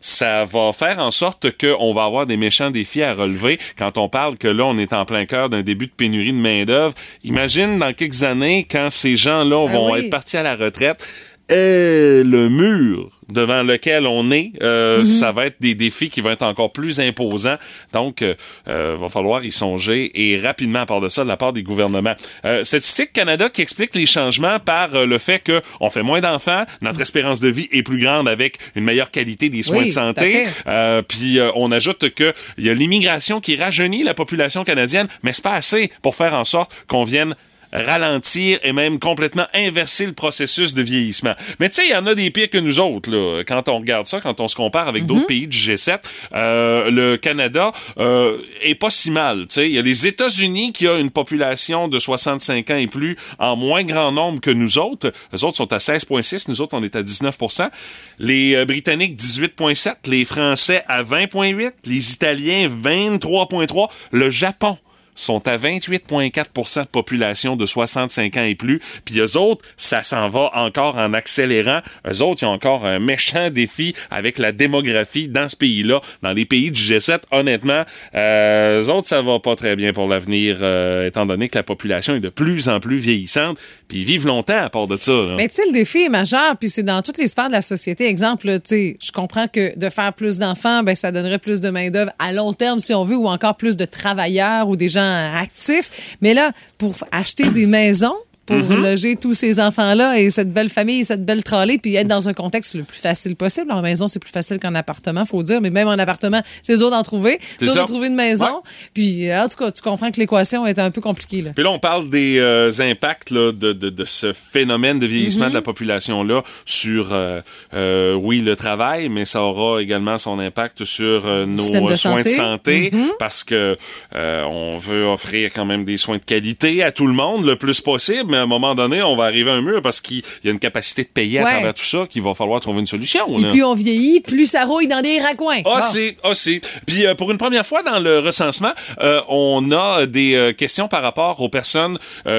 ça 0.00 0.46
va 0.46 0.72
faire 0.72 0.98
en 0.98 1.10
sorte 1.10 1.48
qu'on 1.58 1.92
va 1.92 2.04
avoir 2.04 2.26
des 2.26 2.36
méchants 2.38 2.70
défis 2.70 3.02
à 3.02 3.14
relever 3.14 3.58
quand 3.78 3.98
on 3.98 4.08
parle 4.08 4.36
que 4.38 4.48
là, 4.48 4.64
on 4.64 4.78
est 4.78 4.92
en 4.92 5.04
plein 5.04 5.26
cœur 5.26 5.50
d'un 5.50 5.62
début 5.62 5.86
de 5.86 5.92
pénurie 5.92 6.32
de 6.32 6.38
main-d'œuvre. 6.38 6.94
Imagine 7.22 7.78
dans 7.78 7.92
quelques 7.92 8.22
années, 8.22 8.66
quand 8.68 8.88
ces 8.90 9.14
gens-là 9.14 9.66
Ah 9.68 9.72
vont 9.72 9.92
oui. 9.92 10.00
être 10.00 10.10
partis 10.10 10.38
à 10.38 10.42
la 10.42 10.56
retraite, 10.56 11.06
euh, 11.50 12.24
le 12.24 12.48
mur 12.48 13.10
devant 13.28 13.62
lequel 13.62 14.06
on 14.06 14.30
est, 14.32 14.52
euh, 14.60 15.04
ça 15.04 15.30
va 15.32 15.46
être 15.46 15.56
des 15.60 15.74
défis 15.74 16.10
qui 16.10 16.20
vont 16.20 16.30
être 16.30 16.42
encore 16.42 16.72
plus 16.72 16.98
imposants. 17.00 17.56
Donc, 17.92 18.22
euh, 18.22 18.34
euh, 18.68 18.96
va 18.98 19.08
falloir 19.08 19.44
y 19.44 19.52
songer 19.52 20.10
et 20.14 20.38
rapidement 20.38 20.80
à 20.80 20.86
part 20.86 21.00
de 21.00 21.08
ça 21.08 21.22
de 21.22 21.28
la 21.28 21.36
part 21.36 21.52
des 21.52 21.62
gouvernements. 21.62 22.14
Euh, 22.44 22.64
Statistique 22.64 23.12
Canada 23.12 23.48
qui 23.48 23.62
explique 23.62 23.94
les 23.94 24.06
changements 24.06 24.58
par 24.58 24.94
euh, 24.94 25.06
le 25.06 25.18
fait 25.18 25.38
que 25.38 25.62
on 25.80 25.90
fait 25.90 26.02
moins 26.02 26.20
d'enfants, 26.20 26.64
notre 26.82 27.00
espérance 27.00 27.40
de 27.40 27.48
vie 27.48 27.68
est 27.72 27.82
plus 27.82 28.02
grande 28.02 28.28
avec 28.28 28.58
une 28.74 28.84
meilleure 28.84 29.10
qualité 29.10 29.48
des 29.48 29.62
soins 29.62 29.78
Oui, 29.78 29.86
de 29.86 29.92
santé. 29.92 30.46
Euh, 30.66 31.02
puis 31.02 31.38
euh, 31.38 31.50
on 31.54 31.70
ajoute 31.70 32.12
que 32.14 32.32
il 32.58 32.66
y 32.66 32.70
a 32.70 32.74
l'immigration 32.74 33.40
qui 33.40 33.56
rajeunit 33.56 34.02
la 34.02 34.14
population 34.14 34.64
canadienne, 34.64 35.06
mais 35.22 35.32
c'est 35.32 35.44
pas 35.44 35.54
assez 35.54 35.90
pour 36.02 36.14
faire 36.14 36.34
en 36.34 36.44
sorte 36.44 36.72
qu'on 36.88 37.04
vienne 37.04 37.34
ralentir 37.72 38.58
et 38.62 38.72
même 38.72 38.98
complètement 38.98 39.46
inverser 39.54 40.06
le 40.06 40.12
processus 40.12 40.74
de 40.74 40.82
vieillissement. 40.82 41.34
Mais 41.58 41.68
tu 41.68 41.76
sais, 41.76 41.86
il 41.86 41.90
y 41.90 41.96
en 41.96 42.06
a 42.06 42.14
des 42.14 42.30
pires 42.30 42.50
que 42.50 42.58
nous 42.58 42.80
autres, 42.80 43.10
là. 43.10 43.42
Quand 43.46 43.68
on 43.68 43.78
regarde 43.78 44.06
ça, 44.06 44.20
quand 44.20 44.40
on 44.40 44.48
se 44.48 44.56
compare 44.56 44.88
avec 44.88 45.06
d'autres 45.06 45.26
pays 45.26 45.46
du 45.46 45.56
G7, 45.56 46.00
euh, 46.34 46.90
le 46.90 47.16
Canada 47.16 47.72
euh, 47.98 48.38
est 48.62 48.74
pas 48.74 48.90
si 48.90 49.10
mal. 49.10 49.46
Tu 49.46 49.54
sais, 49.54 49.68
il 49.68 49.74
y 49.74 49.78
a 49.78 49.82
les 49.82 50.06
États-Unis 50.06 50.72
qui 50.72 50.88
ont 50.88 50.98
une 50.98 51.10
population 51.10 51.88
de 51.88 51.98
65 51.98 52.70
ans 52.70 52.76
et 52.76 52.86
plus 52.86 53.16
en 53.38 53.56
moins 53.56 53.84
grand 53.84 54.12
nombre 54.12 54.40
que 54.40 54.50
nous 54.50 54.78
autres. 54.78 55.12
Les 55.32 55.44
autres 55.44 55.56
sont 55.56 55.72
à 55.72 55.78
16,6, 55.78 56.46
nous 56.48 56.60
autres 56.60 56.76
on 56.76 56.82
est 56.82 56.96
à 56.96 57.02
19% 57.02 57.70
Les 58.18 58.54
euh, 58.54 58.64
Britanniques 58.64 59.18
18,7, 59.18 59.94
les 60.06 60.24
Français 60.24 60.84
à 60.88 61.02
20,8, 61.02 61.72
les 61.86 62.14
Italiens 62.14 62.68
23,3, 62.68 63.90
le 64.12 64.30
Japon 64.30 64.78
sont 65.20 65.46
à 65.46 65.56
28,4% 65.56 66.82
de 66.82 66.86
population 66.86 67.56
de 67.56 67.66
65 67.66 68.36
ans 68.36 68.42
et 68.42 68.54
plus. 68.54 68.80
Puis 69.04 69.18
eux 69.18 69.36
autres, 69.36 69.64
ça 69.76 70.02
s'en 70.02 70.28
va 70.28 70.50
encore 70.54 70.96
en 70.96 71.14
accélérant. 71.14 71.80
Eux 72.10 72.22
autres, 72.22 72.42
ils 72.42 72.46
ont 72.46 72.52
encore 72.52 72.84
un 72.86 72.98
méchant 72.98 73.50
défi 73.50 73.94
avec 74.10 74.38
la 74.38 74.52
démographie 74.52 75.28
dans 75.28 75.48
ce 75.48 75.56
pays-là. 75.56 76.00
Dans 76.22 76.32
les 76.32 76.44
pays 76.44 76.70
du 76.70 76.80
G7, 76.80 77.20
honnêtement, 77.30 77.84
euh, 78.14 78.80
eux 78.80 78.90
autres, 78.90 79.06
ça 79.06 79.22
va 79.22 79.38
pas 79.38 79.56
très 79.56 79.76
bien 79.76 79.92
pour 79.92 80.08
l'avenir, 80.08 80.58
euh, 80.60 81.06
étant 81.06 81.26
donné 81.26 81.48
que 81.48 81.58
la 81.58 81.62
population 81.62 82.14
est 82.14 82.20
de 82.20 82.28
plus 82.28 82.68
en 82.68 82.80
plus 82.80 82.98
vieillissante. 82.98 83.58
Puis 83.88 83.98
ils 83.98 84.04
vivent 84.04 84.26
longtemps 84.26 84.62
à 84.62 84.70
part 84.70 84.86
de 84.86 84.96
ça. 84.96 85.12
là. 85.12 85.34
Mais 85.36 85.48
tu 85.48 85.56
sais, 85.56 85.66
le 85.66 85.72
défi 85.72 86.02
est 86.02 86.08
majeur, 86.08 86.56
puis 86.58 86.68
c'est 86.68 86.82
dans 86.82 87.02
toutes 87.02 87.18
les 87.18 87.28
sphères 87.28 87.48
de 87.48 87.52
la 87.52 87.62
société. 87.62 88.06
Exemple, 88.06 88.46
tu 88.60 88.60
sais, 88.64 88.96
je 89.02 89.12
comprends 89.12 89.48
que 89.48 89.78
de 89.78 89.90
faire 89.90 90.12
plus 90.12 90.38
d'enfants, 90.38 90.82
ben 90.82 90.94
ça 90.94 91.12
donnerait 91.12 91.38
plus 91.38 91.60
de 91.60 91.70
main-d'œuvre 91.70 92.12
à 92.18 92.32
long 92.32 92.52
terme, 92.52 92.80
si 92.80 92.94
on 92.94 93.04
veut, 93.04 93.16
ou 93.16 93.28
encore 93.28 93.56
plus 93.56 93.76
de 93.76 93.84
travailleurs 93.84 94.68
ou 94.68 94.76
des 94.76 94.88
gens 94.88 95.09
actifs. 95.10 96.16
Mais 96.20 96.34
là, 96.34 96.52
pour 96.78 96.94
acheter 97.12 97.48
des 97.50 97.66
maisons, 97.66 98.16
pour 98.58 98.70
Mm-hmm. 98.70 98.82
loger 98.82 99.16
tous 99.16 99.34
ces 99.34 99.58
enfants-là 99.60 100.18
et 100.20 100.30
cette 100.30 100.52
belle 100.52 100.68
famille, 100.68 101.04
cette 101.04 101.24
belle 101.24 101.42
trolley, 101.42 101.78
puis 101.78 101.94
être 101.96 102.06
dans 102.06 102.28
un 102.28 102.32
contexte 102.34 102.74
le 102.74 102.84
plus 102.84 102.98
facile 102.98 103.34
possible. 103.36 103.72
En 103.72 103.82
maison, 103.82 104.06
c'est 104.06 104.18
plus 104.18 104.30
facile 104.30 104.58
qu'en 104.60 104.74
appartement, 104.74 105.24
faut 105.26 105.42
dire, 105.42 105.60
mais 105.60 105.70
même 105.70 105.88
en 105.88 105.92
appartement, 105.98 106.42
c'est 106.62 106.76
dur 106.76 106.90
d'en 106.90 107.02
trouver. 107.02 107.38
C'est 107.58 107.64
dur 107.66 107.74
de 107.74 107.82
trouver 107.82 108.08
une 108.08 108.14
maison. 108.14 108.44
Ouais. 108.44 108.60
Puis, 108.94 109.30
euh, 109.30 109.42
en 109.44 109.48
tout 109.48 109.56
cas, 109.56 109.70
tu 109.70 109.82
comprends 109.82 110.10
que 110.10 110.18
l'équation 110.20 110.66
est 110.66 110.78
un 110.78 110.90
peu 110.90 111.00
compliquée, 111.00 111.42
là. 111.42 111.50
Puis 111.54 111.64
là, 111.64 111.70
on 111.70 111.78
parle 111.78 112.08
des 112.10 112.38
euh, 112.38 112.70
impacts 112.80 113.30
là, 113.30 113.52
de, 113.52 113.72
de, 113.72 113.90
de 113.90 114.04
ce 114.04 114.32
phénomène 114.32 114.98
de 114.98 115.06
vieillissement 115.06 115.30
Mm-hmm. 115.46 115.48
de 115.50 115.54
la 115.54 115.62
population-là 115.62 116.42
sur, 116.66 117.10
euh, 117.12 117.40
euh, 117.74 118.14
oui, 118.14 118.40
le 118.40 118.56
travail, 118.56 119.08
mais 119.08 119.24
ça 119.24 119.42
aura 119.42 119.80
également 119.80 120.18
son 120.18 120.38
impact 120.38 120.84
sur 120.84 121.24
nos 121.24 121.88
de 121.88 121.94
soins 121.94 122.22
santé. 122.22 122.90
Mm-hmm. 122.90 122.92
de 122.92 122.98
santé, 122.98 123.14
parce 123.18 123.44
que 123.44 123.76
on 124.12 124.78
veut 124.78 125.06
offrir 125.06 125.50
quand 125.54 125.64
même 125.64 125.84
des 125.84 125.96
soins 125.96 126.18
de 126.18 126.24
qualité 126.24 126.82
à 126.82 126.90
tout 126.92 127.06
le 127.06 127.12
monde 127.14 127.46
le 127.46 127.56
plus 127.56 127.80
possible, 127.80 128.30
mais 128.30 128.38
à 128.40 128.42
un 128.44 128.46
moment 128.46 128.74
donné, 128.74 129.02
on 129.02 129.16
va 129.16 129.24
arriver 129.24 129.50
à 129.50 129.54
un 129.54 129.62
mur 129.62 129.80
parce 129.82 130.00
qu'il 130.00 130.22
y 130.44 130.48
a 130.48 130.50
une 130.50 130.58
capacité 130.58 131.02
de 131.04 131.08
payer 131.08 131.38
à 131.38 131.44
Ouais. 131.44 131.50
travers 131.52 131.74
tout 131.74 131.84
ça 131.84 132.06
qu'il 132.08 132.22
va 132.22 132.34
falloir 132.34 132.60
trouver 132.60 132.80
une 132.80 132.86
solution. 132.86 133.26
Et 133.38 133.42
là. 133.42 133.50
plus 133.50 133.62
on 133.64 133.74
vieillit, 133.74 134.20
plus 134.20 134.46
ça 134.46 134.64
rouille 134.64 134.86
dans 134.88 135.00
des 135.00 135.18
raccoins. 135.20 135.62
Bon. 135.62 135.76
Aussi, 135.76 136.16
aussi. 136.24 136.60
Puis 136.86 137.06
euh, 137.06 137.14
pour 137.14 137.30
une 137.30 137.38
première 137.38 137.64
fois 137.66 137.82
dans 137.82 137.98
le 137.98 138.18
recensement, 138.18 138.72
euh, 139.00 139.20
on 139.28 139.70
a 139.72 140.06
des 140.06 140.34
euh, 140.34 140.52
questions 140.52 140.88
par 140.88 141.02
rapport 141.02 141.40
aux 141.40 141.48
personnes 141.48 141.98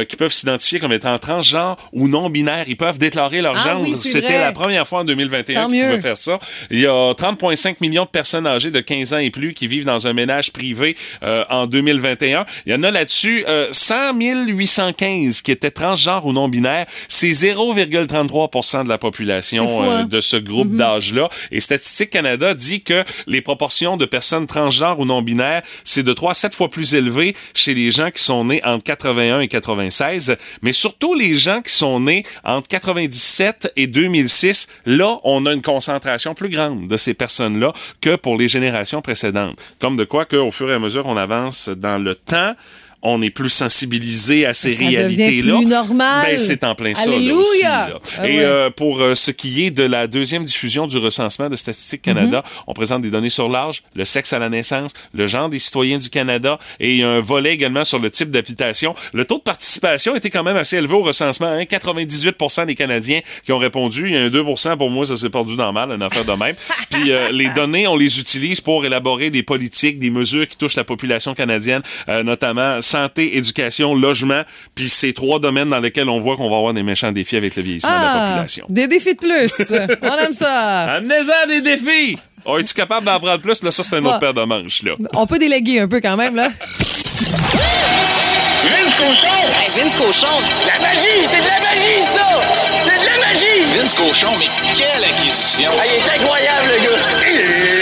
qui 0.10 0.16
peuvent 0.16 0.32
s'identifier 0.32 0.80
comme 0.80 0.92
étant 0.94 1.18
transgenres 1.20 1.78
ou 1.94 2.08
non 2.08 2.30
binaires. 2.30 2.66
Ils 2.68 2.78
peuvent 2.78 2.98
déclarer 2.98 3.42
leur 3.42 3.56
Ah 3.58 3.70
genre. 3.74 3.82
oui, 3.82 3.94
c'est 3.96 4.10
C'était 4.22 4.40
la 4.40 4.52
première 4.52 4.88
fois 4.88 5.00
en 5.02 5.04
2021 5.04 5.64
Tant 5.64 5.70
qu'ils 5.70 5.82
pouvaient 5.84 6.02
faire 6.02 6.18
ça. 6.18 6.40
Il 6.70 6.80
y 6.80 6.86
a 6.88 7.14
30,5 7.14 7.76
millions 7.82 8.04
de 8.06 8.10
personnes 8.10 8.46
âgées 8.48 8.72
de 8.72 8.80
15 8.80 9.14
ans 9.14 9.18
et 9.18 9.30
plus 9.30 9.54
qui 9.54 9.68
vivent 9.68 9.86
dans 9.86 10.08
un 10.08 10.14
ménage 10.14 10.52
privé 10.52 10.96
en 11.50 11.68
2021. 11.68 12.46
Il 12.66 12.72
y 12.72 12.76
en 12.76 12.84
a 12.84 12.92
là-dessus 12.92 13.46
euh, 13.48 13.68
100 13.72 14.14
815 14.48 15.42
qui 15.42 15.52
étaient 15.52 15.72
transgenres 15.92 16.26
ou 16.26 16.34
non 16.34 16.48
binaires. 16.48 16.86
C'est 17.08 17.32
0,33% 17.32 18.84
de 18.84 18.90
la 18.90 18.98
population 18.98 19.84
euh, 19.84 20.02
hein? 20.02 20.04
de 20.06 20.20
ce 20.20 20.38
groupe 20.38 20.76
d'âge-là. 20.76 21.30
Et 21.52 21.60
Statistique 21.60 22.12
Canada 22.12 22.54
dit 22.54 22.82
que 22.82 23.04
les 23.28 23.42
proportions 23.42 23.98
de 23.98 24.06
personnes 24.06 24.48
transgenres 24.48 25.00
ou 25.00 25.06
non 25.06 25.22
binaires, 25.22 25.64
c'est 25.84 26.04
de 26.04 26.14
3 26.14 26.32
à 26.32 26.34
7 26.34 26.56
fois 26.56 26.70
plus 26.70 26.94
élevé 26.94 27.36
chez 27.54 27.74
les 27.74 27.92
gens 27.92 28.10
qui 28.10 28.24
sont 28.24 28.46
nés 28.46 28.62
entre 28.64 28.84
81 28.84 29.42
et 29.42 29.48
96, 29.48 30.38
mais 30.62 30.72
surtout 30.72 31.14
les 31.14 31.36
gens 31.36 31.60
qui 31.60 31.74
sont 31.74 32.00
nés 32.00 32.24
entre 32.44 32.68
97 32.70 33.74
et 33.76 33.88
2006. 33.88 34.68
Là, 34.86 35.20
on 35.24 35.46
a 35.46 35.54
une 35.54 35.62
concentration 35.62 36.34
plus 36.34 36.50
grande 36.50 36.88
de 36.88 36.98
ces 36.98 37.14
personnes-là 37.14 37.74
que 38.00 38.16
pour 38.16 38.38
les 38.38 38.48
générations 38.48 39.02
précédentes. 39.02 39.60
Comme 39.80 39.98
de 39.98 40.06
quoi 40.06 40.26
qu'au 40.26 40.52
fur 40.52 40.72
et 40.72 40.76
à 40.76 40.80
mesure 40.80 41.04
qu'on 41.04 41.18
avance 41.18 41.70
dans 41.70 42.02
le 42.02 42.16
temps, 42.16 42.56
on 43.04 43.22
est 43.22 43.30
plus 43.30 43.50
sensibilisé 43.50 44.46
à 44.46 44.54
ces 44.54 44.74
Ça 44.74 44.86
réalités-là. 44.86 45.56
plus 45.58 45.66
normal. 45.66 46.26
Ben, 46.28 46.38
c'est 46.38 46.64
en 46.64 46.76
plein 46.76 46.94
ça. 46.94 47.10
là, 47.10 47.16
Alléluia! 47.16 47.38
aussi, 47.40 47.62
là. 47.64 48.00
Ah 48.18 48.28
Et 48.30 48.38
ouais. 48.38 48.44
euh, 48.44 48.70
pour 48.70 49.02
euh, 49.02 49.16
ce 49.16 49.32
qui 49.32 49.66
est 49.66 49.72
de 49.72 49.84
la 49.84 50.08
deuxième 50.08 50.44
diffusion 50.44 50.88
du 50.88 50.98
recensement 50.98 51.50
de 51.50 51.56
Statistique 51.56 52.02
Canada, 52.04 52.44
Mhm. 52.46 52.64
on 52.68 52.74
présente 52.74 53.02
des 53.02 53.10
données 53.10 53.30
sur 53.30 53.50
l'âge, 53.50 53.84
le 53.96 54.06
sexe 54.06 54.34
à 54.34 54.40
la 54.40 54.50
naissance, 54.50 54.94
le 55.14 55.26
genre 55.28 55.50
des 55.50 55.60
citoyens 55.60 55.98
du 55.98 56.10
Canada 56.10 56.60
et 56.80 56.92
il 56.92 56.98
y 56.98 57.04
a 57.04 57.10
un 57.10 57.20
volet 57.22 57.54
également 57.54 57.84
sur 57.84 58.00
le 58.00 58.10
type 58.12 58.30
d'habitation. 58.32 58.94
Le 59.14 59.26
taux 59.26 59.38
de 59.38 59.44
participation 59.44 60.16
était 60.16 60.30
quand 60.30 60.44
même 60.44 60.58
assez 60.58 60.78
élevé 60.78 60.94
au 60.94 61.02
recensement. 61.04 61.48
Hein? 61.48 61.66
98 61.66 62.66
des 62.68 62.76
Canadiens 62.76 63.22
qui 63.46 63.52
ont 63.52 63.58
répondu. 63.58 64.08
Il 64.10 64.14
y 64.14 64.18
a 64.18 64.22
un 64.22 64.30
2 64.30 64.44
pour 64.78 64.90
moi, 64.90 65.06
ça 65.06 65.16
s'est 65.16 65.30
perdu 65.30 65.56
dans 65.56 65.72
mal, 65.74 65.92
une 65.92 66.02
affaire 66.04 66.26
de 66.26 66.32
même. 66.44 66.56
Puis 66.90 67.12
euh, 67.12 67.32
les 67.32 67.50
données, 67.54 67.88
on 67.88 67.96
les 67.96 68.20
utilise 68.20 68.62
pour 68.62 68.86
élaborer 68.86 69.30
des 69.30 69.44
politiques, 69.44 70.00
des 70.00 70.10
mesures 70.10 70.48
qui 70.48 70.58
touchent 70.58 70.76
la 70.76 70.84
population 70.84 71.34
canadienne, 71.34 71.82
euh, 72.10 72.24
notamment 72.24 72.82
santé, 72.92 73.38
éducation, 73.38 73.94
logement. 73.96 74.42
Puis 74.76 74.90
c'est 74.90 75.14
trois 75.14 75.40
domaines 75.40 75.70
dans 75.70 75.80
lesquels 75.80 76.10
on 76.10 76.20
voit 76.20 76.36
qu'on 76.36 76.50
va 76.50 76.58
avoir 76.58 76.74
des 76.74 76.84
méchants 76.84 77.12
défis 77.12 77.38
avec 77.38 77.56
le 77.56 77.64
vieillissement 77.64 77.90
de 77.98 78.04
la 78.04 78.12
Ah, 78.12 78.28
population. 78.28 78.66
des 78.70 78.88
défis 78.88 79.16
de 79.16 79.20
plus. 79.20 79.74
on 80.02 80.18
aime 80.18 80.34
ça. 80.34 80.82
Amenez-en 80.96 81.48
des 81.48 81.62
défis! 81.62 82.18
Oh, 82.46 82.58
es-tu 82.58 82.74
capable 82.74 83.06
d'en 83.06 83.20
prendre 83.20 83.40
plus? 83.42 83.62
Là, 83.64 83.72
ça, 83.72 83.84
c'est 83.84 83.96
un 83.98 84.06
autre 84.06 84.20
paire 84.20 84.34
de 84.34 84.44
manches, 84.44 84.82
là. 84.84 84.94
On 85.14 85.26
peut 85.28 85.38
déléguer 85.40 85.80
un 85.80 85.88
peu 85.88 86.02
quand 86.02 86.18
même, 86.18 86.36
là. 86.36 86.50
Vince 88.64 88.96
Cochon! 88.98 89.28
Hey, 89.60 89.70
Vince 89.84 89.96
Cochon, 89.96 90.28
La 90.68 90.80
magie! 90.82 91.28
C'est 91.28 91.40
de 91.42 91.46
la 91.48 91.60
magie, 91.60 92.04
ça! 92.14 92.28
C'est 92.84 93.00
de 93.00 93.06
la 93.06 93.28
magie! 93.28 93.78
Vince 93.78 93.94
Cochon, 93.94 94.32
mais 94.40 94.48
quelle 94.76 95.04
acquisition! 95.04 95.70
Ah, 95.80 95.84
il 95.86 95.94
est 95.96 96.10
incroyable, 96.24 96.68
le 96.68 96.78
gars! 96.84 97.81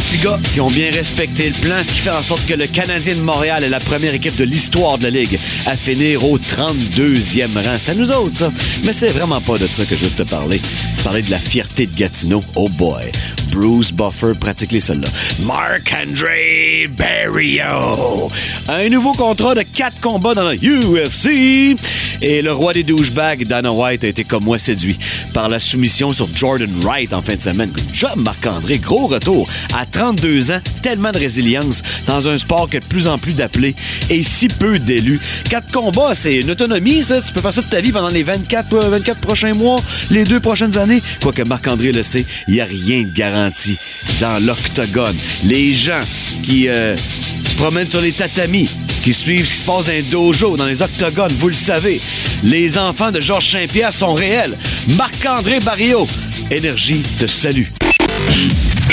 Qui 0.00 0.60
ont 0.60 0.68
bien 0.68 0.90
respecté 0.90 1.48
le 1.48 1.54
plan, 1.54 1.82
ce 1.82 1.92
qui 1.92 1.98
fait 1.98 2.10
en 2.10 2.22
sorte 2.22 2.46
que 2.46 2.54
le 2.54 2.66
Canadien 2.66 3.14
de 3.14 3.20
Montréal 3.20 3.62
est 3.62 3.68
la 3.68 3.80
première 3.80 4.14
équipe 4.14 4.36
de 4.36 4.44
l'histoire 4.44 4.96
de 4.96 5.04
la 5.04 5.10
Ligue 5.10 5.38
à 5.66 5.76
finir 5.76 6.24
au 6.24 6.38
32e 6.38 7.54
rang. 7.54 7.76
C'est 7.78 7.90
à 7.90 7.94
nous 7.94 8.10
autres, 8.10 8.34
ça. 8.34 8.52
Mais 8.84 8.92
c'est 8.92 9.10
vraiment 9.10 9.40
pas 9.40 9.58
de 9.58 9.66
ça 9.66 9.84
que 9.84 9.94
je 9.94 10.04
veux 10.04 10.10
te 10.10 10.22
parler. 10.22 10.60
Parler 11.04 11.22
de 11.22 11.30
la 11.30 11.38
fierté 11.38 11.86
de 11.86 11.96
Gatineau. 11.96 12.44
Oh 12.54 12.68
boy. 12.70 13.10
Bruce 13.50 13.92
Buffer 13.92 14.32
pratique 14.38 14.72
les 14.72 14.80
sols-là. 14.80 15.08
Marc-André 15.44 16.88
Barrio. 16.96 18.30
Un 18.68 18.88
nouveau 18.88 19.12
contrat 19.12 19.54
de 19.54 19.62
4 19.62 20.00
combats 20.00 20.34
dans 20.34 20.44
la 20.44 20.54
UFC. 20.54 21.76
Et 22.22 22.40
le 22.40 22.52
roi 22.52 22.72
des 22.72 22.84
douchebags, 22.84 23.44
Dana 23.46 23.72
White, 23.72 24.04
a 24.04 24.08
été 24.08 24.22
comme 24.22 24.44
moi 24.44 24.56
séduit 24.56 24.96
par 25.34 25.48
la 25.48 25.58
soumission 25.58 26.12
sur 26.12 26.28
Jordan 26.34 26.70
Wright 26.82 27.12
en 27.12 27.20
fin 27.20 27.34
de 27.34 27.40
semaine. 27.40 27.70
Good 27.70 27.92
job, 27.92 28.12
Marc-André. 28.16 28.78
Gros 28.78 29.08
retour. 29.08 29.48
À 29.74 29.86
32 29.86 30.52
ans, 30.52 30.60
tellement 30.82 31.10
de 31.10 31.18
résilience 31.18 31.82
dans 32.06 32.28
un 32.28 32.38
sport 32.38 32.68
qui 32.70 32.76
a 32.76 32.80
de 32.80 32.84
plus 32.84 33.08
en 33.08 33.18
plus 33.18 33.34
d'appelés 33.34 33.74
et 34.08 34.22
si 34.22 34.46
peu 34.46 34.78
d'élus. 34.78 35.18
Quatre 35.50 35.72
combats, 35.72 36.14
c'est 36.14 36.36
une 36.36 36.50
autonomie, 36.50 37.02
ça. 37.02 37.20
Tu 37.20 37.32
peux 37.32 37.40
faire 37.40 37.52
ça 37.52 37.62
de 37.62 37.66
ta 37.66 37.80
vie 37.80 37.92
pendant 37.92 38.08
les 38.08 38.22
24, 38.22 38.72
euh, 38.74 38.88
24 38.90 39.20
prochains 39.20 39.54
mois, 39.54 39.80
les 40.10 40.24
deux 40.24 40.40
prochaines 40.40 40.78
années. 40.78 40.91
Quoique 41.22 41.42
Marc-André 41.42 41.92
le 41.92 42.02
sait, 42.02 42.24
il 42.48 42.54
n'y 42.54 42.60
a 42.60 42.64
rien 42.64 43.02
de 43.02 43.12
garanti 43.14 43.78
dans 44.20 44.44
l'octogone. 44.44 45.16
Les 45.44 45.74
gens 45.74 46.00
qui 46.42 46.68
euh, 46.68 46.96
se 46.96 47.56
promènent 47.56 47.88
sur 47.88 48.00
les 48.00 48.12
tatamis, 48.12 48.68
qui 49.02 49.12
suivent 49.12 49.46
ce 49.46 49.52
qui 49.52 49.58
se 49.58 49.64
passe 49.64 49.86
dans 49.86 49.92
les 49.92 50.02
dojos, 50.02 50.56
dans 50.56 50.66
les 50.66 50.82
octogones, 50.82 51.32
vous 51.38 51.48
le 51.48 51.54
savez. 51.54 52.00
Les 52.42 52.78
enfants 52.78 53.10
de 53.10 53.20
Georges 53.20 53.50
Saint-Pierre 53.50 53.92
sont 53.92 54.14
réels. 54.14 54.56
Marc-André 54.96 55.60
Barrio, 55.60 56.06
Énergie 56.50 57.02
te 57.18 57.26
salue. 57.26 57.66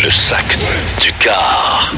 Le 0.02 0.10
sac 0.10 0.46
du 1.02 1.12
car. 1.20 1.94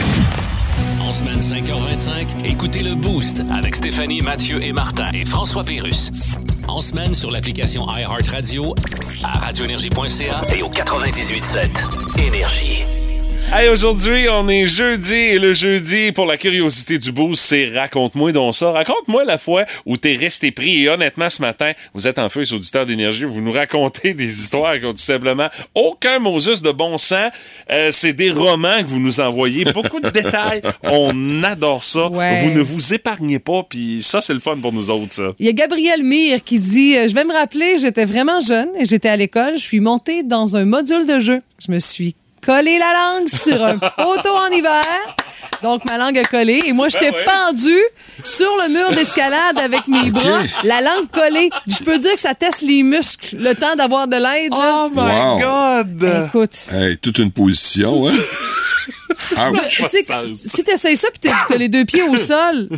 En 1.11 1.13
semaine 1.13 1.39
5h25, 1.39 2.45
écoutez 2.45 2.81
le 2.81 2.95
Boost 2.95 3.43
avec 3.51 3.75
Stéphanie, 3.75 4.21
Mathieu 4.21 4.63
et 4.63 4.71
Martin 4.71 5.11
et 5.11 5.25
François 5.25 5.61
Pérus. 5.61 6.09
En 6.69 6.81
semaine 6.81 7.13
sur 7.13 7.31
l'application 7.31 7.85
iHeartRadio, 7.89 8.73
à 9.21 9.39
radioénergie.ca 9.39 10.41
et 10.55 10.63
au 10.63 10.69
98.7 10.69 12.17
Énergie. 12.17 12.85
Hey, 13.53 13.67
aujourd'hui, 13.67 14.29
on 14.29 14.47
est 14.47 14.65
jeudi 14.65 15.13
et 15.13 15.37
le 15.37 15.51
jeudi, 15.51 16.13
pour 16.13 16.25
la 16.25 16.37
curiosité 16.37 16.97
du 16.97 17.11
boost, 17.11 17.43
c'est 17.43 17.67
Raconte-moi 17.67 18.31
donc 18.31 18.55
ça. 18.55 18.71
Raconte-moi 18.71 19.25
la 19.25 19.37
fois 19.37 19.65
où 19.85 19.97
t'es 19.97 20.13
resté 20.13 20.51
pris 20.51 20.83
et 20.83 20.89
honnêtement, 20.89 21.27
ce 21.29 21.41
matin, 21.41 21.73
vous 21.93 22.07
êtes 22.07 22.17
en 22.17 22.29
feu, 22.29 22.43
auditeurs 22.53 22.85
d'énergie, 22.85 23.25
vous 23.25 23.41
nous 23.41 23.51
racontez 23.51 24.13
des 24.13 24.39
histoires 24.39 24.79
qui 24.79 24.85
ont 24.85 24.91
tout 24.91 24.97
simplement 24.99 25.49
aucun 25.75 26.19
Moses 26.19 26.61
de 26.61 26.71
bon 26.71 26.97
sens. 26.97 27.31
Euh, 27.69 27.89
c'est 27.91 28.13
des 28.13 28.31
romans 28.31 28.77
que 28.79 28.87
vous 28.87 28.99
nous 28.99 29.19
envoyez, 29.19 29.65
beaucoup 29.65 29.99
de 29.99 30.09
détails. 30.09 30.61
On 30.83 31.43
adore 31.43 31.83
ça. 31.83 32.07
Ouais. 32.07 32.43
Vous 32.43 32.51
ne 32.51 32.61
vous 32.61 32.93
épargnez 32.93 33.39
pas, 33.39 33.63
puis 33.69 34.01
ça, 34.01 34.21
c'est 34.21 34.33
le 34.33 34.39
fun 34.39 34.55
pour 34.61 34.71
nous 34.71 34.89
autres, 34.89 35.11
ça. 35.11 35.33
Il 35.39 35.45
y 35.45 35.49
a 35.49 35.53
Gabriel 35.53 36.03
Mire 36.03 36.41
qui 36.43 36.57
dit 36.57 36.95
euh, 36.95 37.09
Je 37.09 37.13
vais 37.13 37.25
me 37.25 37.33
rappeler, 37.33 37.79
j'étais 37.79 38.05
vraiment 38.05 38.39
jeune 38.39 38.69
et 38.79 38.85
j'étais 38.85 39.09
à 39.09 39.17
l'école. 39.17 39.55
Je 39.55 39.63
suis 39.63 39.81
montée 39.81 40.23
dans 40.23 40.55
un 40.55 40.63
module 40.63 41.05
de 41.05 41.19
jeu. 41.19 41.41
Je 41.59 41.71
me 41.71 41.79
suis 41.79 42.15
collé 42.45 42.77
la 42.79 42.93
langue 42.93 43.27
sur 43.29 43.63
un 43.63 43.77
poteau 43.97 44.35
en 44.35 44.47
hiver. 44.49 44.83
Donc, 45.63 45.85
ma 45.85 45.97
langue 45.97 46.17
a 46.17 46.23
collé. 46.23 46.61
Et 46.65 46.73
moi, 46.73 46.87
j'étais 46.89 47.11
Ben 47.11 47.17
ouais. 47.17 47.25
pendue 47.25 47.81
sur 48.23 48.49
le 48.63 48.69
mur 48.69 48.91
d'escalade 48.91 49.59
avec 49.59 49.87
mes 49.87 50.09
bras, 50.09 50.41
la 50.63 50.81
langue 50.81 51.09
collée. 51.11 51.49
Je 51.67 51.83
peux 51.83 51.97
dire 51.99 52.13
que 52.15 52.19
ça 52.19 52.33
teste 52.33 52.61
les 52.61 52.81
muscles, 52.83 53.37
le 53.37 53.53
temps 53.53 53.75
d'avoir 53.75 54.07
de 54.07 54.15
l'aide. 54.17 54.51
Oh 54.53 54.89
my 54.91 55.01
Wow. 55.01 55.39
God! 55.39 56.09
Écoute. 56.27 56.55
Hey, 56.73 56.97
toute 56.97 57.19
une 57.19 57.31
position, 57.31 58.07
hein? 58.07 58.11
Ouch. 59.51 59.83
Tu 59.91 60.03
sais, 60.03 60.03
si 60.35 60.63
t'essayes 60.63 60.97
ça 60.97 61.09
puis 61.11 61.19
t'es- 61.19 61.35
t'as 61.47 61.57
les 61.57 61.69
deux 61.69 61.85
pieds 61.85 62.03
au 62.03 62.17
sol, 62.17 62.69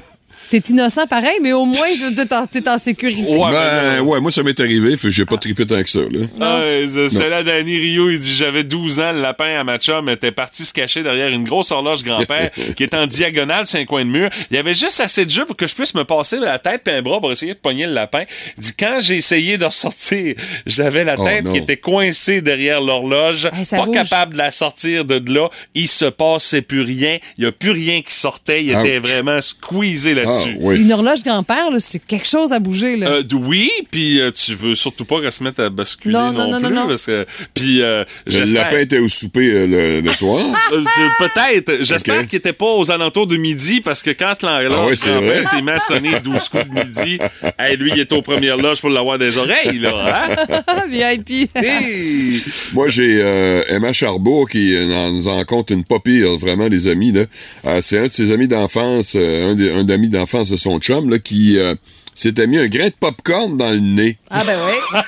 t'es 0.50 0.60
innocent 0.70 1.08
pareil, 1.08 1.38
mais 1.42 1.54
au 1.54 1.66
moins, 1.66 1.88
je 1.98 2.06
veux 2.06 2.12
dire, 2.12 2.26
t'es 2.52 2.70
en 2.70 2.78
sécurité. 2.78 3.22
Ouais, 3.36 3.50
Ben, 3.52 4.02
ouais, 4.02 4.20
moi, 4.22 4.32
ça 4.32 4.44
m'est 4.44 4.60
arrivé, 4.60 4.92
fait 4.98 5.08
que 5.08 5.14
j'ai 5.14 5.26
pas 5.26 5.38
trippé 5.38 5.66
tant 5.66 5.82
que 5.82 5.90
ça, 5.90 6.00
là. 6.00 6.60
Ouais, 6.60 6.86
c'est- 7.10 7.30
là, 7.30 7.44
Danny 7.44 7.78
Rio, 7.78 8.10
il 8.10 8.20
dit 8.20 8.34
J'avais 8.34 8.64
12 8.64 9.00
ans, 9.00 9.12
le 9.12 9.22
lapin 9.22 9.60
à 9.60 9.64
ma 9.64 9.78
chum 9.78 10.10
était 10.10 10.32
parti 10.32 10.64
se 10.66 10.74
cacher 10.74 11.04
derrière 11.04 11.30
une 11.30 11.44
grosse 11.44 11.72
horloge 11.72 12.04
grand-père 12.04 12.50
qui 12.76 12.84
est 12.84 12.94
en 12.94 13.06
diagonale 13.08 13.66
sur 13.66 13.80
un 13.80 13.86
coin 13.86 14.04
de 14.06 14.10
mur. 14.10 14.30
Il 14.52 14.56
y 14.56 14.60
avait 14.60 14.74
juste 14.74 15.00
assez 15.00 15.26
de 15.26 15.30
jeu 15.30 15.46
pour 15.46 15.56
que 15.56 15.68
je 15.68 15.76
puisse 15.76 15.94
me 15.96 16.04
passer 16.04 16.38
la 16.40 16.60
tête 16.60 16.88
et 16.88 16.92
un 16.92 17.02
bras 17.02 17.20
pour 17.20 17.32
essayer 17.32 17.54
de 17.54 17.60
pogner 17.60 17.86
le 17.86 17.94
lapin. 17.94 18.24
Il 18.58 18.64
dit 18.64 18.72
Quand 18.80 18.98
j'ai 19.00 19.16
essayé 19.18 19.58
de 19.58 19.66
ressortir, 19.66 20.36
j'avais 20.66 21.04
la 21.04 21.16
Oh, 21.18 21.24
tête 21.26 21.50
qui 21.50 21.58
était 21.58 21.78
coincée 21.78 22.42
derrière 22.42 22.82
l'horloge, 22.82 23.50
Hey, 23.54 23.66
pas 23.70 23.86
bouge. 23.86 23.96
capable 23.96 24.34
de 24.34 24.38
la 24.40 24.52
sortir 24.52 25.06
de 25.06 25.22
là. 25.32 25.50
Il 25.76 25.88
se 25.88 26.06
passait 26.06 26.62
plus 26.62 26.82
rien. 26.82 27.18
Il 27.38 27.44
y 27.44 27.48
a 27.48 27.52
plus 27.52 27.72
rien 27.72 28.02
qui 28.02 28.14
sortait. 28.14 28.64
Il 28.64 28.72
était 28.72 29.00
vraiment 29.00 29.40
squeezé 29.42 30.14
là-dessus. 30.14 30.33
Tu... 30.44 30.56
oui. 30.60 30.82
Une 30.82 30.92
horloge 30.92 31.24
grand-père, 31.24 31.70
là, 31.72 31.78
c'est 31.80 32.00
quelque 32.06 32.28
chose 32.28 32.52
à 32.54 32.60
bouger. 32.60 32.96
Là. 32.98 33.08
Euh, 33.10 33.24
oui, 33.34 33.70
puis 33.92 34.20
euh, 34.22 34.32
tu 34.32 34.56
veux 34.56 34.76
surtout 34.76 35.06
pas 35.06 35.22
qu'elle 35.22 35.32
se 35.32 35.44
mette 35.44 35.60
à 35.60 35.70
basculer 35.70 36.14
Non, 36.14 36.32
non, 36.32 36.48
non, 36.48 36.60
non, 36.60 36.68
plus. 36.68 36.76
non. 36.76 36.88
Parce 36.88 37.06
que, 37.06 37.26
puis 37.54 37.82
euh, 37.82 38.04
Le 38.26 38.32
j'espère... 38.32 38.66
lapin 38.66 38.80
était 38.80 39.00
au 39.00 39.08
souper 39.08 39.52
euh, 39.52 39.66
le, 39.68 40.02
le 40.02 40.14
soir. 40.14 40.40
Euh, 40.72 40.84
Peut-être. 41.20 41.84
J'espère 41.84 42.28
qu'il 42.28 42.40
était 42.40 42.54
pas 42.54 42.66
aux 42.74 42.90
alentours 42.92 43.28
de 43.28 43.38
midi 43.38 43.82
parce 43.82 44.02
que 44.02 44.12
quand 44.12 44.42
l'horloge 44.44 44.72
Ah 44.74 44.86
ouais, 44.88 44.96
c'est 44.96 45.10
grand-père 45.10 45.34
vrai. 45.34 45.44
s'est 45.44 45.62
mis 45.62 45.72
à 45.72 45.80
sonner 45.80 46.20
12 46.24 46.50
coups 46.50 46.66
de 46.68 46.72
midi, 46.74 47.20
hey, 47.60 47.78
lui, 47.78 47.92
il 47.94 48.00
est 48.00 48.12
aux 48.14 48.22
premières 48.22 48.58
loges 48.58 48.82
pour 48.82 48.90
l'avoir 48.90 49.18
des 49.18 49.38
oreilles, 49.38 49.80
là. 49.80 50.28
Hein? 50.68 50.76
VIP. 50.90 51.50
Hey! 51.56 52.38
Moi, 52.74 52.88
j'ai 52.90 53.20
euh, 53.22 53.62
Emma 53.68 53.94
Charbour 53.94 54.50
qui 54.50 54.76
en- 54.78 55.12
nous 55.12 55.28
en 55.28 55.44
compte 55.46 55.70
une 55.70 55.84
pas 55.84 56.00
pire, 56.00 56.38
vraiment, 56.40 56.68
les 56.68 56.88
amis. 56.88 57.12
Là. 57.12 57.24
Euh, 57.66 57.80
c'est 57.82 57.98
un 58.00 58.08
de 58.08 58.12
ses 58.12 58.32
amis 58.32 58.48
d'enfance, 58.48 59.14
euh, 59.16 59.52
un, 59.52 59.56
des, 59.56 59.72
un 59.72 59.84
d'amis 59.84 60.10
d'enfance 60.10 60.23
de 60.26 60.58
son 60.58 60.80
chum, 60.80 61.10
là, 61.10 61.20
qui 61.20 61.58
euh, 61.58 61.76
s'était 62.16 62.48
mis 62.48 62.58
un 62.58 62.68
grain 62.68 62.88
de 62.88 62.94
popcorn 63.00 63.58
dans 63.58 63.72
le 63.72 63.80
nez. 63.80 64.18
Ah 64.30 64.44
ben 64.44 64.60
oui. 64.68 65.00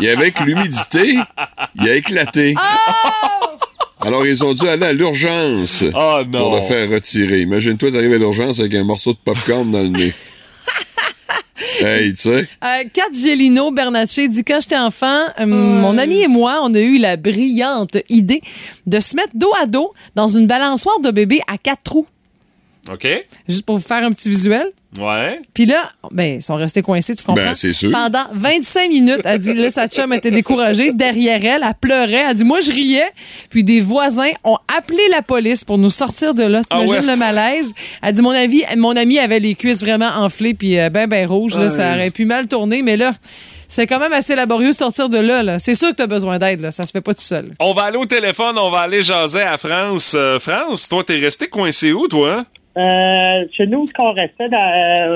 Et 0.06 0.10
avec 0.10 0.40
l'humidité, 0.40 1.18
il 1.76 1.88
a 1.88 1.94
éclaté. 1.94 2.54
Alors, 4.00 4.26
ils 4.26 4.42
ont 4.44 4.52
dû 4.52 4.68
aller 4.68 4.86
à 4.86 4.92
l'urgence 4.92 5.84
Oh 5.94 6.18
non! 6.28 6.40
pour 6.40 6.56
le 6.56 6.62
faire 6.62 6.90
retirer. 6.90 7.40
Imagine-toi 7.42 7.90
d'arriver 7.90 8.16
à 8.16 8.18
l'urgence 8.18 8.58
avec 8.60 8.74
un 8.74 8.84
morceau 8.84 9.12
de 9.12 9.18
popcorn 9.24 9.70
dans 9.70 9.82
le 9.82 9.88
nez. 9.88 10.12
hey, 11.80 12.12
tu 12.14 12.22
sais. 12.22 12.48
Euh, 12.64 12.84
Kat 12.92 13.12
Gelino 13.12 13.70
Bernatchez 13.70 14.28
dit 14.28 14.42
quand 14.42 14.60
j'étais 14.60 14.76
enfant, 14.78 15.26
euh, 15.38 15.46
mon 15.46 15.96
ami 15.98 16.20
et 16.22 16.28
moi, 16.28 16.60
on 16.64 16.74
a 16.74 16.80
eu 16.80 16.98
la 16.98 17.16
brillante 17.16 17.96
idée 18.08 18.42
de 18.86 18.98
se 18.98 19.14
mettre 19.14 19.32
dos 19.34 19.52
à 19.60 19.66
dos 19.66 19.92
dans 20.16 20.28
une 20.28 20.46
balançoire 20.46 20.98
de 21.00 21.10
bébé 21.10 21.40
à 21.46 21.56
quatre 21.58 21.82
trous. 21.84 22.06
OK? 22.90 23.06
Juste 23.48 23.64
pour 23.64 23.76
vous 23.76 23.84
faire 23.84 24.04
un 24.04 24.12
petit 24.12 24.28
visuel. 24.28 24.66
Ouais. 24.98 25.40
Puis 25.54 25.64
là, 25.64 25.82
ben, 26.10 26.36
ils 26.36 26.42
sont 26.42 26.56
restés 26.56 26.82
coincés, 26.82 27.14
tu 27.14 27.24
comprends? 27.24 27.42
Ben, 27.42 27.54
c'est 27.54 27.72
sûr. 27.72 27.90
Pendant 27.90 28.26
25 28.34 28.90
minutes, 28.90 29.20
elle 29.24 29.38
dit, 29.38 29.54
là, 29.54 29.70
sa 29.70 29.88
chum 29.88 30.12
était 30.12 30.30
découragée. 30.30 30.92
Derrière 30.92 31.42
elle, 31.44 31.62
elle 31.66 31.74
pleurait. 31.80 32.24
Elle 32.28 32.34
dit, 32.34 32.44
moi, 32.44 32.60
je 32.60 32.72
riais. 32.72 33.10
Puis 33.48 33.64
des 33.64 33.80
voisins 33.80 34.30
ont 34.44 34.58
appelé 34.76 35.02
la 35.10 35.22
police 35.22 35.64
pour 35.64 35.78
nous 35.78 35.90
sortir 35.90 36.34
de 36.34 36.42
là. 36.42 36.60
Ah 36.68 36.80
ouais, 36.80 36.84
T'imagines 36.84 37.02
ce 37.02 37.10
le 37.10 37.16
malaise? 37.16 37.72
Elle 38.02 38.14
dit, 38.14 38.22
mon, 38.22 38.30
avis, 38.30 38.64
mon 38.76 38.94
ami 38.96 39.18
avait 39.18 39.40
les 39.40 39.54
cuisses 39.54 39.80
vraiment 39.80 40.10
enflées 40.16 40.54
puis 40.54 40.78
euh, 40.78 40.90
ben, 40.90 41.06
ben 41.06 41.26
rouges. 41.26 41.56
Là, 41.56 41.70
ça 41.70 41.94
aurait 41.94 42.10
pu 42.10 42.26
mal 42.26 42.46
tourner, 42.46 42.82
mais 42.82 42.98
là, 42.98 43.12
c'est 43.68 43.86
quand 43.86 43.98
même 43.98 44.12
assez 44.12 44.36
laborieux 44.36 44.72
de 44.72 44.76
sortir 44.76 45.08
de 45.08 45.16
là. 45.16 45.42
là. 45.42 45.58
C'est 45.58 45.74
sûr 45.74 45.88
que 45.88 45.94
t'as 45.94 46.06
besoin 46.06 46.38
d'aide. 46.38 46.60
Là. 46.60 46.70
Ça 46.70 46.84
se 46.84 46.90
fait 46.90 47.00
pas 47.00 47.14
tout 47.14 47.22
seul. 47.22 47.52
On 47.58 47.72
va 47.72 47.84
aller 47.84 47.96
au 47.96 48.04
téléphone, 48.04 48.58
on 48.58 48.70
va 48.70 48.80
aller 48.80 49.00
jaser 49.00 49.40
à 49.40 49.56
France. 49.56 50.12
Euh, 50.14 50.38
France, 50.38 50.90
toi, 50.90 51.02
t'es 51.02 51.16
resté 51.16 51.48
coincé 51.48 51.92
où, 51.92 52.06
toi? 52.06 52.44
Euh, 52.76 53.44
chez 53.52 53.66
nous, 53.66 53.86
ce 53.86 53.92
qu'on 53.92 54.12
restait 54.12 54.48
dans, 54.48 54.58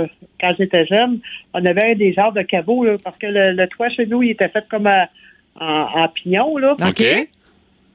euh, 0.03 0.07
quand 0.40 0.53
j'étais 0.59 0.85
jeune, 0.87 1.21
on 1.55 1.64
avait 1.64 1.95
des 1.95 2.12
genres 2.12 2.33
de 2.33 2.42
caveaux, 2.42 2.85
là, 2.85 2.97
parce 3.03 3.16
que 3.19 3.27
le, 3.27 3.53
le 3.53 3.66
toit 3.69 3.88
chez 3.88 4.05
nous, 4.07 4.23
il 4.23 4.33
était 4.33 4.49
fait 4.49 4.64
comme 4.69 4.87
euh, 4.87 5.05
en, 5.59 5.87
en 6.03 6.09
pignon, 6.09 6.57
là. 6.59 6.73
OK? 6.73 7.29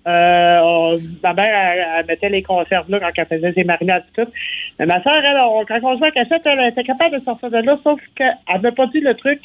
Euh, 0.07 0.59
on- 0.63 0.99
ma 1.21 1.33
mère, 1.33 1.45
elle, 1.75 1.85
elle 1.99 2.05
mettait 2.07 2.29
les 2.29 2.41
conserves 2.41 2.89
là 2.89 2.99
quand 2.99 3.11
elle 3.17 3.27
faisait 3.27 3.51
ses 3.51 3.63
marinades 3.63 4.03
et 4.17 4.23
tout. 4.23 4.31
Mais 4.79 4.87
ma 4.87 5.01
soeur, 5.03 5.13
elle, 5.23 5.37
on- 5.43 5.63
quand 5.65 5.77
on 5.83 5.93
jouait 5.93 6.07
à 6.07 6.11
cachette, 6.11 6.41
elle 6.45 6.69
était 6.69 6.83
capable 6.83 7.19
de 7.19 7.23
sortir 7.23 7.49
de 7.49 7.57
là, 7.57 7.77
sauf 7.83 7.99
qu'elle 8.15 8.35
n'avait 8.51 8.71
pas 8.71 8.87
dit 8.87 8.99
le 8.99 9.13
truc. 9.13 9.39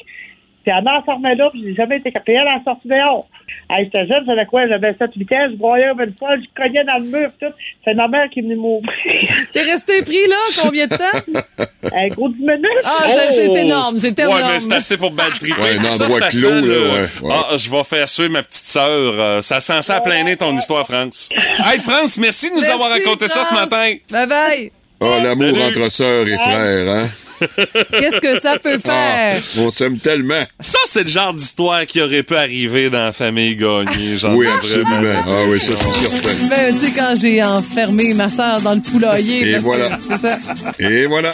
Puis 0.67 0.75
elle 0.77 0.83
m'enfermait 0.83 1.35
là, 1.35 1.49
puis 1.49 1.63
j'ai 1.65 1.75
jamais 1.75 1.95
été 1.97 2.11
capable. 2.11 2.39
Elle 2.41 2.47
a 2.49 2.61
sorti 2.65 2.89
dehors. 2.89 3.25
Elle 3.69 3.85
j'étais 3.85 4.05
jeune, 4.05 4.25
j'avais 4.27 4.45
quoi? 4.45 4.67
J'avais 4.67 4.93
7 4.99 5.11
8 5.15 5.31
ans, 5.33 5.47
je 5.51 5.55
broyais 5.55 5.85
une 5.87 6.13
fois, 6.19 6.35
je 6.35 6.45
cognais 6.61 6.83
dans 6.83 6.97
le 6.97 7.05
mur, 7.05 7.31
tout. 7.41 7.53
C'est 7.85 7.93
ma 7.93 8.09
mère 8.09 8.29
qui 8.29 8.39
est 8.39 8.41
venue 8.41 8.57
m'ouvrir. 8.57 8.91
T'es 9.53 9.61
resté 9.61 10.01
pris 10.01 10.27
là 10.27 10.35
combien 10.61 10.87
de 10.87 10.95
temps? 10.97 11.41
Un 11.95 12.07
gros 12.09 12.27
10 12.27 12.39
minutes. 12.41 12.65
Ah, 12.83 12.89
c'est- 13.07 13.31
c'est 13.31 13.61
énorme, 13.61 13.97
c'est 13.97 14.19
énorme. 14.19 14.35
Oh! 14.37 14.45
Ouais, 14.45 14.53
mais 14.53 14.59
c'est 14.59 14.73
assez 14.73 14.97
pour 14.97 15.11
battre 15.11 15.39
triper. 15.39 15.61
Ouais, 15.61 15.77
un 15.79 15.83
Ça, 15.83 16.03
endroit 16.03 16.19
ça 16.19 16.29
clos, 16.31 16.39
sent, 16.49 16.61
là, 16.61 16.79
ouais, 16.81 17.07
ouais. 17.21 17.33
Ah, 17.49 17.55
je 17.55 17.71
vais 17.71 17.83
faire 17.85 18.09
suer 18.09 18.27
ma 18.27 18.43
petite 18.43 18.65
sœur. 18.65 18.89
Euh, 19.17 19.41
ça 19.41 19.61
sent 19.61 19.81
ça 19.83 19.95
à 19.95 20.01
plein 20.01 20.21
nez, 20.25 20.35
ton 20.35 20.53
histoire, 20.53 20.85
France. 20.85 21.29
Hey, 21.65 21.79
France, 21.79 22.17
merci 22.17 22.49
de 22.49 22.55
nous 22.55 22.59
Merci, 22.61 22.73
avoir 22.73 22.89
raconté 22.89 23.29
ça 23.29 23.45
ce 23.45 23.53
matin. 23.53 23.93
Bye 24.11 24.27
bye. 24.27 24.71
Oh, 24.99 25.15
l'amour 25.23 25.57
entre 25.65 25.89
sœurs 25.89 26.27
et 26.27 26.37
frères, 26.37 26.89
hein? 26.89 27.07
Qu'est-ce 27.91 28.19
que 28.19 28.39
ça 28.39 28.57
peut 28.57 28.77
Ah, 28.85 28.89
faire? 29.39 29.41
on 29.59 29.71
s'aime 29.71 29.97
tellement. 29.99 30.43
Ça, 30.59 30.79
c'est 30.85 31.03
le 31.03 31.09
genre 31.09 31.33
d'histoire 31.33 31.85
qui 31.85 32.01
aurait 32.01 32.23
pu 32.23 32.35
arriver 32.35 32.89
dans 32.89 32.99
la 33.05 33.13
famille 33.13 33.55
gagnée. 33.55 34.17
Genre 34.17 34.33
Oui, 34.35 34.47
absolument. 34.47 35.23
Ah 35.25 35.43
oui, 35.47 35.59
ça, 35.59 35.73
c'est 35.75 36.07
certain. 36.09 36.29
Ben, 36.49 36.73
tu 36.73 36.85
sais, 36.85 36.91
quand 36.95 37.13
j'ai 37.19 37.43
enfermé 37.43 38.13
ma 38.13 38.29
soeur 38.29 38.61
dans 38.61 38.73
le 38.73 38.81
poulailler. 38.81 39.47
Et 39.47 39.51
parce 39.53 39.63
que- 39.63 39.69
voilà. 39.69 39.99
C'est 40.09 40.17
ça. 40.17 40.39
Et 40.79 41.05
voilà. 41.05 41.33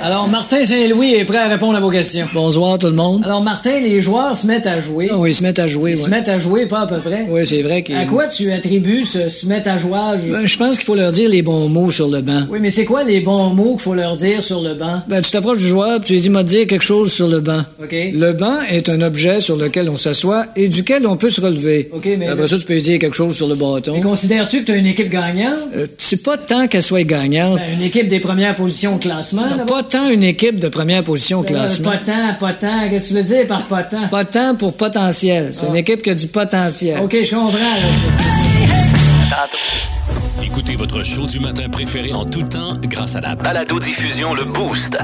Alors, 0.00 0.28
Martin 0.28 0.64
Saint-Louis 0.64 1.14
est 1.14 1.24
prêt 1.24 1.38
à 1.38 1.48
répondre 1.48 1.76
à 1.76 1.80
vos 1.80 1.90
questions. 1.90 2.26
Bonsoir, 2.32 2.78
tout 2.78 2.86
le 2.86 2.92
monde. 2.92 3.22
Alors, 3.24 3.42
Martin, 3.42 3.80
les 3.80 4.00
joueurs 4.00 4.36
se 4.36 4.46
mettent 4.46 4.66
à 4.66 4.78
jouer. 4.78 5.10
oui, 5.12 5.30
ils 5.30 5.34
se 5.34 5.42
mettent 5.42 5.58
à 5.58 5.66
jouer, 5.66 5.92
Ils 5.92 5.98
se 5.98 6.08
mettent 6.08 6.28
à 6.28 6.38
jouer, 6.38 6.66
pas 6.66 6.82
à 6.82 6.86
peu 6.86 6.98
près. 6.98 7.26
Oui, 7.28 7.44
c'est 7.44 7.62
vrai 7.62 7.82
qu'ils... 7.82 7.96
À 7.96 8.04
quoi 8.04 8.28
tu 8.28 8.52
attribues 8.52 9.04
ce 9.04 9.28
se 9.28 9.46
mettre 9.46 9.68
à 9.68 9.76
jouer? 9.76 9.98
je 10.44 10.56
pense 10.56 10.76
qu'il 10.76 10.84
faut 10.84 10.94
leur 10.94 11.10
dire 11.10 11.28
les 11.28 11.42
bons 11.42 11.68
mots 11.68 11.90
sur 11.90 12.08
le 12.08 12.20
banc. 12.20 12.42
Oui, 12.48 12.58
mais 12.60 12.70
c'est 12.70 12.84
quoi 12.84 13.02
les 13.02 13.20
bons 13.20 13.50
mots 13.50 13.72
qu'il 13.72 13.80
faut 13.80 13.94
leur 13.94 14.16
dire 14.16 14.42
sur 14.42 14.62
le 14.62 14.74
banc? 14.74 15.02
Ben, 15.08 15.20
tu 15.20 15.30
t'approches 15.32 15.58
du 15.58 15.66
joueur, 15.66 15.98
puis 15.98 16.08
tu 16.08 16.12
lui 16.14 16.20
dis, 16.20 16.30
m'a 16.30 16.44
dire 16.44 16.66
quelque 16.66 16.84
chose 16.84 17.12
sur 17.12 17.26
le 17.26 17.40
banc. 17.40 17.62
OK. 17.82 17.92
Le 17.92 18.32
banc 18.32 18.62
est 18.70 18.88
un 18.88 19.00
objet 19.00 19.40
sur 19.40 19.56
lequel 19.56 19.90
on 19.90 19.96
s'assoit 19.96 20.46
et 20.54 20.68
duquel 20.68 21.06
on 21.06 21.16
peut 21.16 21.30
se 21.30 21.40
relever. 21.40 21.90
OK, 21.92 22.08
mais... 22.16 22.28
Après 22.28 22.46
ça, 22.46 22.56
tu 22.56 22.64
peux 22.64 22.74
lui 22.74 22.82
dire 22.82 22.98
quelque 23.00 23.16
chose 23.16 23.34
sur 23.34 23.48
le 23.48 23.56
bâton. 23.56 23.94
Mais 23.94 24.00
considères-tu 24.00 24.60
que 24.60 24.66
tu 24.66 24.72
as 24.72 24.76
une 24.76 24.86
équipe 24.86 25.10
gagnante? 25.10 25.58
c'est 25.98 26.22
pas 26.22 26.38
tant 26.38 26.68
qu'elle 26.68 26.82
soit 26.82 27.02
gagnante. 27.02 27.58
une 27.72 27.82
équipe 27.82 28.06
des 28.06 28.20
premières 28.20 28.54
positions 28.54 28.94
au 28.94 28.98
classement? 28.98 29.42
pas 29.66 29.82
tant 29.88 30.08
une 30.10 30.22
équipe 30.22 30.58
de 30.58 30.68
première 30.68 31.02
position 31.02 31.40
au 31.40 31.42
classement. 31.42 31.90
Pas 31.90 31.98
tant, 31.98 32.34
pas 32.38 32.52
tant. 32.52 32.88
Qu'est-ce 32.90 33.08
que 33.08 33.14
tu 33.14 33.14
veux 33.14 33.22
dire 33.22 33.46
par 33.46 33.62
pas 33.64 33.82
tant? 33.82 34.08
Pas 34.08 34.24
tant 34.24 34.54
pour 34.54 34.76
potentiel. 34.76 35.50
C'est 35.52 35.66
une 35.66 35.76
équipe 35.76 36.02
qui 36.02 36.10
a 36.10 36.14
du 36.14 36.28
potentiel. 36.28 37.00
OK, 37.00 37.16
je 37.22 37.34
comprends. 37.34 37.58
Écoutez 40.42 40.76
votre 40.76 41.04
show 41.04 41.26
du 41.26 41.40
matin 41.40 41.68
préféré 41.68 42.12
en 42.12 42.24
tout 42.24 42.42
temps 42.42 42.74
grâce 42.82 43.16
à 43.16 43.20
la 43.20 43.34
balado-diffusion 43.34 44.34
Le 44.34 44.44
Boost. 44.44 44.96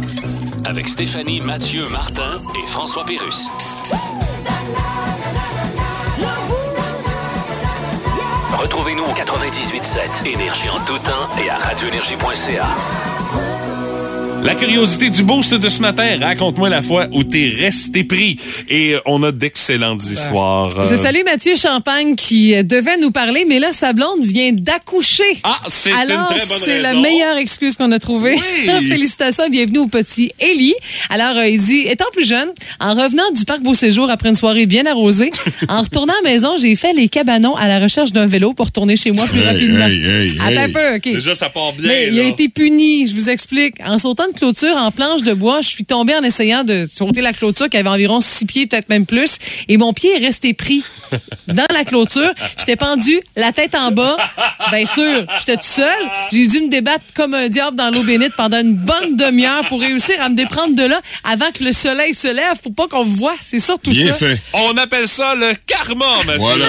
Avec 0.64 0.88
Stéphanie, 0.88 1.40
Mathieu, 1.40 1.83
Martin 1.90 2.40
et 2.62 2.66
François 2.68 3.05
Pérus. 3.05 3.49
Retrouvez-nous 8.59 9.05
au 9.05 9.12
98.7 9.12 10.27
Énergie 10.33 10.70
en 10.70 10.85
tout 10.85 10.99
temps 10.99 11.29
et 11.44 11.51
à 11.51 11.59
radioénergie.ca. 11.59 13.13
La 14.45 14.55
curiosité 14.55 15.09
du 15.09 15.23
boost 15.23 15.55
de 15.55 15.69
ce 15.71 15.81
matin, 15.81 16.19
raconte-moi 16.21 16.69
la 16.69 16.83
fois 16.83 17.07
où 17.13 17.25
t'es 17.25 17.51
resté 17.59 18.05
pris. 18.05 18.39
Et 18.69 18.93
euh, 18.93 19.01
on 19.07 19.23
a 19.23 19.33
d'excellentes 19.33 20.05
histoires. 20.05 20.69
Euh, 20.81 20.85
Je 20.85 20.95
salue 20.97 21.25
Mathieu 21.25 21.55
Champagne 21.57 22.15
qui 22.15 22.55
euh, 22.55 22.63
devait 22.63 22.99
nous 22.99 23.11
parler, 23.11 23.47
mais 23.49 23.59
là, 23.59 23.73
sa 23.73 23.95
blonde 23.95 24.23
vient 24.23 24.53
d'accoucher. 24.53 25.23
Ah, 25.45 25.61
c'est 25.69 25.89
une 25.91 25.97
Alors, 25.97 26.27
très 26.29 26.41
bonne 26.41 26.59
c'est 26.61 26.79
la 26.81 26.93
meilleure 26.93 27.39
excuse 27.39 27.79
qu'on 27.79 27.91
a 27.91 27.99
trouvée. 27.99 28.35
Oui. 28.35 28.87
Félicitations 28.89 29.45
et 29.47 29.49
bienvenue 29.51 29.79
au 29.79 29.87
petit 29.89 30.31
Élie. 30.39 30.75
Alors, 31.09 31.39
euh, 31.39 31.49
il 31.49 31.59
dit, 31.59 31.79
étant 31.89 32.05
plus 32.13 32.29
jeune, 32.29 32.51
en 32.81 32.93
revenant 32.93 33.31
du 33.35 33.47
parc 33.47 33.63
Beau 33.63 33.73
Séjour 33.73 34.11
après 34.11 34.29
une 34.29 34.35
soirée 34.37 34.67
bien 34.67 34.85
arrosée, 34.85 35.31
en 35.71 35.81
retournant 35.81 36.13
à 36.23 36.23
la 36.23 36.31
maison, 36.33 36.51
j'ai 36.61 36.77
fait 36.77 36.93
les 36.93 37.09
cabanons 37.09 37.57
à 37.57 37.67
la 37.67 37.81
recherche 37.81 38.13
d'un 38.13 38.27
vélo 38.27 38.53
pour 38.53 38.67
retourner 38.67 38.97
chez 38.97 39.11
moi 39.11 39.25
plus 39.27 39.41
Hey, 39.41 39.47
rapidement. 39.47 39.87
hey, 39.87 40.05
hey, 40.07 40.33
Attends 40.39 40.61
un 40.61 40.69
peu, 40.69 40.97
OK. 40.97 41.15
Déjà, 41.15 41.35
ça 41.35 41.49
part 41.49 41.73
bien. 41.73 41.89
Mais 41.89 42.09
il 42.13 42.21
a 42.21 42.25
été 42.25 42.51
puni, 42.51 43.07
je 43.07 43.15
vous 43.15 43.31
explique. 43.31 43.77
En 43.83 43.97
sautant 43.97 44.25
de 44.29 44.34
clôture 44.35 44.77
en 44.77 44.90
planche 44.90 45.23
de 45.23 45.33
bois, 45.33 45.61
je 45.62 45.68
suis 45.68 45.85
tombée 45.85 46.14
en 46.14 46.23
essayant 46.23 46.64
de 46.64 46.85
sauter 46.90 47.20
la 47.23 47.33
clôture 47.33 47.68
qui 47.68 47.77
avait 47.77 47.88
environ 47.88 48.20
six 48.20 48.44
pieds, 48.47 48.66
peut-être 48.66 48.88
même 48.88 49.07
plus. 49.07 49.38
Et 49.68 49.77
mon 49.77 49.92
pied 49.92 50.11
est 50.16 50.25
resté 50.25 50.53
pris 50.55 50.83
dans 51.49 51.66
la 51.73 51.85
clôture. 51.85 52.31
J'étais 52.59 52.77
pendue, 52.77 53.20
la 53.37 53.53
tête 53.53 53.75
en 53.75 53.90
bas. 53.90 54.16
Bien 54.70 54.85
sûr, 54.85 55.25
j'étais 55.38 55.57
tout 55.57 55.62
seul. 55.66 55.87
J'ai 56.33 56.47
dû 56.47 56.61
me 56.62 56.68
débattre 56.68 57.05
comme 57.14 57.35
un 57.35 57.49
diable 57.49 57.77
dans 57.77 57.90
l'eau 57.90 58.03
bénite 58.03 58.35
pendant 58.37 58.59
une 58.61 58.75
bonne 58.75 59.16
demi-heure 59.16 59.66
pour 59.68 59.81
réussir 59.81 60.16
à 60.20 60.29
me 60.29 60.35
déprendre 60.35 60.75
de 60.75 60.85
là 60.85 61.01
avant 61.25 61.51
que 61.53 61.64
le 61.64 61.73
soleil 61.73 62.12
se 62.14 62.29
lève. 62.29 62.55
Faut 62.62 62.70
pas 62.70 62.87
qu'on 62.88 63.05
me 63.05 63.14
voit. 63.16 63.35
C'est 63.40 63.61
surtout 63.61 63.90
Bien 63.90 64.09
ça. 64.09 64.14
fait. 64.27 64.38
On 64.53 64.77
appelle 64.77 65.09
ça 65.09 65.35
le 65.35 65.53
karma, 65.66 66.05
Mathieu. 66.27 66.38
Voilà. 66.40 66.66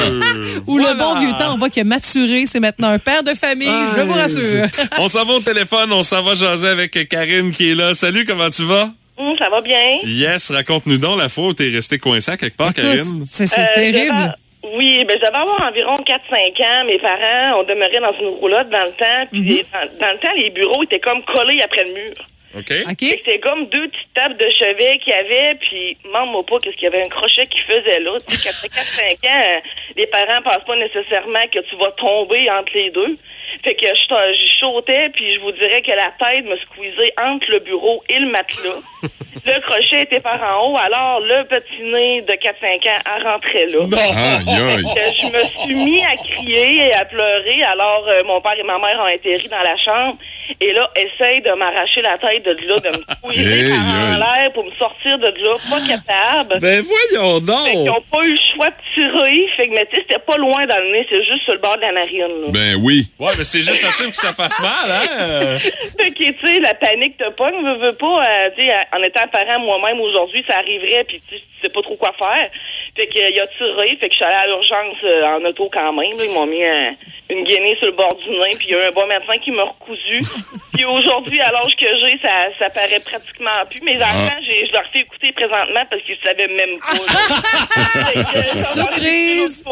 Ou 0.68 0.78
Voilà. 0.80 0.94
le 0.94 1.00
bon 1.00 1.20
vieux 1.20 1.32
temps, 1.32 1.54
on 1.54 1.58
voit 1.58 1.70
qu'il 1.70 1.82
a 1.82 1.86
maturé. 1.86 2.46
C'est 2.46 2.60
maintenant 2.60 2.90
un 2.90 3.00
père 3.00 3.24
de 3.24 3.34
famille. 3.34 3.68
je 3.98 4.02
vous 4.02 4.14
rassure. 4.14 4.66
On 5.00 5.08
s'en 5.08 5.26
va 5.26 5.34
au 5.34 5.40
téléphone, 5.40 5.92
on 5.92 6.04
s'en 6.04 6.22
va 6.24 6.36
jaser 6.36 6.68
avec 6.68 7.08
Karine 7.10 7.52
qui 7.56 7.72
est 7.72 7.76
là. 7.76 7.94
Salut, 7.94 8.26
comment 8.26 8.50
tu 8.50 8.64
vas? 8.64 8.90
Hum, 9.18 9.36
ça 9.38 9.50
va 9.50 9.62
bien. 9.62 9.80
Yes, 10.04 10.52
raconte-nous 10.52 10.98
donc 10.98 11.22
la 11.22 11.30
fois 11.30 11.46
où 11.48 11.54
t'es 11.54 11.70
resté 11.70 11.98
coincé 11.98 12.32
à 12.32 12.38
quelque 12.38 12.58
part, 12.58 12.74
Karine. 12.74 13.24
C'est 13.26 13.46
Euh, 13.60 13.66
terrible. 13.74 14.36
Oui, 14.78 15.06
ben, 15.06 15.16
je 15.22 15.26
devais 15.26 15.38
avoir 15.38 15.62
environ 15.70 15.96
4-5 15.96 16.60
ans. 16.62 16.86
Mes 16.86 16.98
parents, 17.00 17.60
on 17.60 17.64
demeurait 17.64 18.00
dans 18.02 18.12
une 18.20 18.36
roulotte 18.40 18.70
dans 18.70 18.84
le 18.84 18.92
temps. 18.92 19.28
Puis 19.32 19.42
Mhm. 19.42 19.58
dans, 19.72 20.08
dans 20.08 20.14
le 20.14 20.20
temps, 20.20 20.36
les 20.36 20.50
bureaux 20.50 20.84
étaient 20.84 21.00
comme 21.00 21.22
collés 21.22 21.62
après 21.62 21.86
le 21.86 21.94
mur. 21.94 22.14
OK? 22.58 22.68
Fait 22.68 22.84
OK? 22.84 22.98
que 22.98 23.06
C'était 23.06 23.40
comme 23.40 23.68
deux 23.68 23.88
petites 23.90 24.14
tables 24.16 24.38
de 24.38 24.48
chevet 24.50 24.98
qu'il 25.04 25.14
y 25.14 25.16
avait, 25.16 25.56
puis 25.62 25.98
demande-moi 26.04 26.44
pas 26.46 26.58
qu'est-ce 26.60 26.76
qu'il 26.76 26.86
y 26.86 26.88
avait 26.88 27.04
un 27.06 27.10
crochet 27.10 27.46
qui 27.48 27.60
faisait 27.62 28.00
là. 28.00 28.12
Tu 28.28 28.36
sais, 28.36 28.50
quand 28.50 28.56
t'as 28.70 28.82
4-5 28.82 29.30
ans, 29.30 29.42
euh, 29.46 29.60
les 29.98 30.08
parents 30.08 30.42
pensent 30.44 30.66
pas 30.66 30.76
nécessairement 30.78 31.46
que 31.54 31.60
tu 31.70 31.76
vas 31.78 31.92
tomber 31.92 32.50
entre 32.50 32.72
les 32.74 32.90
deux. 32.92 33.18
Fait 33.64 33.76
que 33.76 33.86
je, 33.88 33.94
je 33.94 34.58
sautais, 34.60 35.10
puis 35.10 35.34
je 35.34 35.40
vous 35.40 35.52
dirais 35.52 35.82
que 35.82 35.92
la 35.92 36.12
tête 36.20 36.46
me 36.46 36.58
squeezait 36.58 37.14
entre 37.22 37.50
le 37.52 37.60
bureau 37.60 38.04
et 38.10 38.20
le 38.20 38.28
matelas. 38.30 38.82
le 39.46 39.62
crochet 39.62 40.02
était 40.02 40.20
par 40.20 40.42
en 40.42 40.68
haut, 40.72 40.78
alors 40.78 41.20
le 41.22 41.44
petit 41.46 41.84
nez 41.84 42.22
de 42.22 42.34
4-5 42.34 42.90
ans 42.90 43.02
a 43.06 43.32
rentré 43.32 43.66
là. 43.68 43.80
Je 43.86 45.32
me 45.32 45.66
suis 45.66 45.76
mis 45.76 46.04
à 46.04 46.16
crier 46.18 46.88
et 46.88 46.94
à 46.94 47.06
pleurer. 47.06 47.64
Alors, 47.64 48.06
euh, 48.08 48.24
mon 48.26 48.42
père 48.42 48.58
et 48.58 48.64
ma 48.64 48.78
mère 48.80 49.00
ont 49.02 49.06
atterri 49.14 49.48
dans 49.48 49.62
la 49.62 49.78
chambre. 49.78 50.18
Et 50.62 50.74
là, 50.74 50.90
essaye 50.96 51.42
de 51.42 51.52
m'arracher 51.58 52.02
la 52.02 52.18
tête 52.20 52.46
de 52.46 52.52
là, 52.68 52.80
de 52.80 52.90
me 52.90 53.04
squeezer 53.18 53.52
Hey, 53.52 53.70
par 53.72 53.96
en 53.96 54.18
l'air 54.18 54.52
pour 54.54 54.66
me 54.66 54.72
sortir 54.72 55.18
de 55.18 55.28
là. 55.28 55.56
Pas 55.70 55.82
capable. 55.88 56.60
Ben 56.60 56.84
voyons 56.84 57.40
Fait 57.40 57.72
qu'ils 57.72 57.84
donc! 57.86 57.96
n'ont 57.96 58.02
pas 58.12 58.26
eu 58.26 58.32
le 58.32 58.40
choix 58.54 58.70
de 58.70 58.76
tirer. 58.94 59.48
Fait 59.58 59.68
que, 59.68 59.74
mais 59.74 59.86
tu 59.88 59.96
sais, 59.96 60.06
c'était 60.08 60.20
pas 60.22 60.38
loin 60.38 60.66
dans 60.68 60.78
le 60.78 60.92
nez. 60.92 61.06
C'est 61.10 61.24
juste 61.24 61.44
sur 61.44 61.54
le 61.54 61.60
bord 61.60 61.76
de 61.78 61.82
la 61.82 61.92
narine, 61.94 62.22
là. 62.22 62.48
Ben 62.50 62.76
oui. 62.84 63.08
Ouais, 63.20 63.32
mais 63.38 63.44
c'est 63.46 63.62
juste 63.62 63.84
assez 63.86 64.04
pour 64.04 64.12
que 64.14 64.18
ça 64.20 64.34
fasse 64.34 64.60
mal, 64.62 64.90
hein? 64.92 65.58
Fait 65.98 66.12
que, 66.12 66.24
tu 66.32 66.46
sais, 66.46 66.60
la 66.60 66.74
panique 66.74 67.18
te 67.18 67.30
pogne, 67.32 67.64
veux, 67.64 67.78
veux 67.88 67.94
pas, 67.96 68.24
euh, 68.24 68.50
tu 68.58 68.66
sais, 68.66 68.74
en 68.94 69.02
étant 69.04 69.28
parent 69.32 69.60
moi-même 69.60 70.00
aujourd'hui, 70.02 70.44
ça 70.50 70.58
arriverait, 70.60 71.04
puis 71.06 71.22
tu 71.28 71.36
sais, 71.62 71.70
pas 71.70 71.82
trop 71.82 71.96
quoi 71.96 72.14
faire. 72.18 72.50
Fait 72.98 73.08
que, 73.08 73.18
euh, 73.20 73.30
il 73.30 73.40
a 73.40 73.48
tiré, 73.48 73.98
fait 74.00 74.08
que 74.08 74.14
je 74.14 74.18
suis 74.18 74.26
allée 74.26 74.36
à 74.36 74.48
l'urgence 74.48 74.96
euh, 75.04 75.24
en 75.38 75.46
auto 75.46 75.70
quand 75.72 75.94
même, 75.94 76.18
là. 76.18 76.24
Ils 76.26 76.34
m'ont 76.34 76.46
mis 76.46 76.64
euh, 76.64 76.92
une 77.30 77.44
guinée 77.44 77.76
sur 77.78 77.88
le 77.88 77.94
bord 77.94 78.16
du 78.16 78.30
nez, 78.30 78.56
puis 78.58 78.68
il 78.70 78.72
y 78.72 78.76
a 78.76 78.86
eu 78.86 78.88
un 78.88 78.92
bon 78.92 79.08
médecin 79.08 79.38
qui 79.44 79.52
m'a 79.52 79.64
recousu. 79.64 80.22
puis 80.74 80.86
aujourd'hui, 80.86 81.40
à 81.42 81.52
l'âge 81.52 81.76
que 81.76 81.86
j'ai, 82.02 82.20
ça, 82.22 82.30
ça 82.60 82.70
paraît 82.70 83.00
pratiquement 83.00 83.52
plus. 83.70 83.82
Mes 83.82 84.02
enfants, 84.02 84.38
j'ai, 84.48 84.68
je 84.68 84.72
leur 84.74 84.84
fais 84.94 85.00
écouter 85.00 85.32
présentement 85.34 85.82
parce 85.90 86.02
qu'ils 86.04 86.18
savaient 86.24 86.48
même 86.48 86.78
pas. 86.80 86.94
là. 86.94 88.06
Fait 88.06 88.14
que, 88.14 88.38
euh, 88.38 88.54
ça 88.54 88.84
va 88.84 88.96
Surprise! 89.00 89.64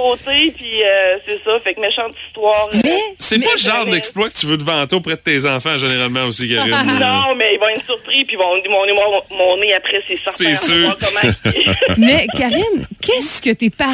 puis 0.58 0.84
euh, 0.84 1.18
c'est 1.28 1.44
ça, 1.44 1.60
fait 1.60 1.74
que 1.74 1.80
méchante 1.82 2.14
histoire. 2.28 2.68
euh, 2.74 2.78
C'est 3.18 3.38
Mais- 3.38 3.46
pas 3.46 3.56
genre 3.72 3.86
d'exploit 3.86 4.30
que 4.30 4.34
tu 4.36 4.46
veux 4.46 4.58
te 4.58 4.64
vanter 4.64 4.96
auprès 4.96 5.14
de 5.16 5.22
tes 5.22 5.46
enfants, 5.46 5.78
généralement 5.78 6.24
aussi, 6.26 6.50
Karine? 6.50 6.72
Non, 7.00 7.36
mais 7.36 7.54
ils 7.54 7.60
vont 7.60 7.68
être 7.70 7.86
surpris, 7.86 8.26
puis 8.26 8.36
ils 8.36 8.38
vont 8.38 8.56
mon, 8.70 8.86
mon, 8.88 9.38
mon 9.38 9.58
nez 9.58 9.74
après, 9.74 10.02
c'est 10.08 10.18
certain. 10.18 10.38
C'est 10.38 10.56
sûr. 10.56 10.98
Mais 11.98 12.26
Karine, 12.38 12.88
qu'est-ce 13.02 13.42
que 13.42 13.52
tes 13.54 13.70
parents. 13.70 13.94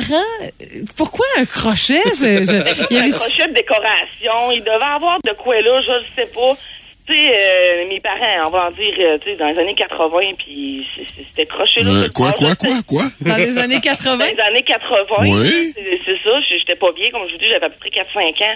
Pourquoi 0.96 1.26
un 1.40 1.46
crochet? 1.46 2.02
Je- 2.06 2.44
il 2.90 2.92
y 2.96 2.98
un 2.98 3.02
avait- 3.04 3.12
crochet 3.12 3.48
de 3.48 3.54
décoration. 3.54 4.52
Il 4.54 4.62
devait 4.64 4.84
avoir 4.96 5.18
de 5.24 5.32
quoi 5.34 5.62
là, 5.62 5.82
je 5.82 5.92
ne 5.92 6.04
sais 6.16 6.32
pas. 6.34 6.54
Tu 7.10 7.16
sais, 7.16 7.34
euh, 7.34 7.88
mes 7.90 8.00
parents, 8.00 8.48
on 8.48 8.52
va 8.52 8.68
en 8.68 8.72
dire, 8.72 8.94
euh, 9.00 9.18
tu 9.18 9.32
sais, 9.32 9.36
dans 9.36 9.48
les 9.48 9.58
années 9.58 9.74
80, 9.74 10.20
puis 10.38 10.86
c'était 11.18 11.48
crochet 11.48 11.82
là. 11.82 11.90
Euh, 11.90 12.10
quoi, 12.14 12.32
quoi, 12.34 12.54
quoi, 12.56 12.70
quoi? 12.88 13.04
Dans 13.22 13.36
les 13.38 13.58
années 13.58 13.76
Dans 13.76 13.82
80? 13.82 14.26
les 14.36 14.40
années 14.42 14.62
80, 14.62 14.98
Oui. 15.22 15.74
c'est 16.06 16.18
ça, 16.24 16.38
j'étais 16.48 16.76
pas 16.76 16.92
bien, 16.92 17.10
comme 17.10 17.24
je 17.28 17.32
vous 17.34 17.40
dis, 17.40 17.48
j'avais 17.52 17.66
à 17.66 17.70
peu 17.70 17.78
près 17.80 17.90
4-5 17.90 18.44
ans. 18.44 18.56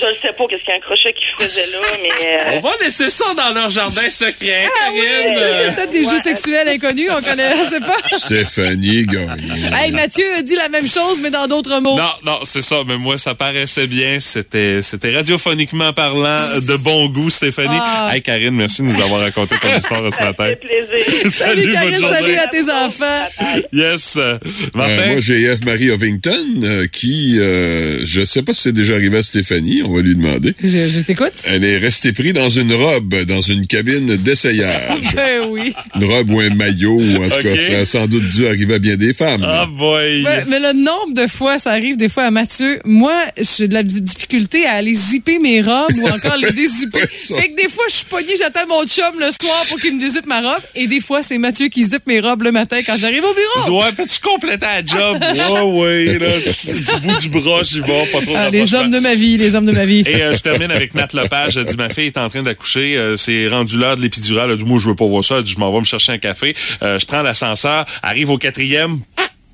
Je 0.00 0.06
ne 0.06 0.12
sais 0.14 0.32
pas 0.36 0.44
qu'est-ce 0.48 0.62
qu'il 0.64 0.70
y 0.70 0.72
a 0.72 0.76
un 0.76 0.80
crochet 0.80 1.12
qui 1.12 1.44
faisait 1.44 1.66
là, 1.66 1.78
mais... 2.02 2.26
euh, 2.26 2.56
On 2.56 2.60
va 2.60 2.70
laisser 2.82 3.10
ça 3.10 3.34
dans 3.34 3.52
leur 3.54 3.68
jardin 3.68 4.08
secret, 4.08 4.64
Ah 4.64 4.90
c'est 4.94 5.74
peut-être 5.74 5.92
des 5.92 6.04
jeux 6.04 6.18
sexuels 6.18 6.68
inconnus, 6.68 7.10
on 7.10 7.20
connaît, 7.22 7.50
je 7.58 7.68
sais 7.68 7.80
pas. 7.80 8.16
Stéphanie 8.16 9.04
Gagné. 9.06 9.50
Hey, 9.80 9.92
Mathieu 9.92 10.24
a 10.38 10.42
dit 10.42 10.56
la 10.56 10.68
même 10.68 10.86
chose, 10.86 11.20
mais 11.22 11.30
dans 11.30 11.46
d'autres 11.46 11.80
mots. 11.80 11.96
Non, 11.96 12.10
non, 12.24 12.38
c'est 12.44 12.62
ça, 12.62 12.82
mais 12.86 12.96
moi, 12.96 13.16
ça 13.16 13.34
paraissait 13.34 13.86
bien. 13.86 14.18
C'était, 14.20 14.82
c'était 14.82 15.14
radiophoniquement 15.14 15.92
parlant 15.92 16.36
de 16.36 16.76
bon 16.82 17.06
goût, 17.08 17.30
Stéphanie. 17.30 17.76
Hey, 18.12 18.22
Karine, 18.22 18.54
merci 18.54 18.82
de 18.82 18.86
nous 18.88 19.00
avoir 19.00 19.20
raconté 19.20 19.54
ton 19.60 19.68
histoire 19.76 20.02
ce 20.10 20.16
ça 20.16 20.24
matin. 20.24 20.46
fait 20.46 20.56
plaisir. 20.56 21.30
Salut, 21.30 21.72
Karine, 21.72 21.90
bonne 21.90 22.00
journée. 22.00 22.14
salut 22.16 22.36
à 22.36 22.46
tes 22.46 22.62
enfants. 22.70 23.60
Yes. 23.72 24.14
Euh, 24.16 24.38
Martin? 24.74 24.92
Euh, 24.92 25.06
moi, 25.12 25.20
j'ai 25.20 25.56
F. 25.56 25.64
Marie 25.64 25.90
Ovington 25.90 26.32
euh, 26.62 26.86
qui, 26.90 27.36
euh, 27.38 27.98
je 28.04 28.24
sais 28.24 28.42
pas 28.42 28.52
si 28.54 28.62
c'est 28.62 28.72
déjà 28.72 28.94
arrivé 28.94 29.18
à 29.18 29.22
Stéphanie, 29.22 29.82
on 29.86 29.94
va 29.94 30.02
lui 30.02 30.14
demander. 30.16 30.54
Je, 30.62 30.68
je 30.88 31.00
t'écoute. 31.00 31.32
Elle 31.44 31.64
est 31.64 31.78
restée 31.78 32.12
prise 32.12 32.32
dans 32.32 32.50
une 32.50 32.72
robe, 32.72 33.14
dans 33.24 33.40
une 33.42 33.66
cabine 33.66 34.16
d'essayage. 34.16 35.14
Ben 35.14 35.42
oui. 35.48 35.72
Une 35.96 36.04
robe 36.04 36.30
ou 36.30 36.40
un 36.40 36.50
maillot, 36.54 36.92
ou 36.98 37.24
en 37.24 37.28
tout 37.28 37.42
cas, 37.42 37.54
ça 37.62 37.78
a 37.78 37.84
sans 37.84 38.06
doute 38.06 38.28
dû 38.30 38.46
arriver 38.46 38.74
à 38.74 38.78
bien 38.78 38.96
des 38.96 39.12
femmes. 39.14 39.42
Ah, 39.44 39.66
boy. 39.66 40.22
Mais, 40.22 40.44
mais 40.48 40.58
le 40.60 40.72
nombre 40.74 41.14
de 41.14 41.26
fois, 41.26 41.58
ça 41.58 41.70
arrive 41.72 41.96
des 41.96 42.08
fois 42.08 42.24
à 42.24 42.30
Mathieu. 42.30 42.80
Moi, 42.84 43.14
j'ai 43.38 43.68
de 43.68 43.74
la 43.74 43.82
difficulté 43.82 44.64
à 44.66 44.72
aller 44.74 44.94
zipper 44.94 45.38
mes 45.38 45.60
robes 45.62 45.92
ou 45.98 46.06
encore 46.08 46.36
les 46.36 46.50
dézipper. 46.52 46.98
Ouais, 47.00 47.08
ça. 47.18 47.36
fait 47.36 47.48
que 47.48 47.56
des 47.56 47.68
fois, 47.68 47.79
je 47.88 47.94
suis 47.96 48.04
pognée, 48.04 48.34
j'attends 48.38 48.66
mon 48.68 48.84
chum 48.86 49.18
le 49.18 49.26
soir 49.30 49.64
pour 49.68 49.80
qu'il 49.80 49.94
me 49.94 50.00
dézippe 50.00 50.26
ma 50.26 50.40
robe. 50.40 50.62
Et 50.74 50.86
des 50.86 51.00
fois, 51.00 51.22
c'est 51.22 51.38
Mathieu 51.38 51.68
qui 51.68 51.84
zippe 51.84 52.06
mes 52.06 52.20
robes 52.20 52.42
le 52.42 52.52
matin 52.52 52.78
quand 52.84 52.96
j'arrive 52.96 53.24
au 53.24 53.34
bureau. 53.34 53.80
Ouais, 53.80 53.92
peux-tu 53.92 54.20
compléter 54.20 54.66
la 54.66 54.84
job? 54.84 55.18
Ouais, 55.50 55.60
ouais, 55.60 56.18
là. 56.18 56.38
Du 56.38 57.06
bout 57.06 57.20
du 57.20 57.28
bras, 57.28 57.62
j'y 57.62 57.80
vais, 57.80 58.06
pas 58.12 58.20
trop 58.20 58.34
Ah, 58.36 58.50
les 58.50 58.74
hommes 58.74 58.90
de 58.90 58.98
ma 59.00 59.14
vie, 59.14 59.36
les 59.36 59.54
hommes 59.54 59.66
de 59.66 59.72
ma 59.72 59.84
vie. 59.84 60.04
Et 60.06 60.22
euh, 60.22 60.32
je 60.32 60.40
termine 60.40 60.70
avec 60.70 60.94
Nat 60.94 61.08
Lepage. 61.12 61.56
Elle 61.56 61.64
dit 61.64 61.76
Ma 61.76 61.88
fille 61.88 62.06
est 62.06 62.18
en 62.18 62.28
train 62.28 62.42
d'accoucher. 62.42 62.96
Euh, 62.96 63.16
c'est 63.16 63.48
rendu 63.48 63.78
l'heure 63.78 63.96
de 63.96 64.02
l'épidurale. 64.02 64.50
Elle 64.50 64.58
dit 64.58 64.64
Moi, 64.64 64.78
je 64.78 64.88
veux 64.88 64.94
pas 64.94 65.06
voir 65.06 65.24
ça. 65.24 65.36
Elle 65.38 65.44
dit 65.44 65.52
Je 65.52 65.58
m'en 65.58 65.72
vais 65.72 65.80
me 65.80 65.84
chercher 65.84 66.12
un 66.12 66.18
café. 66.18 66.54
Euh, 66.82 66.98
je 66.98 67.06
prends 67.06 67.22
l'ascenseur, 67.22 67.84
arrive 68.02 68.30
au 68.30 68.38
quatrième. 68.38 69.00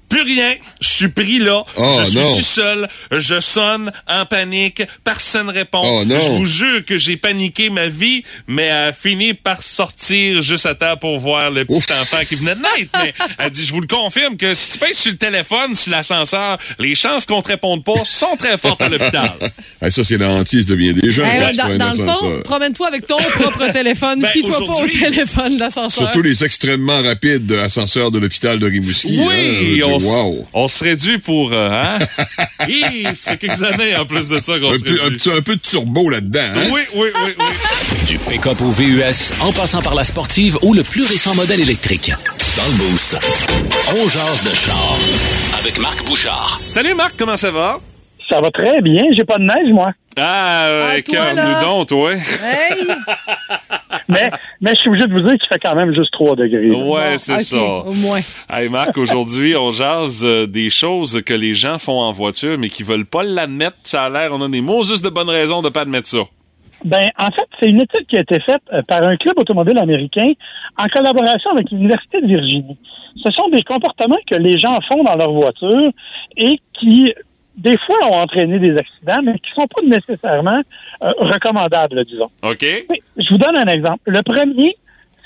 Plus 0.09 0.23
rien. 0.23 0.55
Je 0.81 0.88
suis 0.88 1.09
pris 1.09 1.38
là. 1.38 1.64
Oh, 1.77 1.97
je 2.01 2.05
suis 2.05 2.19
non. 2.19 2.35
tout 2.35 2.40
seul. 2.40 2.88
Je 3.11 3.40
sonne 3.40 3.90
en 4.09 4.25
panique. 4.25 4.83
Personne 5.05 5.49
répond. 5.51 5.81
Oh, 5.83 6.05
non. 6.05 6.19
Je 6.19 6.31
vous 6.31 6.47
jure 6.47 6.85
que 6.85 6.97
j'ai 6.97 7.16
paniqué 7.16 7.71
ma 7.71 7.88
vie, 7.88 8.23
mais 8.47 8.64
elle 8.64 8.88
a 8.88 8.92
fini 8.92 9.35
par 9.35 9.62
sortir 9.62 10.40
juste 10.40 10.66
à 10.66 10.75
temps 10.75 10.97
pour 10.97 11.19
voir 11.19 11.51
le 11.51 11.64
petit 11.64 11.77
Ouf. 11.77 12.01
enfant 12.01 12.25
qui 12.29 12.37
venait 12.37 12.55
de 12.55 12.61
naître. 12.61 12.90
Mais 13.03 13.14
elle 13.38 13.51
dit, 13.51 13.64
je 13.64 13.73
vous 13.73 13.81
le 13.81 13.87
confirme 13.87 14.37
que 14.37 14.55
si 14.55 14.71
tu 14.71 14.79
pèses 14.79 14.99
sur 14.99 15.12
le 15.12 15.19
téléphone, 15.19 15.75
sur 15.75 15.92
l'ascenseur, 15.92 16.57
les 16.79 16.95
chances 16.95 17.27
qu'on 17.27 17.42
te 17.42 17.49
réponde 17.49 17.85
pas 17.85 18.05
sont 18.05 18.37
très 18.38 18.59
fortes 18.59 18.81
à 18.83 18.88
l'hôpital. 18.88 19.31
Ah, 19.83 19.90
ça, 19.90 20.03
c'est 20.05 20.16
la 20.16 20.31
hantise 20.31 20.64
de 20.64 20.75
bien 20.75 20.92
des 20.92 21.11
gens. 21.11 21.25
Hey, 21.25 21.40
ouais, 21.40 21.53
dans, 21.77 21.90
le 21.90 21.95
fond, 21.95 22.40
promène-toi 22.45 22.88
avec 22.88 23.07
ton 23.07 23.19
propre 23.19 23.71
téléphone. 23.73 24.21
Ben, 24.21 24.29
Fie-toi 24.29 24.59
pas 24.64 24.83
au 24.83 24.87
téléphone 24.87 25.59
d'ascenseur. 25.59 26.05
Surtout 26.05 26.23
les 26.23 26.45
extrêmement 26.45 27.01
rapides 27.03 27.53
ascenseurs 27.53 28.11
de 28.11 28.19
l'hôpital 28.19 28.59
de 28.59 28.66
Rimouski. 28.66 29.19
Oui, 29.19 29.83
hein. 29.85 29.96
On, 29.97 30.23
wow. 30.25 30.49
on 30.55 30.67
serait 30.67 30.97
dû 30.97 31.19
pour... 31.19 31.53
euh, 31.53 31.71
hein? 31.73 31.99
Hi, 32.69 33.05
ça 33.15 33.33
fait 33.33 33.37
quelques 33.39 33.63
années 33.63 33.97
en 33.97 34.05
plus 34.07 34.29
de 34.29 34.39
ça 34.39 34.59
qu'on 34.59 34.73
Un 34.73 34.79
serait 34.79 35.07
un, 35.07 35.11
dû. 35.11 35.17
petit- 35.17 35.31
un 35.31 35.41
peu 35.43 35.57
de 35.57 35.61
turbo 35.61 36.09
là-dedans. 36.11 36.41
Hein? 36.55 36.61
Oui, 36.73 36.81
oui, 36.95 37.09
oui, 37.27 37.33
oui. 37.39 38.07
Du 38.07 38.19
pick-up 38.19 38.61
au 38.61 38.71
VUS, 38.71 39.33
en 39.41 39.53
passant 39.53 39.81
par 39.83 39.95
la 39.95 40.05
sportive 40.05 40.59
ou 40.63 40.75
le 40.75 40.83
plus 40.83 41.03
récent 41.05 41.35
modèle 41.35 41.61
électrique. 41.61 42.11
Dans 42.57 42.65
le 42.65 42.73
Boost, 42.91 43.17
on 43.97 44.09
jase 44.09 44.43
de 44.43 44.55
char. 44.55 44.97
Avec 45.59 45.79
Marc 45.79 46.05
Bouchard. 46.07 46.61
Salut 46.67 46.95
Marc, 46.95 47.15
comment 47.19 47.37
ça 47.37 47.51
va? 47.51 47.81
Ça 48.31 48.41
va 48.41 48.51
très 48.51 48.81
bien. 48.83 49.03
J'ai 49.17 49.25
pas 49.25 49.39
de 49.39 49.45
neige, 49.45 49.73
moi. 49.73 49.93
Ah, 50.18 50.68
euh, 50.70 51.00
toi, 51.02 51.35
nous 51.35 51.66
donc, 51.66 51.88
toi. 51.88 52.12
Hey! 52.14 52.87
Mais, 54.09 54.31
mais 54.61 54.70
je 54.74 54.81
suis 54.81 54.88
obligé 54.88 55.07
de 55.09 55.12
vous 55.12 55.20
dire 55.20 55.37
qu'il 55.37 55.48
fait 55.48 55.59
quand 55.59 55.74
même 55.74 55.92
juste 55.92 56.12
3 56.12 56.37
degrés. 56.37 56.68
là. 56.68 56.79
Ouais, 56.79 57.16
c'est 57.16 57.38
ça. 57.38 57.57
Au 57.59 57.92
moins. 57.92 58.20
Hey 58.48 58.68
Marc, 58.68 58.96
aujourd'hui, 58.98 59.57
on 59.57 59.72
jase 59.72 60.24
euh, 60.24 60.46
des 60.46 60.70
choses 60.70 61.20
que 61.26 61.35
les 61.35 61.55
gens 61.55 61.79
font 61.79 61.98
en 62.00 62.12
voiture, 62.12 62.57
mais 62.57 62.68
qui 62.68 62.85
veulent 62.85 63.07
pas 63.07 63.24
l'admettre. 63.24 63.76
Ça 63.83 64.05
a 64.05 64.09
l'air, 64.09 64.31
on 64.33 64.40
a 64.42 64.48
des 64.48 64.61
mots 64.61 64.85
juste 64.85 65.05
de 65.05 65.11
bonnes 65.11 65.29
raisons 65.31 65.61
de 65.61 65.70
pas 65.70 65.81
admettre 65.81 66.07
ça. 66.07 66.18
Ben, 66.85 67.11
en 67.18 67.31
fait, 67.33 67.48
c'est 67.59 67.66
une 67.68 67.81
étude 67.81 68.07
qui 68.07 68.16
a 68.16 68.20
été 68.20 68.38
faite 68.38 68.62
euh, 68.72 68.83
par 68.83 69.02
un 69.02 69.16
club 69.16 69.37
automobile 69.38 69.79
américain 69.79 70.33
en 70.79 70.87
collaboration 70.88 71.50
avec 71.50 71.70
l'Université 71.72 72.20
de 72.20 72.26
Virginie. 72.29 72.79
Ce 73.24 73.31
sont 73.33 73.48
des 73.48 73.62
comportements 73.62 74.18
que 74.31 74.37
les 74.37 74.57
gens 74.59 74.79
font 74.87 75.02
dans 75.02 75.16
leur 75.16 75.33
voiture 75.33 75.90
et 76.37 76.61
qui, 76.79 77.12
des 77.57 77.79
fois, 77.79 77.97
ont 78.07 78.21
entraîné 78.21 78.59
des 78.59 78.77
accidents, 78.77 79.23
mais 79.25 79.35
qui 79.38 79.51
sont 79.55 79.66
pas 79.66 79.83
nécessairement 79.83 80.61
euh, 81.05 81.11
recommandables, 81.19 82.05
disons. 82.05 82.31
OK? 82.42 82.64
Mais 82.90 83.03
je 83.16 83.29
vous 83.31 83.38
donne 83.38 83.57
un 83.57 83.66
exemple. 83.66 84.01
Le 84.07 84.23
premier, 84.23 84.77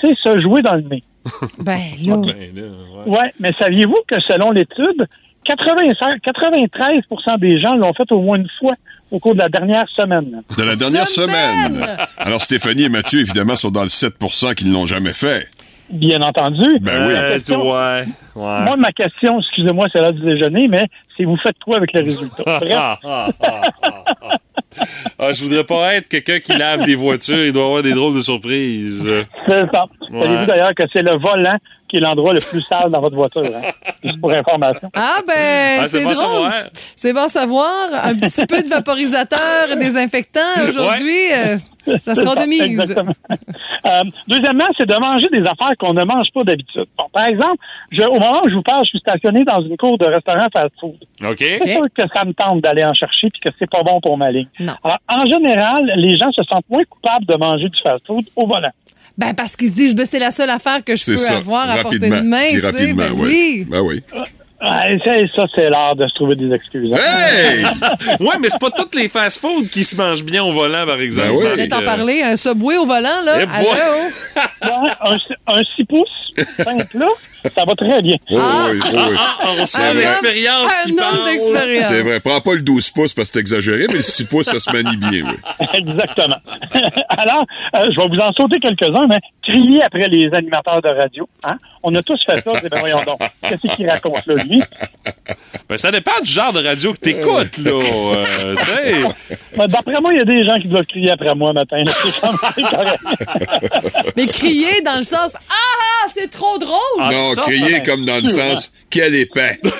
c'est 0.01 0.17
se 0.17 0.41
jouer 0.41 0.63
dans 0.63 0.75
le 0.75 0.83
nez. 0.83 1.03
Ben 1.59 1.79
là. 2.07 2.17
Ben, 2.17 2.51
là, 2.55 2.63
ouais. 3.07 3.19
Ouais, 3.19 3.33
mais 3.41 3.53
saviez-vous 3.59 3.99
que 4.09 4.21
selon 4.21 4.53
l'étude, 4.53 5.07
85 5.45 6.21
93% 6.23 7.39
des 7.39 7.59
gens 7.61 7.75
l'ont 7.77 7.93
fait 7.95 8.11
au 8.13 8.21
moins 8.21 8.39
une 8.39 8.49
fois 8.59 8.75
au 9.11 9.19
cours 9.19 9.35
de 9.35 9.41
la 9.41 9.49
dernière 9.49 9.89
semaine? 9.89 10.43
De 10.57 10.63
la 10.63 10.77
dernière 10.77 11.09
Semaine! 11.09 11.73
semaine. 11.73 11.97
Alors, 12.19 12.41
Stéphanie 12.41 12.85
et 12.85 12.89
Mathieu, 12.89 13.21
évidemment, 13.21 13.57
sont 13.57 13.71
dans 13.71 13.83
le 13.83 13.89
7% 13.89 14.55
qui 14.55 14.65
ne 14.67 14.73
l'ont 14.73 14.87
jamais 14.87 15.13
fait. 15.13 15.49
Bien 15.91 16.21
entendu. 16.23 16.79
Ben 16.81 17.07
oui. 17.09 17.15
Euh, 17.17 17.33
question- 17.35 17.63
ouais, 17.71 18.05
ouais. 18.37 18.61
Moi, 18.65 18.77
ma 18.77 18.93
question, 18.93 19.41
excusez-moi, 19.41 19.87
c'est 19.93 19.99
l'heure 20.01 20.13
du 20.13 20.23
déjeuner, 20.23 20.69
mais 20.69 20.87
c'est 21.17 21.25
vous 21.25 21.37
faites 21.37 21.57
quoi 21.65 21.77
avec 21.79 21.93
le 21.93 22.01
résultat? 22.01 22.61
Ah, 22.73 22.99
ah, 23.05 23.29
ah, 25.19 25.33
je 25.33 25.43
voudrais 25.45 25.65
pas 25.65 25.95
être 25.97 26.09
quelqu'un 26.09 26.39
qui 26.39 26.57
lave 26.57 26.85
des 26.85 26.95
voitures. 26.95 27.45
Il 27.45 27.53
doit 27.53 27.65
avoir 27.65 27.83
des 27.83 27.93
drôles 27.93 28.15
de 28.15 28.21
surprises. 28.21 29.09
c'est 29.47 29.67
ça. 29.73 29.87
Savez-vous 30.11 30.47
d'ailleurs 30.47 30.75
que 30.75 30.85
c'est 30.93 31.03
le 31.03 31.17
volant 31.19 31.57
qui 31.91 31.97
est 31.97 32.01
l'endroit 32.01 32.33
le 32.33 32.41
plus 32.41 32.63
sale 32.63 32.91
dans 32.91 33.01
votre 33.01 33.17
voiture, 33.17 33.43
hein? 33.45 33.71
Juste 34.05 34.21
pour 34.21 34.31
information. 34.33 34.89
Ah 34.95 35.19
ben, 35.27 35.81
Ah, 35.83 35.87
c'est 35.87 36.05
bon 36.05 36.13
drôle. 36.13 36.51
C'est 36.75 37.13
bon 37.13 37.25
à 37.25 37.29
savoir. 37.29 37.71
Un 38.05 38.15
petit 38.17 38.47
peu 38.47 38.63
de 38.63 38.69
vaporisateur 38.69 39.71
et 39.73 39.77
désinfectant 39.77 40.41
aujourd'hui, 40.69 41.33
euh, 41.33 41.57
ça 41.97 42.15
sera 42.15 42.35
de 42.37 42.47
mise. 42.49 42.63
Exactement. 42.63 43.13
Euh, 43.87 44.05
deuxièmement, 44.29 44.67
c'est 44.77 44.87
de 44.87 44.95
manger 44.95 45.29
des 45.33 45.41
affaires 45.41 45.73
qu'on 45.79 45.95
ne 45.95 46.05
mange 46.05 46.29
pas 46.35 46.45
d'habitude. 46.45 46.87
Bon, 46.97 47.05
par 47.13 47.27
exemple, 47.27 47.57
je- 47.91 48.03
au 48.03 48.15
moment 48.21 48.43
où 48.45 48.49
je 48.49 48.55
vous 48.55 48.63
parle, 48.63 48.85
je 48.85 48.91
suis 48.91 48.99
stationné 49.01 49.45
dans 49.45 49.61
une 49.63 49.77
cour 49.77 49.99
de 49.99 50.07
restaurant 50.07 50.47
fast-food. 50.53 50.97
OK. 51.25 51.37
C'est 51.39 51.73
sûr 51.73 51.87
que 51.95 52.03
ça 52.15 52.25
me 52.25 52.33
tente 52.33 52.61
d'aller 52.61 52.85
en 52.85 52.95
chercher 52.95 53.29
puis 53.31 53.41
que 53.43 53.49
c'est 53.59 53.71
pas 53.71 53.83
bon 53.83 54.01
pour 54.01 54.17
ma 54.19 54.31
ligne. 54.31 54.49
Non. 54.61 54.75
Alors, 54.85 54.99
en 55.09 55.27
général, 55.27 55.93
les 55.97 56.17
gens 56.19 56.31
se 56.33 56.43
sentent 56.45 56.69
moins 56.69 56.85
coupables 56.85 57.25
de 57.27 57.35
manger 57.37 57.69
du 57.69 57.81
fast-food 57.83 58.25
au 58.37 58.47
volant. 58.47 58.71
Ben 59.21 59.35
parce 59.35 59.55
qu'il 59.55 59.69
se 59.69 59.75
dit, 59.75 59.95
ben, 59.95 60.07
c'est 60.07 60.19
la 60.19 60.31
seule 60.31 60.49
affaire 60.51 60.83
que 60.83 60.97
je 60.97 61.05
peux 61.05 61.17
ça. 61.19 61.37
avoir 61.37 61.69
à 61.71 61.77
portée 61.83 61.99
de 61.99 62.09
main. 62.09 62.39
Puis 62.49 62.55
tu 62.55 62.61
sais. 62.63 62.67
rapidement, 62.71 63.05
Ben 63.05 63.13
oui. 63.15 63.27
oui. 63.29 63.67
Ben 63.71 63.81
oui. 63.81 64.03
Ouais, 64.63 64.99
ça, 65.05 65.13
ça, 65.35 65.47
c'est 65.55 65.71
l'art 65.71 65.97
de 65.97 66.07
se 66.07 66.15
trouver 66.15 66.37
des 66.37 66.53
excuses. 66.55 66.91
Hey! 66.93 67.65
ouais, 68.21 68.35
mais 68.41 68.49
c'est 68.51 68.59
pas 68.61 68.71
toutes 68.77 68.95
les 68.95 69.09
fast-food 69.09 69.69
qui 69.71 69.85
se 69.85 69.97
mangent 69.97 70.23
bien 70.25 70.45
au 70.45 70.53
volant, 70.53 70.85
par 70.87 71.01
exemple. 71.01 71.29
Ben 71.43 71.53
oui. 71.61 71.69
T'en 71.71 71.79
que- 71.81 71.85
parler, 71.85 72.23
un 72.23 72.37
subway 72.37 72.77
au 72.77 72.85
volant, 72.85 73.23
là. 73.25 73.39
Eh 73.41 73.47
Allô? 73.51 73.69
Ouais, 74.63 74.91
un, 75.01 75.55
un 75.55 75.63
6 75.77 75.85
pouces, 75.85 76.09
simple 76.63 76.99
là, 76.99 77.09
ça 77.55 77.65
va 77.65 77.75
très 77.75 78.03
bien. 78.03 78.17
Oh, 78.31 78.35
oui, 78.37 78.81
oh, 78.83 78.97
oui. 79.09 79.17
Ah, 79.19 79.37
on 79.59 79.65
sent 79.65 79.95
l'expérience 79.95 80.73
un 80.87 80.91
homme 80.91 80.97
parle. 80.97 81.25
d'expérience. 81.25 81.87
C'est 81.89 82.03
vrai. 82.03 82.21
Prends 82.21 82.41
pas 82.41 82.55
le 82.55 82.63
12 82.63 82.91
pouces 82.91 83.15
parce 83.15 83.29
que 83.29 83.35
c'est 83.35 83.41
exagéré, 83.41 83.87
mais 83.89 83.95
le 83.97 84.03
6 84.03 84.25
pouces, 84.25 84.47
ça 84.47 84.61
se 84.61 84.71
manie 84.71 84.97
bien, 84.97 85.23
oui. 85.25 85.67
Exactement. 85.75 86.37
Alors, 87.09 87.45
euh, 87.77 87.91
je 87.91 88.01
vais 88.01 88.09
vous 88.09 88.19
en 88.21 88.33
sauter 88.33 88.61
quelques-uns, 88.61 89.07
mais 89.09 89.21
crier 89.43 89.83
après 89.83 90.09
les 90.09 90.33
animateurs 90.35 90.83
de 90.83 90.89
radio. 90.89 91.29
Hein? 91.45 91.57
On 91.83 91.95
a 91.95 92.03
tous 92.03 92.23
fait 92.25 92.43
ça. 92.43 92.53
c'est, 92.61 92.69
Ben 92.69 92.81
voyons 92.81 93.03
donc. 93.05 93.19
Qu'est-ce 93.49 93.75
qu'il 93.75 93.89
raconte 93.89 94.27
là, 94.27 94.35
lui? 94.45 94.63
Ben, 95.69 95.77
ça 95.77 95.91
dépend 95.91 96.21
du 96.23 96.31
genre 96.31 96.53
de 96.53 96.65
radio 96.67 96.93
que 96.93 96.99
t'écoutes, 96.99 97.59
là. 97.59 97.71
Euh. 97.73 98.55
Ben, 99.57 99.67
D'après 99.67 100.01
moi, 100.01 100.13
il 100.13 100.19
y 100.19 100.23
a 100.23 100.25
des 100.25 100.45
gens 100.45 100.59
qui 100.61 100.69
doivent 100.69 100.85
crier 100.87 101.11
après 101.13 101.35
moi 101.35 101.53
matin. 101.53 101.83
là. 101.85 102.97
Mais 104.17 104.27
crier 104.27 104.81
dans 104.85 104.97
le 104.97 105.03
sens 105.03 105.35
Ah, 105.49 105.55
ah, 105.55 106.09
c'est 106.15 106.31
trop 106.31 106.59
drôle! 106.59 106.79
Ah, 106.99 107.11
non, 107.13 107.30
ça, 107.35 107.43
crier 107.43 107.83
comme 107.83 108.05
dans 108.05 108.17
le 108.19 108.25
sens 108.25 108.73
quel 108.91 109.15
épais. 109.15 109.59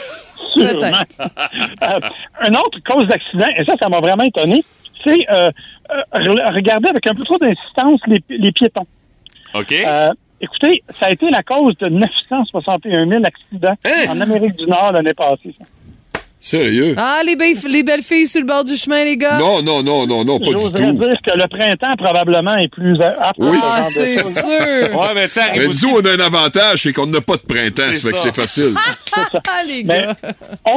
Euh, 0.57 2.01
une 2.47 2.57
autre 2.57 2.79
cause 2.85 3.07
d'accident, 3.07 3.47
et 3.57 3.65
ça, 3.65 3.75
ça 3.79 3.89
m'a 3.89 4.01
vraiment 4.01 4.25
étonné, 4.25 4.65
c'est 5.05 5.25
euh, 5.31 5.51
euh, 5.91 6.03
re- 6.19 6.55
regarder 6.55 6.89
avec 6.89 7.07
un 7.07 7.15
peu 7.15 7.23
trop 7.25 7.39
d'insistance 7.39 8.01
les, 8.07 8.21
les 8.29 8.51
piétons. 8.53 8.87
OK. 9.55 9.73
Euh, 9.73 10.13
écoutez, 10.41 10.83
ça 10.99 11.07
a 11.07 11.11
été 11.13 11.31
la 11.31 11.43
cause 11.45 11.77
de 11.79 11.89
961 11.89 13.09
000 13.09 13.25
accidents 13.25 13.77
Hein? 13.87 14.11
en 14.11 14.21
Amérique 14.21 14.57
du 14.57 14.67
Nord 14.67 14.93
l'année 14.93 15.15
passée. 15.15 15.55
ça. 15.59 15.65
Sérieux? 16.43 16.95
Ah, 16.97 17.21
les, 17.27 17.37
belles- 17.37 17.55
les 17.69 17.83
belles 17.83 18.03
filles 18.03 18.27
sur 18.27 18.41
le 18.41 18.47
bord 18.47 18.65
du 18.65 18.75
chemin, 18.75 19.05
les 19.05 19.19
gars. 19.19 19.37
Non, 19.39 19.63
non, 19.63 19.83
non, 19.83 20.07
non, 20.07 20.25
non, 20.25 20.39
pas 20.39 20.47
du 20.55 20.73
tout. 20.73 20.93
dire 20.93 21.19
que 21.23 21.37
le 21.37 21.47
printemps, 21.49 21.95
probablement, 21.99 22.57
est 22.57 22.69
plus 22.69 22.99
apte 23.03 23.35
Oui. 23.39 23.59
Ah, 23.63 23.83
c'est 23.85 24.17
sûr. 24.19 24.43
Ouais, 24.99 25.09
mais 25.15 25.39
arrive 25.39 25.53
Mais 25.57 25.67
nous, 25.67 25.97
on 25.97 26.01
a 26.07 26.11
un 26.23 26.27
avantage, 26.27 26.79
c'est 26.83 26.95
qu'on 26.95 27.07
n'a 27.09 27.21
pas 27.21 27.35
de 27.37 27.43
printemps, 27.43 27.83
C'est 27.93 27.97
ça 27.97 28.09
fait 28.09 28.13
que 28.15 28.19
ça. 28.19 28.25
c'est 28.25 28.41
facile. 28.41 28.75
Ah, 29.13 29.63
les 29.67 29.83
Mais, 29.85 30.03
gars. 30.07 30.15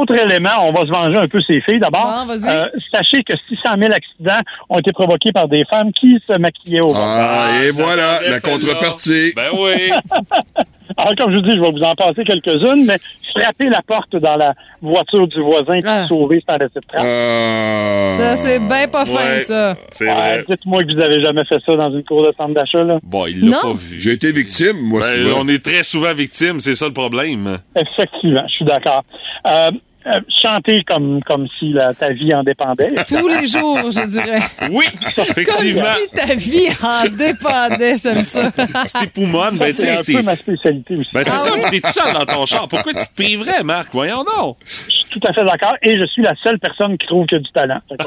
autre 0.00 0.12
élément, 0.14 0.50
on 0.68 0.72
va 0.72 0.80
se 0.84 0.90
venger 0.90 1.16
un 1.16 1.28
peu 1.28 1.40
ces 1.40 1.60
filles. 1.60 1.78
D'abord, 1.78 2.26
euh, 2.28 2.68
sachez 2.90 3.22
que 3.22 3.32
600 3.48 3.68
000 3.78 3.92
accidents 3.92 4.40
ont 4.68 4.78
été 4.80 4.90
provoqués 4.92 5.30
par 5.32 5.46
des 5.48 5.64
femmes 5.70 5.92
qui 5.92 6.18
se 6.28 6.36
maquillaient 6.36 6.80
au 6.80 6.88
volant. 6.88 7.00
Ah, 7.06 7.50
et 7.64 7.70
voilà, 7.70 8.20
la 8.28 8.40
celle-là. 8.40 8.40
contrepartie. 8.40 9.32
Ben 9.36 9.48
oui. 9.54 9.90
Alors, 10.96 11.14
comme 11.16 11.30
je 11.30 11.36
vous 11.36 11.42
dis, 11.42 11.54
je 11.56 11.60
vais 11.60 11.70
vous 11.70 11.82
en 11.82 11.94
passer 11.94 12.24
quelques-unes, 12.24 12.84
mais 12.86 12.98
frapper 13.32 13.68
la 13.70 13.82
porte 13.82 14.16
dans 14.16 14.36
la 14.36 14.52
voiture 14.82 15.26
du 15.28 15.40
voisin 15.40 15.53
puis 15.64 15.82
Ah. 15.86 16.06
sauver 16.08 16.42
sans 16.46 16.54
laisser 16.54 16.74
de 16.74 16.80
trace. 16.86 17.04
Euh... 17.04 18.10
Ça, 18.18 18.36
c'est 18.36 18.58
bien 18.60 18.88
pas 18.88 19.04
fin, 19.04 19.14
Ouais. 19.34 19.38
ça. 19.40 19.74
Ouais. 20.00 20.44
Dites-moi 20.48 20.84
que 20.84 20.94
vous 20.94 21.00
avez 21.02 21.20
jamais 21.20 21.44
fait 21.44 21.58
ça 21.64 21.76
dans 21.76 21.90
une 21.92 22.04
cour 22.04 22.22
de 22.26 22.32
centre 22.36 22.54
d'achat, 22.54 22.82
là. 22.82 22.98
Bon, 23.02 23.26
il 23.26 23.40
l'a 23.40 23.56
Non. 23.56 23.62
pas 23.62 23.78
vu. 23.78 23.98
J'ai 24.00 24.12
été 24.12 24.32
victime, 24.32 24.76
moi, 24.80 25.00
Ben, 25.00 25.32
on 25.36 25.48
est 25.48 25.62
très 25.62 25.82
souvent 25.82 26.12
victime, 26.14 26.60
c'est 26.60 26.74
ça 26.74 26.86
le 26.86 26.92
problème. 26.92 27.58
Effectivement, 27.76 28.44
je 28.48 28.54
suis 28.54 28.64
d'accord. 28.64 29.04
Euh, 29.46 29.70
euh, 30.06 30.20
chanter 30.42 30.82
comme, 30.86 31.20
comme 31.22 31.46
si 31.58 31.72
la- 31.72 31.94
ta 31.94 32.10
vie 32.10 32.34
en 32.34 32.42
dépendait. 32.42 32.94
Tous 33.08 33.26
les 33.28 33.46
jours, 33.46 33.78
je 33.90 34.06
dirais. 34.06 34.40
Oui, 34.70 34.84
Comme 35.14 35.24
effectivement. 35.24 35.82
si 36.00 36.08
ta 36.16 36.34
vie 36.34 36.68
en 36.82 37.04
dépendait, 37.16 37.96
j'aime 37.96 38.22
ça. 38.24 38.50
Si 38.84 38.92
t'es 38.98 39.06
poumonne, 39.06 39.56
ben, 39.58 39.72
tu 39.72 39.80
C'est 39.82 39.90
un 39.96 40.02
peu 40.02 40.22
ma 40.22 40.36
spécialité 40.36 40.94
aussi. 40.96 41.10
Ben, 41.12 41.24
c'est 41.24 41.32
Ah 41.34 41.38
ça, 41.38 41.52
oui? 41.54 41.60
t'es 41.70 41.80
tout 41.80 41.90
seul 41.92 42.12
dans 42.12 42.24
ton 42.26 42.46
char. 42.46 42.68
Pourquoi 42.68 42.92
tu 42.92 43.04
te 43.06 43.14
priverais, 43.14 43.62
Marc? 43.62 43.88
Voyons 43.92 44.24
donc. 44.24 44.56
Je 44.66 44.90
suis 44.92 45.04
tout 45.20 45.20
à 45.26 45.32
fait 45.32 45.44
d'accord. 45.44 45.74
Et 45.82 45.98
je 45.98 46.06
suis 46.06 46.22
la 46.22 46.34
seule 46.42 46.58
personne 46.58 46.96
qui 46.98 47.06
trouve 47.06 47.26
qu'il 47.26 47.36
y 47.38 47.40
a 47.40 47.42
du 47.44 47.50
talent. 47.52 47.80
Fait 47.88 47.96
que, 47.98 48.04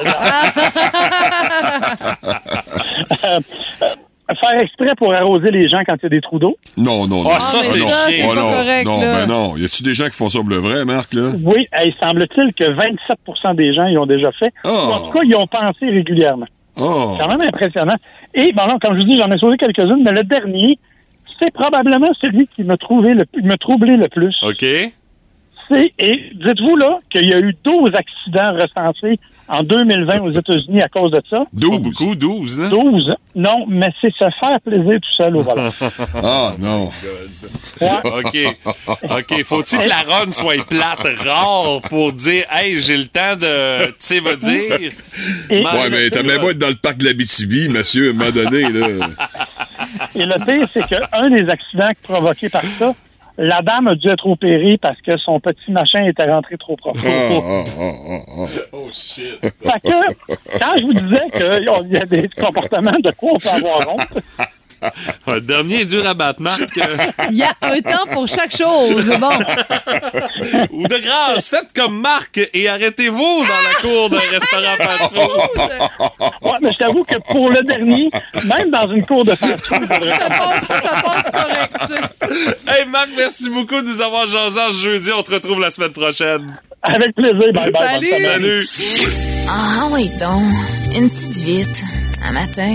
euh, 3.25 3.39
euh, 3.83 3.89
faire 4.35 4.59
exprès 4.59 4.93
pour 4.97 5.13
arroser 5.13 5.51
les 5.51 5.67
gens 5.69 5.81
quand 5.87 5.95
il 6.01 6.03
y 6.03 6.05
a 6.07 6.09
des 6.09 6.21
trous 6.21 6.39
d'eau? 6.39 6.57
Non, 6.75 7.07
non, 7.07 7.23
non. 7.23 7.29
Ah, 7.33 7.39
ça, 7.39 7.57
mais 7.59 7.63
c'est 7.63 8.23
Oh, 8.25 8.35
non, 8.35 8.41
correct, 8.41 8.85
non, 8.85 8.99
là. 9.01 9.13
ben 9.13 9.27
non. 9.27 9.57
Y 9.57 9.65
a-tu 9.65 9.83
des 9.83 9.93
gens 9.93 10.05
qui 10.05 10.17
font 10.17 10.29
ça 10.29 10.39
pour 10.39 10.49
le 10.49 10.57
vrai, 10.57 10.85
Marc, 10.85 11.13
là? 11.13 11.31
Oui, 11.43 11.67
il 11.85 11.93
semble-t-il 11.99 12.53
que 12.53 12.65
27% 12.65 13.55
des 13.55 13.73
gens 13.73 13.87
y 13.87 13.97
ont 13.97 14.05
déjà 14.05 14.31
fait. 14.33 14.53
Oh. 14.65 14.69
Ou 14.69 14.91
en 14.93 14.99
tout 15.07 15.11
cas, 15.13 15.23
ils 15.23 15.35
ont 15.35 15.47
pensé 15.47 15.89
régulièrement. 15.89 16.47
Oh! 16.79 17.13
C'est 17.15 17.23
quand 17.23 17.29
même 17.29 17.41
impressionnant. 17.47 17.95
Et 18.33 18.51
bon, 18.53 18.67
non, 18.67 18.77
comme 18.79 18.93
je 18.93 18.99
vous 18.99 19.05
dis, 19.05 19.17
j'en 19.17 19.31
ai 19.31 19.37
sauvé 19.37 19.57
quelques-unes, 19.57 20.03
mais 20.03 20.11
le 20.11 20.23
dernier, 20.23 20.77
c'est 21.39 21.51
probablement 21.51 22.09
celui 22.21 22.47
qui 22.47 22.63
m'a 22.63 22.77
trouvé 22.77 23.13
le, 23.13 23.25
m'a 23.43 23.57
troublé 23.57 23.95
le 23.97 24.07
plus. 24.09 24.35
OK. 24.43 24.65
C'est, 25.69 25.93
et 25.99 26.31
dites-vous 26.33 26.77
là 26.77 26.99
qu'il 27.09 27.27
y 27.27 27.33
a 27.33 27.39
eu 27.39 27.55
12 27.63 27.91
accidents 27.93 28.53
recensés 28.53 29.19
en 29.49 29.63
2020 29.63 30.21
aux 30.21 30.31
États-Unis 30.31 30.81
à 30.81 30.89
cause 30.89 31.11
de 31.11 31.21
ça. 31.29 31.39
Pas 31.39 31.45
12. 31.53 31.79
beaucoup, 31.81 32.15
12, 32.15 32.61
hein? 32.61 32.69
12, 32.69 33.15
non, 33.35 33.65
mais 33.67 33.91
c'est 34.01 34.13
se 34.13 34.25
faire 34.39 34.59
plaisir 34.63 34.99
tout 35.01 35.15
seul 35.15 35.35
au 35.35 35.41
volant. 35.41 35.69
Ah, 36.23 36.53
non. 36.59 36.89
OK. 37.81 38.37
OK. 39.03 39.43
Faut-il 39.43 39.79
que 39.79 39.87
la 39.87 40.01
run 40.15 40.31
soit 40.31 40.65
plate 40.67 41.07
rare 41.25 41.81
pour 41.89 42.13
dire, 42.13 42.45
hey, 42.51 42.79
j'ai 42.79 42.97
le 42.97 43.07
temps 43.07 43.35
de, 43.35 43.85
tu 43.87 43.93
sais, 43.99 44.19
va 44.19 44.35
dire? 44.35 44.91
Et, 45.49 45.63
Ouais, 45.63 45.89
mais 45.91 46.09
t'as 46.09 46.23
même 46.23 46.39
pas 46.39 46.51
être 46.51 46.57
dans 46.57 46.69
le 46.69 46.75
parc 46.75 46.97
de 46.97 47.05
la 47.05 47.13
BTB, 47.13 47.71
monsieur, 47.73 48.07
à 48.07 48.11
un 48.11 48.13
moment 48.13 48.31
donné, 48.31 48.63
là. 48.71 49.07
et 50.15 50.25
le 50.25 50.45
pire, 50.45 50.67
c'est 50.73 50.87
qu'un 50.87 51.29
des 51.29 51.49
accidents 51.49 51.91
provoqués 52.03 52.49
par 52.49 52.63
ça, 52.63 52.93
la 53.37 53.61
dame 53.61 53.87
a 53.87 53.95
dû 53.95 54.09
être 54.09 54.27
opérée 54.27 54.77
parce 54.77 54.99
que 55.01 55.17
son 55.17 55.39
petit 55.39 55.71
machin 55.71 56.05
était 56.05 56.29
rentré 56.29 56.57
trop 56.57 56.75
profond. 56.75 57.07
Ah, 57.07 57.63
ah, 57.79 58.19
ah. 58.39 58.47
Oh, 58.73 58.87
shit. 58.91 59.39
Fait 59.41 59.79
que, 59.83 60.57
quand 60.59 60.77
je 60.77 60.85
vous 60.85 60.93
disais 60.93 61.29
qu'il 61.31 61.93
y 61.93 61.97
a 61.97 62.05
des 62.05 62.29
comportements 62.29 62.99
de 62.99 63.11
quoi 63.11 63.31
on 63.33 63.37
peut 63.37 63.49
avoir 63.49 63.93
honte, 63.93 64.23
Le 65.27 65.41
dernier 65.41 65.81
est 65.81 65.85
dur 65.85 66.05
à 66.07 66.13
battre, 66.13 66.41
Marc. 66.41 66.59
Il 67.29 67.37
y 67.37 67.43
a 67.43 67.51
un 67.61 67.81
temps 67.81 68.05
pour 68.13 68.27
chaque 68.27 68.55
chose. 68.55 69.11
Bon, 69.19 69.29
Ou 70.71 70.87
de 70.87 70.97
grâce, 70.99 71.49
faites 71.49 71.73
comme 71.75 71.99
Marc 71.99 72.39
et 72.53 72.67
arrêtez-vous 72.69 73.17
dans 73.45 73.47
la 73.47 73.79
cour 73.81 74.09
d'un 74.09 74.17
restaurant 74.17 74.75
fast-food. 74.79 76.09
ouais, 76.43 76.51
mais 76.61 76.71
je 76.71 76.77
t'avoue 76.77 77.03
que 77.03 77.15
pour 77.31 77.49
le 77.49 77.63
dernier, 77.63 78.09
même 78.45 78.69
dans 78.69 78.89
une 78.91 79.05
cour 79.05 79.25
de 79.25 79.35
fast-food, 79.35 79.87
ça 79.89 80.29
passe, 80.29 80.67
ça 80.67 81.01
passe 81.03 81.31
correct. 81.31 82.01
Hey, 82.67 82.85
Marc, 82.87 83.09
merci 83.17 83.49
beaucoup 83.49 83.81
de 83.81 83.87
nous 83.87 84.01
avoir 84.01 84.27
jasé 84.27 84.59
en 84.59 84.71
jeudi. 84.71 85.09
On 85.11 85.23
te 85.23 85.31
retrouve 85.33 85.59
la 85.59 85.69
semaine 85.69 85.91
prochaine. 85.93 86.55
avec 86.83 87.15
plaisir. 87.15 87.51
Bye 87.53 87.71
bye. 87.71 87.99
Salut. 88.21 88.63
Salut. 88.63 89.11
Ah 89.49 89.87
oui 89.91 90.09
donc, 90.19 90.43
une 90.95 91.09
petite 91.09 91.37
vite, 91.37 91.83
un 92.23 92.31
matin. 92.33 92.71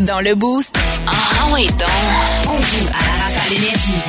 Dans 0.00 0.20
le 0.20 0.34
boost, 0.34 0.76
ah 1.06 1.12
oui 1.52 1.68
donc, 1.78 1.88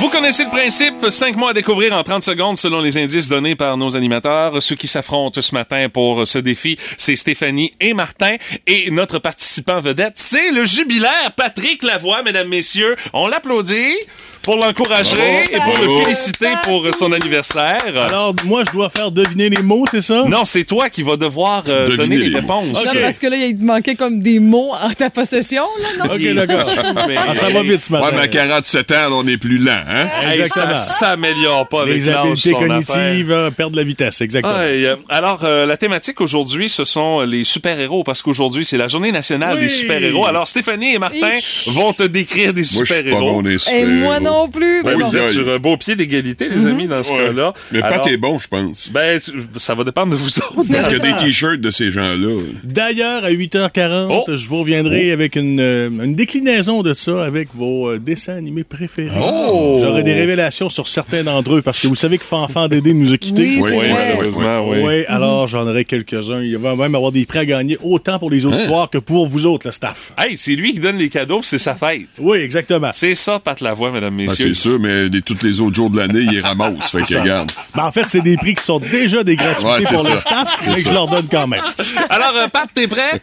Vous 0.06 0.12
connaissez 0.12 0.44
le 0.44 0.50
principe, 0.50 0.94
5 1.10 1.34
mois 1.36 1.50
à 1.50 1.52
découvrir 1.52 1.92
en 1.92 2.04
30 2.04 2.22
secondes 2.22 2.56
selon 2.56 2.80
les 2.80 2.96
indices 2.96 3.28
donnés 3.28 3.56
par 3.56 3.76
nos 3.76 3.96
animateurs. 3.96 4.62
Ceux 4.62 4.76
qui 4.76 4.86
s'affrontent 4.86 5.40
ce 5.40 5.52
matin 5.52 5.88
pour 5.92 6.24
ce 6.24 6.38
défi, 6.38 6.78
c'est 6.96 7.16
Stéphanie 7.16 7.72
et 7.80 7.92
Martin. 7.92 8.36
Et 8.68 8.88
notre 8.92 9.18
participant 9.18 9.80
vedette, 9.80 10.12
c'est 10.14 10.52
le 10.52 10.64
jubilaire 10.64 11.32
Patrick 11.36 11.82
Lavoie, 11.82 12.22
mesdames, 12.22 12.46
messieurs. 12.46 12.94
On 13.14 13.26
l'applaudit 13.26 13.96
pour 14.42 14.54
l'encourager 14.58 15.16
et 15.52 15.56
pour 15.56 15.76
le 15.82 16.04
féliciter 16.04 16.50
pour 16.62 16.86
son 16.94 17.10
anniversaire. 17.10 17.76
Alors, 17.96 18.32
moi, 18.44 18.62
je 18.64 18.70
dois 18.70 18.88
faire 18.90 19.10
deviner 19.10 19.48
les 19.48 19.62
mots, 19.62 19.86
c'est 19.90 20.00
ça? 20.02 20.22
non, 20.28 20.44
c'est 20.44 20.62
toi 20.62 20.88
qui 20.88 21.02
vas 21.02 21.16
devoir 21.16 21.64
euh, 21.66 21.96
donner 21.96 22.16
les 22.16 22.36
réponses. 22.36 22.78
Parce 23.00 23.18
que 23.18 23.26
là, 23.26 23.36
il 23.38 23.56
te 23.56 23.62
manquait 23.64 23.96
comme 23.96 24.20
des 24.20 24.38
mots 24.38 24.70
en 24.72 24.90
ta 24.90 25.10
possession. 25.10 25.64
là, 25.98 26.06
non? 26.06 26.14
OK, 26.14 26.34
d'accord. 26.34 26.70
Mais- 27.08 27.16
Ah, 27.28 27.34
ça 27.34 27.48
va 27.48 27.62
vite 27.64 27.80
ce 27.80 27.90
matin. 27.90 28.04
Ouais, 28.06 28.12
mais 28.14 28.20
à 28.20 28.28
47 28.28 28.90
ans, 28.92 28.94
là, 28.94 29.08
on 29.12 29.26
est 29.26 29.36
plus 29.38 29.58
lent, 29.58 29.72
hein? 29.88 29.95
Hey, 29.96 30.46
ça 30.46 30.62
Exactement. 30.62 30.74
s'améliore 30.74 31.68
pas 31.68 31.82
avec 31.82 31.94
Les 31.94 32.00
l'âge, 32.06 32.16
habiletés 32.16 32.50
son 32.50 32.56
affaire. 32.56 32.68
cognitives 32.68 33.32
euh, 33.32 33.50
perdent 33.50 33.74
la 33.76 33.84
vitesse, 33.84 34.20
exactement. 34.20 34.54
Euh, 34.58 34.96
alors, 35.08 35.40
euh, 35.44 35.66
la 35.66 35.76
thématique 35.76 36.20
aujourd'hui, 36.20 36.68
ce 36.68 36.84
sont 36.84 37.20
les 37.22 37.44
super-héros, 37.44 38.04
parce 38.04 38.22
qu'aujourd'hui, 38.22 38.64
c'est 38.64 38.76
la 38.76 38.88
journée 38.88 39.12
nationale 39.12 39.54
Oui. 39.56 39.62
des 39.62 39.68
super-héros. 39.68 40.26
Alors, 40.26 40.46
Stéphanie 40.48 40.94
et 40.94 40.98
Martin 40.98 41.30
Ich. 41.38 41.68
vont 41.68 41.92
te 41.92 42.02
décrire 42.02 42.52
des 42.52 42.60
Moi, 42.62 42.68
je 42.70 42.74
suis 42.76 42.80
pas 42.80 42.94
super-héros. 42.94 43.20
bon 43.32 43.42
des 43.42 43.56
Et 43.70 43.84
moi 43.86 44.20
non 44.20 44.48
plus. 44.48 44.82
Ben, 44.82 44.90
mais 44.90 44.96
Oui, 44.96 45.02
bon. 45.02 45.08
vous 45.08 45.16
êtes 45.16 45.28
sur 45.30 45.48
un 45.52 45.58
beau 45.58 45.76
pied 45.76 45.96
d'égalité, 45.96 46.48
les 46.48 46.66
amis, 46.66 46.86
dans 46.86 47.02
ce 47.02 47.12
Ouais. 47.12 47.26
cas-là. 47.26 47.52
Mais 47.72 47.80
Pat 47.80 47.92
Alors, 47.94 48.08
est 48.08 48.16
bon, 48.16 48.38
je 48.38 48.48
pense. 48.48 48.90
Ben, 48.92 49.18
ça 49.56 49.74
va 49.74 49.84
dépendre 49.84 50.12
de 50.12 50.16
vous 50.16 50.38
autres. 50.38 50.54
Parce 50.72 50.88
que 50.88 50.96
des 50.96 51.12
t-shirts 51.24 51.60
de 51.60 51.70
ces 51.70 51.90
gens-là. 51.90 52.40
D'ailleurs, 52.64 53.24
à 53.24 53.30
8h40, 53.30 54.08
Oh. 54.10 54.24
je 54.36 54.46
vous 54.46 54.60
reviendrai 54.60 55.12
avec 55.12 55.36
une, 55.36 55.60
euh, 55.60 55.88
une 55.88 56.14
déclinaison 56.14 56.82
de 56.82 56.94
ça 56.94 57.24
avec 57.24 57.48
vos 57.54 57.88
euh, 57.90 57.98
dessins 57.98 58.34
animés 58.36 58.64
préférés. 58.64 59.10
Oh! 59.20 59.80
J'aurai 59.86 60.02
des 60.02 60.14
révélations 60.14 60.68
sur 60.68 60.88
certains 60.88 61.22
d'entre 61.24 61.54
eux 61.54 61.62
parce 61.62 61.80
que 61.80 61.86
vous 61.88 61.94
savez 61.94 62.18
que 62.18 62.24
Fanfan 62.24 62.68
Dédé 62.68 62.92
nous 62.92 63.12
a 63.12 63.16
quittés. 63.18 63.60
Oui, 63.60 63.70
Oui, 63.70 63.76
oui, 63.80 63.88
malheureusement, 63.92 64.68
oui. 64.68 64.78
Oui, 64.82 65.04
alors 65.08 65.46
j'en 65.48 65.66
aurai 65.66 65.84
quelques-uns. 65.84 66.42
Il 66.42 66.56
va 66.58 66.74
même 66.76 66.94
avoir 66.94 67.12
des 67.12 67.24
prix 67.26 67.38
à 67.40 67.44
gagner 67.44 67.78
autant 67.82 68.18
pour 68.18 68.30
les 68.30 68.44
Hein? 68.44 68.48
auditoires 68.48 68.90
que 68.90 68.98
pour 68.98 69.26
vous 69.28 69.46
autres, 69.46 69.66
le 69.68 69.72
staff. 69.72 70.12
Hey, 70.18 70.36
c'est 70.36 70.52
lui 70.52 70.72
qui 70.72 70.80
donne 70.80 70.96
les 70.96 71.08
cadeaux, 71.08 71.40
c'est 71.42 71.58
sa 71.58 71.74
fête. 71.74 72.02
Oui, 72.18 72.38
exactement. 72.38 72.90
C'est 72.92 73.14
ça, 73.14 73.38
Pat 73.38 73.60
Lavoie, 73.60 73.90
mesdames, 73.90 74.14
Ah, 74.18 74.22
messieurs. 74.22 74.48
c'est 74.54 74.60
sûr, 74.60 74.78
mais 74.80 75.08
les, 75.08 75.22
tous 75.22 75.36
les 75.42 75.60
autres 75.60 75.74
jours 75.76 75.90
de 75.90 75.98
l'année, 75.98 76.20
ils 76.32 76.40
ramassent. 76.40 76.90
Fait 76.90 77.02
que 77.02 77.08
Ça. 77.08 77.22
regarde. 77.22 77.50
Ben, 77.74 77.84
en 77.84 77.92
fait, 77.92 78.04
c'est 78.08 78.20
des 78.22 78.36
prix 78.36 78.54
qui 78.54 78.62
sont 78.64 78.78
déjà 78.78 79.22
des 79.22 79.36
gratuités 79.36 79.66
Ouais, 79.66 79.82
pour 79.84 80.08
le 80.08 80.16
staff, 80.16 80.48
mais 80.68 80.80
je 80.80 80.92
leur 80.92 81.06
donne 81.08 81.26
quand 81.30 81.46
même. 81.46 81.62
Alors, 82.10 82.32
euh, 82.36 82.48
Pat, 82.48 82.68
t'es 82.74 82.86
prêt? 82.88 83.20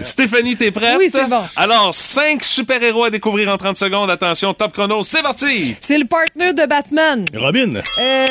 Stéphanie, 0.00 0.56
t'es 0.56 0.70
prête? 0.70 0.96
Oui, 0.98 1.08
c'est 1.10 1.28
bon. 1.28 1.40
Alors, 1.56 1.94
cinq 1.94 2.42
super-héros 2.44 3.04
à 3.04 3.10
découvrir 3.10 3.48
en 3.50 3.56
30 3.56 3.76
secondes. 3.76 4.10
Attention, 4.10 4.54
top 4.54 4.72
chrono, 4.72 5.02
c'est 5.02 5.22
parti! 5.22 5.76
C'est 5.80 5.98
le 5.98 6.04
partner 6.04 6.52
de 6.52 6.66
Batman. 6.66 7.24
Robin, 7.36 7.72
Euh, 7.74 8.26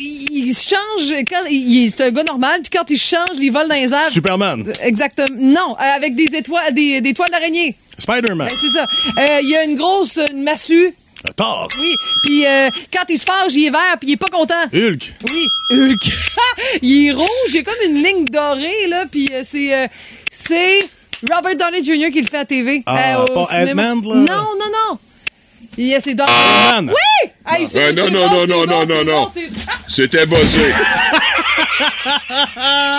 il 0.00 0.52
change 0.54 1.14
quand 1.28 1.44
il 1.50 1.86
est 1.86 2.00
un 2.00 2.10
gars 2.10 2.24
normal, 2.24 2.60
puis 2.62 2.70
quand 2.76 2.88
il 2.90 2.98
change, 2.98 3.36
il 3.40 3.50
vole 3.50 3.68
dans 3.68 3.74
les 3.74 3.92
airs. 3.92 4.10
Superman, 4.10 4.70
Exactement. 4.82 5.28
Non, 5.40 5.76
euh, 5.80 5.96
avec 5.96 6.14
des 6.14 6.36
étoiles, 6.36 6.74
des, 6.74 7.00
des 7.00 7.14
toiles 7.14 7.30
d'araignée. 7.30 7.76
Spider-Man, 7.98 8.48
Ben, 8.48 8.56
c'est 8.60 8.70
ça. 8.78 8.86
Euh, 9.18 9.38
Il 9.42 9.48
y 9.50 9.56
a 9.56 9.64
une 9.64 9.76
grosse 9.76 10.18
une 10.32 10.42
massue. 10.42 10.94
Thor, 11.36 11.68
Oui. 11.78 11.94
Puis 12.24 12.46
euh, 12.46 12.70
quand 12.92 13.04
il 13.10 13.18
se 13.18 13.24
fâche, 13.26 13.52
il 13.54 13.66
est 13.66 13.70
vert, 13.70 13.96
puis 14.00 14.08
il 14.08 14.12
est 14.14 14.16
pas 14.16 14.28
content. 14.28 14.54
Hulk, 14.72 15.12
Oui, 15.24 15.46
Hulk. 15.70 16.02
il 16.82 17.08
est 17.08 17.12
rouge, 17.12 17.28
il 17.52 17.58
a 17.58 17.62
comme 17.62 17.74
une 17.94 18.02
ligne 18.02 18.24
dorée, 18.24 18.86
là, 18.88 19.04
puis 19.10 19.28
euh, 19.32 19.42
c'est... 19.44 19.74
euh, 19.74 19.86
c'est 20.30 20.78
Robert 21.30 21.56
Downey 21.56 21.84
Jr. 21.84 22.10
qui 22.10 22.22
le 22.22 22.26
fait 22.26 22.38
à 22.38 22.44
TV. 22.46 22.82
Ah, 22.86 23.18
euh, 23.20 23.24
au 23.24 23.34
pas 23.34 23.44
cinéma. 23.44 23.82
Là? 23.82 23.92
Non, 23.94 24.24
non, 24.24 24.70
non. 24.88 24.98
Il 25.82 25.86
y 25.88 25.94
a 25.94 26.00
ses 26.00 26.14
dents. 26.14 26.26
Iron 26.26 26.82
Man. 26.82 26.90
Oui! 26.90 27.30
Hey, 27.46 27.66
c'est- 27.66 27.78
Ouais, 27.78 27.92
non, 27.92 28.02
c'est 28.04 28.10
non, 28.10 28.20
non, 28.20 28.28
c'est 28.40 28.46
non, 28.48 28.66
non, 28.66 28.84
c'est 28.86 29.04
non, 29.04 29.20
non. 29.22 29.28
c'est- 29.32 29.48
C'était 29.88 30.26
buzzé. 30.26 30.60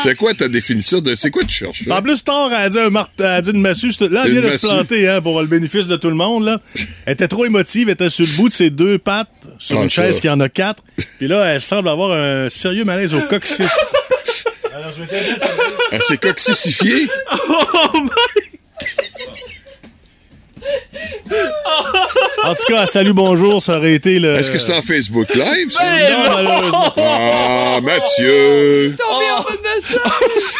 C'était 0.02 0.16
quoi 0.16 0.34
ta 0.34 0.48
définition 0.48 1.00
de. 1.00 1.14
C'est 1.14 1.30
quoi 1.30 1.44
tu 1.44 1.54
cherches? 1.54 1.86
là? 1.86 1.98
En 1.98 2.02
plus, 2.02 2.24
Thor 2.24 2.50
a 2.52 2.68
dit, 2.70 2.80
un 2.80 2.90
mart- 2.90 3.12
a 3.22 3.40
dit 3.44 3.52
une 3.52 3.62
massue. 3.62 3.92
c'est- 3.92 4.10
Là, 4.10 4.24
elle 4.26 4.32
vient 4.32 4.42
de 4.42 4.50
se 4.58 4.66
planter 4.66 5.08
hein, 5.08 5.22
pour 5.22 5.40
le 5.42 5.48
bénéfice 5.48 5.88
de 5.88 5.96
tout 5.96 6.10
le 6.10 6.16
monde. 6.16 6.46
Là. 6.46 6.60
Elle 7.06 7.14
était 7.14 7.28
trop 7.28 7.46
émotive. 7.46 7.88
Elle 7.88 7.94
était 7.94 8.10
sur 8.10 8.26
le 8.26 8.32
bout 8.36 8.50
de 8.50 8.54
ses 8.54 8.72
deux 8.72 8.98
pattes 8.98 9.30
sur 9.60 9.78
Ah, 9.80 9.84
une 9.84 9.90
ça. 9.90 10.02
chaise 10.04 10.20
qui 10.20 10.28
en 10.30 10.40
a 10.40 10.50
quatre. 10.50 10.84
Puis 11.20 11.28
là, 11.28 11.46
elle 11.54 11.62
semble 11.62 11.88
avoir 11.88 12.18
un 12.18 12.50
sérieux 12.50 12.84
malaise 12.84 13.14
au 13.14 13.22
coccyx. 13.22 13.70
Alors, 14.74 14.92
je 14.98 15.04
vais 15.04 15.08
t'aider. 15.08 15.36
Elle 15.92 16.02
s'est 16.02 16.18
coccissifiée? 16.18 17.08
En 22.44 22.56
tout 22.56 22.74
cas, 22.74 22.88
salut, 22.88 23.14
bonjour, 23.14 23.62
ça 23.62 23.78
aurait 23.78 23.94
été 23.94 24.20
le. 24.20 24.36
Est-ce 24.36 24.52
que 24.52 24.60
c'est 24.60 24.74
en 24.74 24.82
Facebook 24.82 25.34
Live, 25.36 25.72
ça? 25.72 25.84
Non, 25.84 26.24
malheureusement. 26.36 26.94
Ah, 26.98 27.80
Mathieu! 27.82 28.96
Tombé 28.98 29.26
en 29.38 29.42
bas 29.44 29.50
de 29.52 29.62
ma 29.64 29.80
chaise. 29.80 30.54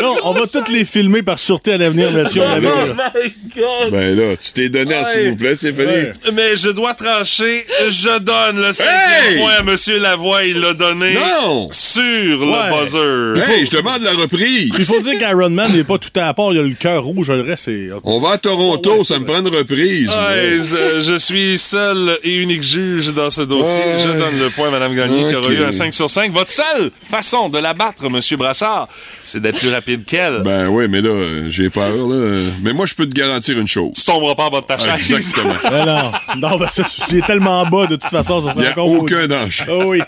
Non, 0.00 0.16
on 0.24 0.32
va 0.32 0.46
toutes 0.46 0.70
les 0.70 0.84
filmer 0.84 1.22
par 1.22 1.38
sûreté 1.38 1.74
à 1.74 1.76
l'avenir, 1.76 2.10
Mathieu. 2.10 2.42
On 2.42 2.50
avait- 2.50 2.68
Oh 2.68 2.94
my 3.14 3.34
God! 3.54 3.90
Ben 3.92 4.16
là, 4.16 4.36
tu 4.36 4.52
t'es 4.52 4.68
donné, 4.68 4.94
Ouais. 4.94 5.04
s'il 5.12 5.30
vous 5.30 5.36
plaît, 5.36 5.54
Stéphanie. 5.56 5.86
Ouais. 5.88 6.12
Mais 6.32 6.56
je 6.56 6.70
dois 6.70 6.94
trancher, 6.94 7.66
je 7.88 8.18
donne 8.18 8.60
le 8.60 8.72
cinquième 8.72 9.32
Hey! 9.32 9.38
point 9.40 9.52
à 9.58 9.62
Monsieur 9.62 9.98
Lavoie, 9.98 10.44
il 10.44 10.58
l'a 10.60 10.72
donné 10.74 11.14
Non! 11.14 11.68
Sur 11.94 12.02
le 12.02 12.50
Ouais. 12.50 12.80
buzzer. 12.82 13.50
Hey, 13.52 13.66
je 13.66 13.76
demande 13.76 14.02
la 14.02 14.12
reprise. 14.12 14.70
Il 14.78 14.84
faut 14.84 15.00
dire 15.00 15.18
qu'Iron 15.18 15.50
Man 15.50 15.72
n'est 15.72 15.84
pas 15.84 15.98
tout 15.98 16.10
à 16.18 16.32
part. 16.34 16.52
Il 16.52 16.58
a 16.58 16.62
le 16.62 16.74
cœur 16.74 17.02
rouge, 17.04 17.28
le 17.30 17.42
reste, 17.42 17.64
c'est. 17.66 17.88
On 18.04 18.20
va 18.20 18.32
à 18.32 18.38
Toronto, 18.38 19.04
ça 19.04 19.18
me 19.18 19.24
prend 19.24 19.40
une 19.40 19.54
reprise. 19.54 20.08
Ouais, 20.08 20.56
je, 20.58 21.00
je 21.00 21.18
suis 21.18 21.58
seul 21.58 22.18
et 22.22 22.34
unique 22.34 22.62
juge 22.62 23.12
dans 23.14 23.30
ce 23.30 23.42
dossier. 23.42 23.72
Ouais. 23.74 24.04
Je 24.06 24.18
donne 24.18 24.38
le 24.40 24.50
point 24.50 24.68
à 24.68 24.70
Mme 24.72 24.94
Gagné 24.94 25.28
qui 25.30 25.34
aura 25.36 25.50
eu 25.52 25.64
un 25.64 25.72
5 25.72 25.92
sur 25.94 26.08
5. 26.10 26.32
Votre 26.32 26.50
seule 26.50 26.90
façon 27.08 27.48
de 27.48 27.58
la 27.58 27.74
battre, 27.74 28.08
Monsieur 28.08 28.36
Brassard, 28.36 28.88
c'est 29.24 29.40
d'être 29.40 29.58
plus 29.58 29.70
rapide 29.70 30.04
qu'elle. 30.04 30.42
Ben 30.44 30.68
oui, 30.68 30.86
mais 30.88 31.00
là, 31.00 31.10
euh, 31.10 31.46
j'ai 31.50 31.70
peur, 31.70 31.90
là. 31.96 32.40
Mais 32.62 32.72
moi, 32.72 32.86
je 32.86 32.94
peux 32.94 33.06
te 33.06 33.14
garantir 33.14 33.58
une 33.58 33.68
chose. 33.68 33.92
tu 33.94 34.04
tomberas 34.04 34.34
pas 34.34 34.44
en 34.46 34.50
bas 34.50 34.60
de 34.60 34.66
ta 34.66 34.76
chaise. 34.76 35.12
Exactement. 35.12 35.54
Ben 35.70 35.84
non, 35.86 36.12
non, 36.50 36.58
ben 36.58 36.68
ça, 36.70 36.84
c'est 36.88 37.24
tellement 37.26 37.64
bas, 37.66 37.86
de 37.86 37.96
toute 37.96 38.10
façon, 38.10 38.40
ça 38.40 38.52
Il 38.56 38.60
n'y 38.62 38.66
a 38.68 38.70
encore 38.72 38.88
aucun 38.90 39.26
danger. 39.26 39.64
Ah 39.68 39.86
oui. 39.86 40.00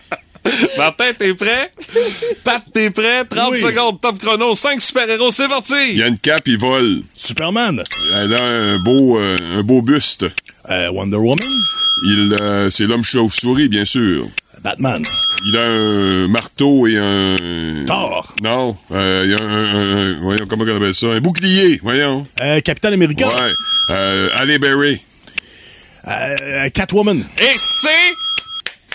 Martin, 0.79 1.13
t'es 1.19 1.35
prêt? 1.35 1.73
Pat, 2.45 2.63
t'es 2.73 2.91
prêt? 2.91 3.25
30 3.25 3.51
Oui. 3.53 3.59
secondes, 3.61 4.01
top 4.01 4.19
chrono, 4.19 4.55
5 4.55 4.81
super-héros, 4.81 5.31
c'est 5.31 5.45
Il 5.45 5.49
parti! 5.49 5.95
y 5.97 6.03
a 6.03 6.09
une 6.09 6.19
cape, 6.19 6.47
il 6.47 6.59
vole. 6.59 7.03
Superman. 7.17 7.83
Elle 8.15 8.35
a 8.35 8.43
un 8.45 8.79
beau, 8.79 9.19
euh, 9.19 9.59
un 9.59 9.63
beau 9.63 9.83
buste. 9.83 10.27
Euh, 10.71 10.91
Wonder 10.91 11.17
Woman. 11.17 11.39
Il, 12.07 12.37
euh, 12.41 12.71
c'est 12.71 12.85
l'homme 12.87 13.05
chauve-souris, 13.05 13.69
bien 13.69 13.85
sûr. 13.85 14.29
Batman. 14.63 15.03
Il 15.49 15.57
a 15.57 15.63
un 15.65 16.29
marteau 16.29 16.87
et 16.89 16.97
un... 16.99 17.85
Thor. 17.87 18.35
Non, 18.43 18.77
euh, 18.91 19.23
il 19.25 19.31
y 19.31 19.35
a 19.35 19.39
un, 19.39 19.49
un- 19.49 19.97
un- 20.17 20.21
voyons, 20.23 20.45
comment 20.49 20.65
on 20.65 20.77
appelle 20.77 20.95
ça? 20.95 21.07
Un 21.09 21.21
bouclier, 21.21 21.79
voyons. 21.83 22.27
Euh, 22.41 22.61
Captain 22.61 22.93
America. 22.93 23.29
Ouais. 23.29 23.53
Euh, 23.91 24.29
Halle 24.35 24.59
Berry. 24.59 25.01
Euh, 26.09 26.69
Catwoman. 26.75 27.19
Et 27.39 27.57
c'est 27.57 27.89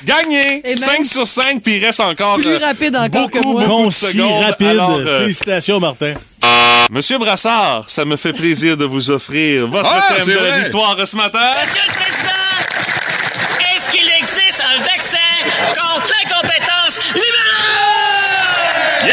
gagné! 0.06 0.62
Et 0.66 0.70
même 0.70 0.76
5 0.78 1.06
sur 1.06 1.28
5, 1.28 1.62
puis 1.62 1.78
il 1.78 1.86
reste 1.86 2.00
encore. 2.00 2.36
Plus 2.38 2.48
euh, 2.56 2.58
rapide 2.60 2.96
encore 2.96 3.10
beaucoup, 3.10 3.40
que 3.40 3.46
moi. 3.46 3.66
beaucoup 3.66 3.86
de 3.88 3.94
secondes. 3.94 4.44
rapide. 4.44 4.68
Alors, 4.68 4.92
euh, 4.98 5.20
Félicitations, 5.22 5.80
Martin. 5.80 6.14
Monsieur 6.90 7.18
Brassard, 7.20 7.86
ça 7.88 8.04
me 8.06 8.18
fait 8.18 8.34
plaisir 8.34 8.76
de 8.76 8.86
vous 8.86 9.12
offrir 9.12 9.68
votre 9.68 9.90
Ah, 9.90 10.14
thème 10.16 10.26
de 10.36 10.40
la 10.40 10.60
victoire 10.60 10.96
ce 11.06 11.16
matin. 11.16 11.40
Monsieur 11.64 11.82
le 11.88 11.94
Président, 11.94 12.28
est-ce 13.76 13.90
qu'il 13.90 14.10
existe 14.10 14.62
un 14.62 14.80
vaccin 14.82 15.18
contre 15.74 16.08
l'incompétence 16.24 17.14
libérale? 17.14 19.08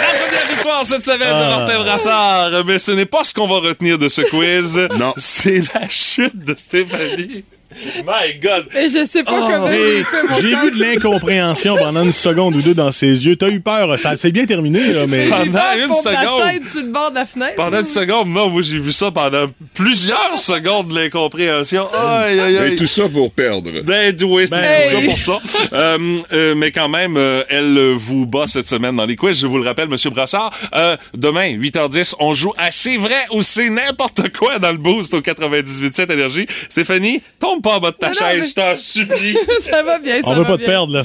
La 0.00 0.18
première 0.26 0.46
victoire 0.46 0.84
cette 0.86 1.04
semaine 1.04 1.20
de 1.28 1.42
Ah. 1.42 1.56
Martin 1.58 1.78
Brassard. 1.80 2.64
Mais 2.66 2.78
ce 2.78 2.92
n'est 2.92 3.06
pas 3.06 3.24
ce 3.24 3.34
qu'on 3.34 3.48
va 3.48 3.56
retenir 3.68 3.98
de 3.98 4.08
ce 4.08 4.20
quiz. 4.22 4.88
Non. 4.96 5.12
C'est 5.16 5.62
la 5.74 5.88
chute 5.88 6.38
de 6.38 6.54
Stéphanie. 6.56 7.44
My 8.06 8.38
God. 8.40 8.66
Et 8.76 8.84
je 8.88 9.04
sais 9.08 9.24
pas 9.24 9.32
Oh, 9.34 9.48
comment 9.50 9.68
Hey, 9.68 10.04
j'ai 10.40 10.54
vu 10.56 10.70
de 10.70 10.80
l'incompréhension 10.80 11.76
pendant 11.76 12.04
une 12.04 12.12
seconde 12.12 12.56
ou 12.56 12.62
deux 12.62 12.74
dans 12.74 12.92
ses 12.92 13.26
yeux. 13.26 13.36
T'as 13.36 13.48
eu 13.50 13.60
peur. 13.60 13.98
Ça 13.98 14.14
c'est 14.18 14.30
bien 14.32 14.46
terminé, 14.46 14.92
là, 14.92 15.06
mais. 15.06 15.26
Pendant 15.28 15.52
peur 15.52 15.74
une 15.76 15.92
seconde. 15.92 16.42
tête 16.52 16.66
sur 16.66 16.82
le 16.82 16.88
bord 16.92 17.10
de 17.10 17.16
la 17.16 17.26
fenêtre. 17.26 17.56
Pendant 17.56 17.80
une 17.80 17.86
seconde, 17.86 18.28
non, 18.28 18.48
moi 18.50 18.62
j'ai 18.62 18.78
vu 18.78 18.92
ça 18.92 19.10
pendant 19.10 19.46
plusieurs 19.74 20.38
secondes 20.38 20.88
de 20.88 20.94
l'incompréhension. 20.94 21.86
Aïe, 21.94 22.38
aïe, 22.40 22.54
Et 22.54 22.58
aïe. 22.58 22.76
tout 22.76 22.86
ça 22.86 23.08
pour 23.08 23.32
perdre. 23.32 23.70
Ben, 23.84 24.14
oui, 24.22 24.46
Ben 24.50 24.82
tout 24.90 24.96
ça 24.96 25.02
pour 25.04 25.18
ça. 25.18 25.38
Euh, 25.72 26.18
euh, 26.32 26.54
mais 26.54 26.70
quand 26.70 26.88
même, 26.88 27.16
euh, 27.16 27.42
elle 27.48 27.94
vous 27.96 28.26
bat 28.26 28.46
cette 28.46 28.68
semaine 28.68 28.94
dans 28.96 29.06
les 29.06 29.16
quiz. 29.16 29.40
Je 29.40 29.46
vous 29.46 29.58
le 29.58 29.64
rappelle, 29.64 29.88
Monsieur 29.88 30.10
Brassard. 30.10 30.50
Euh, 30.74 30.96
demain, 31.14 31.46
8h10, 31.56 32.14
on 32.20 32.32
joue 32.32 32.52
à 32.58 32.70
C'est 32.70 32.96
vrai 32.96 33.24
ou 33.32 33.42
c'est 33.42 33.68
n'importe 33.70 34.32
quoi 34.36 34.58
dans 34.58 34.70
le 34.70 34.78
boost 34.78 35.14
au 35.14 35.20
98.7 35.20 36.12
Énergie. 36.12 36.46
Stéphanie, 36.68 37.22
tombe 37.40 37.62
pas 37.64 37.76
en 37.76 37.80
bas 37.80 37.90
de 37.90 37.96
ta 37.96 38.08
Non, 38.08 38.14
chaise, 38.14 38.38
mais- 38.40 38.46
je 38.48 38.54
t'en 38.54 38.76
supplie. 38.76 39.36
ça 39.60 39.82
va 39.82 39.98
bien, 39.98 40.20
ça 40.22 40.28
On 40.28 40.32
va 40.32 40.38
veut 40.38 40.44
pas 40.44 40.52
te 40.52 40.58
bien. 40.58 40.66
perdre, 40.68 40.92
là. 40.92 41.02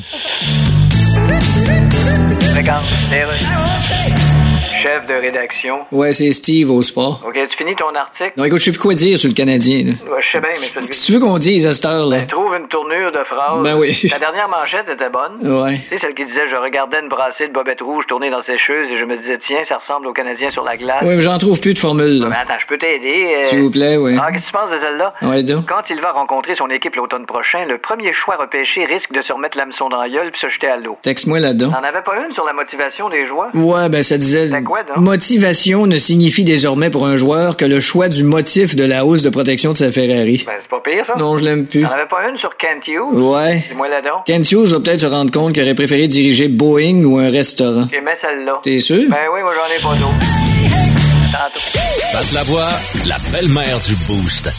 Regarde, 2.55 2.85
Chef 4.81 5.05
de 5.07 5.13
rédaction. 5.13 5.79
Ouais, 5.91 6.13
c'est 6.13 6.31
Steve 6.31 6.71
au 6.71 6.81
sport. 6.81 7.21
OK, 7.27 7.33
tu 7.49 7.57
finis 7.57 7.75
ton 7.75 7.93
article? 7.95 8.31
Non, 8.37 8.43
écoute, 8.45 8.59
je 8.59 8.65
sais 8.65 8.71
plus 8.71 8.79
quoi 8.79 8.93
dire 8.93 9.17
sur 9.19 9.27
le 9.29 9.33
Canadien. 9.33 9.83
là. 9.85 10.13
Ouais, 10.13 10.21
je 10.21 10.31
sais 10.31 10.39
bien, 10.39 10.49
mais 10.53 10.67
Qu'est-ce 10.87 11.01
que 11.01 11.05
tu 11.05 11.11
veux 11.13 11.19
qu'on 11.19 11.37
dise 11.37 11.67
à 11.67 11.71
cette 11.73 11.85
heure-là? 11.85 12.17
Ben, 12.19 12.27
trouve 12.27 12.55
une 12.57 12.67
tournure 12.67 13.11
de 13.11 13.23
phrase. 13.25 13.61
Ben 13.63 13.77
oui. 13.77 14.07
La 14.11 14.19
dernière 14.19 14.47
manchette 14.49 14.85
était 14.89 15.09
bonne. 15.09 15.37
Ouais. 15.41 15.77
Tu 15.77 15.89
sais, 15.89 15.97
celle 15.99 16.13
qui 16.13 16.25
disait 16.25 16.47
Je 16.49 16.55
regardais 16.55 16.99
une 17.01 17.09
brassée 17.09 17.47
de 17.47 17.53
bobettes 17.53 17.81
rouges 17.81 18.05
tourner 18.07 18.29
dans 18.29 18.41
sécheuse 18.41 18.89
et 18.91 18.97
je 18.97 19.03
me 19.05 19.17
disais 19.17 19.37
Tiens, 19.39 19.63
ça 19.67 19.77
ressemble 19.77 20.07
aux 20.07 20.13
Canadiens 20.13 20.49
sur 20.51 20.63
la 20.63 20.77
glace. 20.77 21.01
Ouais, 21.01 21.15
mais 21.15 21.21
j'en 21.21 21.37
trouve 21.37 21.59
plus 21.59 21.73
de 21.73 21.79
formule, 21.79 22.19
Ben, 22.21 22.29
là. 22.29 22.35
attends, 22.43 22.59
je 22.59 22.67
peux 22.67 22.77
t'aider. 22.77 23.35
euh. 23.37 23.41
S'il 23.41 23.61
vous 23.61 23.71
plaît, 23.71 23.97
oui. 23.97 24.15
Ah, 24.21 24.31
qu'est-ce 24.31 24.43
que 24.43 24.47
tu 24.47 24.53
penses 24.53 24.71
de 24.71 24.77
celle-là? 24.77 25.13
Ouais, 25.23 25.43
donc. 25.43 25.65
Quand 25.67 25.89
il 25.89 25.99
va 26.01 26.11
rencontrer 26.11 26.55
son 26.55 26.69
équipe 26.69 26.95
l'automne 26.95 27.25
prochain, 27.25 27.65
le 27.65 27.77
premier 27.77 28.13
choix 28.13 28.35
repêché 28.37 28.85
risque 28.85 29.11
de 29.11 29.21
se 29.21 29.33
remettre 29.33 29.57
l'hameçon 29.57 29.89
dans 29.89 30.01
la 30.01 30.09
gueule 30.09 30.31
puis 30.31 30.39
se 30.39 30.49
jeter 30.49 30.67
à 30.67 30.77
l'eau. 30.77 30.97
Texte-moi 31.01 31.39
là-dedans. 31.39 31.71
T'en 31.71 31.83
avais 31.87 32.01
pas 32.01 32.13
une 32.25 32.33
sur 32.33 32.45
la 32.45 32.53
motivation 32.53 33.09
des 33.09 33.27
joueurs? 33.27 33.49
Ouais, 33.53 33.89
ben 33.89 34.03
ça 34.03 34.17
disait. 34.17 34.49
C'était 34.69 34.83
quoi, 34.85 34.95
donc? 34.95 35.03
Motivation 35.03 35.85
ne 35.87 35.97
signifie 35.97 36.43
désormais 36.43 36.89
pour 36.89 37.05
un 37.05 37.15
joueur 37.15 37.57
que 37.57 37.65
le 37.65 37.79
choix 37.79 38.07
du 38.09 38.23
motif 38.23 38.75
de 38.75 38.83
la 38.83 39.05
hausse 39.05 39.21
de 39.21 39.29
protection 39.29 39.71
de 39.71 39.77
sa 39.77 39.91
Ferrari. 39.91 40.43
Ben, 40.45 40.53
c'est 40.61 40.69
pas 40.69 40.81
pire, 40.83 41.05
ça. 41.05 41.13
Non, 41.17 41.37
je 41.37 41.43
l'aime 41.45 41.65
plus. 41.65 41.81
T'en 41.81 41.89
avais 41.89 42.07
pas 42.07 42.29
une 42.29 42.37
sur 42.37 42.55
Kent 42.57 42.87
Hughes? 42.87 43.13
Ouais. 43.13 43.63
Dis-moi 43.69 43.87
là 43.89 44.01
donc. 44.01 44.25
Kent 44.25 44.51
Hughes 44.51 44.67
va 44.67 44.79
peut-être 44.79 44.99
se 45.01 45.05
rendre 45.05 45.31
compte 45.31 45.53
qu'il 45.53 45.63
aurait 45.63 45.75
préféré 45.75 46.07
diriger 46.07 46.47
Boeing 46.47 47.03
ou 47.03 47.17
un 47.17 47.29
restaurant. 47.29 47.87
Mets 47.91 48.17
celle-là. 48.21 48.59
T'es 48.63 48.79
sûr? 48.79 49.09
Ben 49.09 49.17
oui, 49.33 49.41
moi 49.41 49.53
j'en 49.55 49.75
ai 49.75 49.81
pas 49.81 49.95
d'autres. 49.99 50.25
Tantôt. 51.31 51.65
Pat 52.11 52.31
Lavoie, 52.33 52.69
la 53.07 53.17
belle-mère 53.31 53.79
du 53.79 53.95
Boost. 54.07 54.49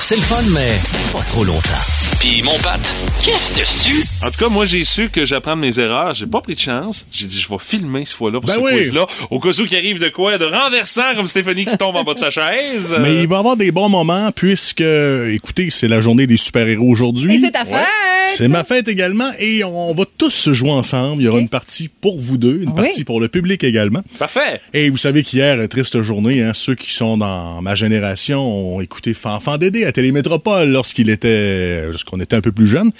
C'est 0.00 0.16
le 0.16 0.22
fun, 0.22 0.42
mais 0.52 0.78
pas 1.12 1.24
trop 1.24 1.44
longtemps. 1.44 1.97
Puis 2.20 2.42
mon 2.42 2.58
Pat, 2.58 2.80
qu'est-ce 3.22 3.52
que 3.52 3.88
tu 3.88 4.04
En 4.26 4.30
tout 4.30 4.38
cas, 4.38 4.48
moi, 4.48 4.66
j'ai 4.66 4.84
su 4.84 5.08
que 5.08 5.24
j'apprends 5.24 5.54
de 5.54 5.60
mes 5.60 5.78
erreurs. 5.78 6.14
J'ai 6.14 6.26
pas 6.26 6.40
pris 6.40 6.54
de 6.54 6.60
chance. 6.60 7.06
J'ai 7.12 7.26
dit, 7.26 7.38
je 7.40 7.48
vais 7.48 7.56
filmer 7.60 8.04
cette 8.04 8.16
fois-là 8.16 8.40
pour 8.40 8.48
Ben 8.48 8.54
ce 8.56 8.60
oui. 8.60 8.72
quiz-là. 8.72 9.06
Au 9.30 9.38
cas 9.38 9.50
où 9.50 9.64
qu'il 9.64 9.76
arrive 9.78 10.00
de 10.00 10.08
quoi? 10.08 10.36
De 10.36 10.44
renversant 10.44 11.14
comme 11.14 11.26
Stéphanie 11.26 11.64
qui 11.64 11.76
tombe 11.78 11.94
en 11.96 12.02
bas 12.04 12.14
de 12.14 12.18
sa 12.18 12.30
chaise. 12.30 12.96
Mais 13.00 13.22
il 13.22 13.28
va 13.28 13.36
y 13.36 13.38
avoir 13.38 13.56
des 13.56 13.70
bons 13.70 13.88
moments 13.88 14.30
puisque, 14.32 14.80
écoutez, 14.80 15.70
c'est 15.70 15.88
la 15.88 16.00
journée 16.00 16.26
des 16.26 16.36
super-héros 16.36 16.90
aujourd'hui. 16.90 17.36
Et 17.36 17.38
c'est 17.38 17.52
ta 17.52 17.64
fête! 17.64 17.86
C'est 18.30 18.48
ma 18.48 18.62
fête 18.62 18.88
également 18.88 19.30
et 19.38 19.64
on 19.64 19.94
va 19.94 20.04
tous 20.18 20.30
se 20.30 20.52
jouer 20.52 20.70
ensemble. 20.70 21.22
Il 21.22 21.24
y 21.24 21.28
aura 21.28 21.38
une 21.40 21.48
partie 21.48 21.88
pour 21.88 22.18
vous 22.18 22.36
deux, 22.36 22.60
une 22.62 22.68
Oui. 22.70 22.74
partie 22.76 23.04
pour 23.04 23.20
le 23.20 23.28
public 23.28 23.64
également. 23.64 24.02
Parfait. 24.18 24.60
Et 24.74 24.90
vous 24.90 24.98
savez 24.98 25.22
qu'hier, 25.22 25.66
triste 25.68 26.02
journée, 26.02 26.42
hein, 26.42 26.52
ceux 26.54 26.74
qui 26.74 26.92
sont 26.92 27.16
dans 27.16 27.62
ma 27.62 27.74
génération 27.74 28.74
ont 28.76 28.80
écouté 28.82 29.14
Fanfan 29.14 29.56
Dédé 29.56 29.86
à 29.86 29.92
Télémétropole 29.92 30.68
lorsqu'il 30.68 31.08
était, 31.08 31.90
lorsqu'on 32.08 32.20
était 32.20 32.36
un 32.36 32.40
peu 32.40 32.52
plus 32.52 32.66
jeune. 32.66 32.90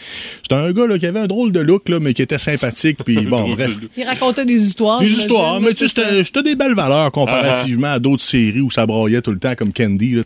C'était 0.43 0.55
un 0.55 0.73
gars 0.73 0.87
là, 0.87 0.99
qui 0.99 1.07
avait 1.07 1.21
un 1.21 1.27
drôle 1.27 1.53
de 1.53 1.61
look, 1.61 1.89
là, 1.89 1.99
mais 2.01 2.15
qui 2.15 2.23
était 2.23 2.39
sympathique. 2.39 2.99
Puis 3.05 3.27
bon, 3.27 3.51
bref. 3.57 3.73
Il 3.97 4.05
racontait 4.05 4.45
des 4.45 4.61
histoires. 4.61 5.01
Des 5.01 5.11
histoires, 5.11 5.61
mais 5.61 5.73
tu 5.75 5.89
sais, 5.89 6.23
c'était 6.25 6.43
des 6.43 6.55
belles 6.57 6.75
valeurs 6.75 7.11
comparativement 7.13 7.93
à 7.93 7.99
d'autres 7.99 8.23
séries 8.23 8.61
où 8.61 8.71
ça 8.71 8.87
broyait 8.87 9.23
tout 9.23 9.33
le 9.33 9.39
temps 9.39 9.55
comme 9.55 9.73
Candy. 9.73 10.15
Là, 10.15 10.23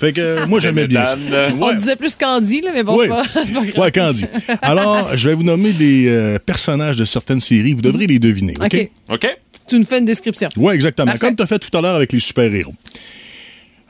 fait 0.00 0.12
que 0.12 0.20
euh, 0.20 0.46
moi, 0.46 0.60
j'aimais 0.60 0.86
bien 0.86 1.06
ça. 1.06 1.16
On 1.60 1.72
disait 1.72 1.96
plus 1.96 2.14
Candy, 2.14 2.60
là, 2.62 2.70
mais 2.72 2.82
bon, 2.82 2.96
Oui. 2.98 3.06
c'est 3.06 3.08
pas, 3.08 3.24
c'est 3.46 3.54
pas 3.54 3.64
grave. 3.64 3.78
Ouais, 3.78 3.92
Candy. 3.92 4.24
Alors, 4.62 5.16
je 5.16 5.28
vais 5.28 5.34
vous 5.34 5.44
nommer 5.44 5.72
des 5.72 6.08
euh, 6.08 6.38
personnages 6.44 6.96
de 6.96 7.04
certaines 7.04 7.40
séries. 7.40 7.74
Vous 7.74 7.82
devrez 7.82 8.06
les 8.06 8.18
deviner. 8.18 8.54
OK? 8.60 8.74
OK. 8.74 8.90
OK. 9.10 9.28
Tu 9.68 9.78
nous 9.78 9.86
fais 9.86 9.98
une 10.00 10.04
description. 10.04 10.48
Oui, 10.56 10.74
exactement. 10.74 11.12
Comme 11.18 11.36
tu 11.36 11.42
as 11.42 11.46
fait 11.46 11.58
tout 11.58 11.76
à 11.76 11.80
l'heure 11.80 11.94
avec 11.94 12.12
les 12.12 12.20
super-héros. 12.20 12.74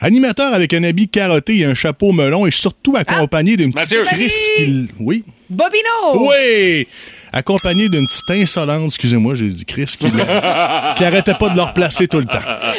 Animateur 0.02 0.52
avec 0.52 0.74
un 0.74 0.82
habit 0.82 1.08
carotté 1.08 1.58
et 1.58 1.64
un 1.64 1.74
chapeau 1.74 2.12
melon 2.12 2.44
et 2.46 2.50
surtout 2.50 2.96
accompagné 2.96 3.56
d'une 3.56 3.72
petite 3.72 3.92
Mathieu. 3.98 4.04
crise 4.04 4.34
qu'il... 4.56 4.88
Oui? 5.00 5.22
Bobino! 5.48 6.28
Oui! 6.28 6.86
Accompagné 7.32 7.88
d'une 7.88 8.06
petite 8.06 8.30
insolente, 8.30 8.86
excusez-moi, 8.86 9.34
j'ai 9.36 9.48
dit 9.48 9.64
Chris, 9.64 9.86
qui, 9.98 10.10
qui 10.10 11.04
arrêtait 11.04 11.34
pas 11.38 11.48
de 11.50 11.56
le 11.56 11.62
replacer 11.62 12.08
tout 12.08 12.18
le 12.18 12.24
temps. 12.26 12.32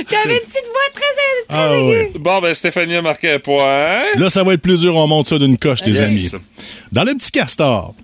Qui 0.07 0.15
avait 0.15 0.33
une 0.35 0.39
petite 0.41 0.65
voix 0.65 0.89
très, 0.93 1.03
très 1.47 1.57
Ah 1.57 1.75
aiguë. 1.77 1.85
ouais. 1.87 2.11
Bon, 2.19 2.39
ben, 2.41 2.53
Stéphanie 2.53 2.95
a 2.95 3.01
marqué 3.01 3.31
un 3.31 3.39
point. 3.39 4.03
Là, 4.15 4.29
ça 4.29 4.43
va 4.43 4.53
être 4.53 4.61
plus 4.61 4.79
dur, 4.81 4.95
on 4.95 5.07
monte 5.07 5.27
ça 5.27 5.39
d'une 5.39 5.57
coche, 5.57 5.79
les 5.85 5.93
Yes. 5.93 6.01
amis. 6.01 6.43
Dans 6.91 7.03
le 7.03 7.13
petit 7.15 7.31
castor, 7.31 7.95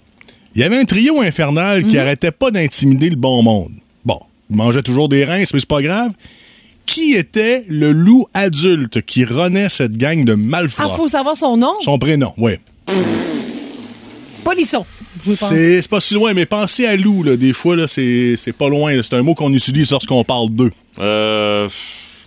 il 0.55 0.61
y 0.61 0.63
avait 0.63 0.77
un 0.77 0.85
trio 0.85 1.19
infernal 1.21 1.83
qui 1.83 1.97
arrêtait 1.97 2.31
pas 2.31 2.51
d'intimider 2.51 3.09
le 3.09 3.15
bon 3.17 3.43
monde. 3.43 3.71
Bon, 4.05 4.19
il 4.49 4.55
mangeait 4.55 4.81
toujours 4.81 5.09
des 5.09 5.25
reins, 5.25 5.39
mais 5.39 5.45
c'est 5.59 5.65
pas 5.65 5.81
grave. 5.81 6.11
Qui 6.89 7.13
était 7.13 7.63
le 7.67 7.91
loup 7.91 8.25
adulte 8.33 9.01
qui 9.05 9.23
renait 9.23 9.69
cette 9.69 9.95
gang 9.97 10.25
de 10.25 10.33
Ah, 10.33 10.37
malfrats? 10.37 10.89
faut 10.95 11.07
savoir 11.07 11.35
son 11.35 11.55
nom? 11.55 11.73
Son 11.81 11.97
prénom, 11.99 12.33
oui. 12.37 12.53
Polisson. 14.43 14.85
C'est 15.21 15.81
c'est 15.81 15.87
pas 15.89 15.99
si 15.99 16.13
loin, 16.15 16.33
mais 16.33 16.45
pensez 16.45 16.85
à 16.87 16.95
loup, 16.95 17.23
là. 17.23 17.35
Des 17.35 17.53
fois, 17.53 17.75
là, 17.75 17.87
c'est 17.87 18.35
c'est 18.37 18.53
pas 18.53 18.69
loin. 18.69 18.93
C'est 19.03 19.13
un 19.15 19.21
mot 19.21 19.35
qu'on 19.35 19.53
utilise 19.53 19.91
lorsqu'on 19.91 20.23
parle 20.23 20.49
d'eux. 20.49 20.71
Euh, 20.99 21.67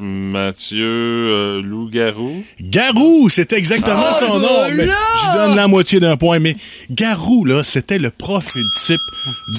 Mathieu 0.01 0.86
euh, 0.86 1.62
Loup-Garou. 1.62 2.43
Garou, 2.61 3.28
c'est 3.30 3.53
exactement 3.53 4.03
Ah, 4.11 4.14
son 4.18 4.38
ben 4.38 4.40
nom. 4.40 4.76
Mais 4.76 4.86
là! 4.86 4.95
je 5.26 5.36
donne 5.38 5.57
la 5.57 5.68
moitié 5.68 6.01
d'un 6.01 6.16
point. 6.16 6.38
Mais 6.38 6.57
Garou, 6.90 7.45
là, 7.45 7.62
c'était 7.64 7.99
le 7.99 8.11
profil 8.11 8.62
type 8.76 9.01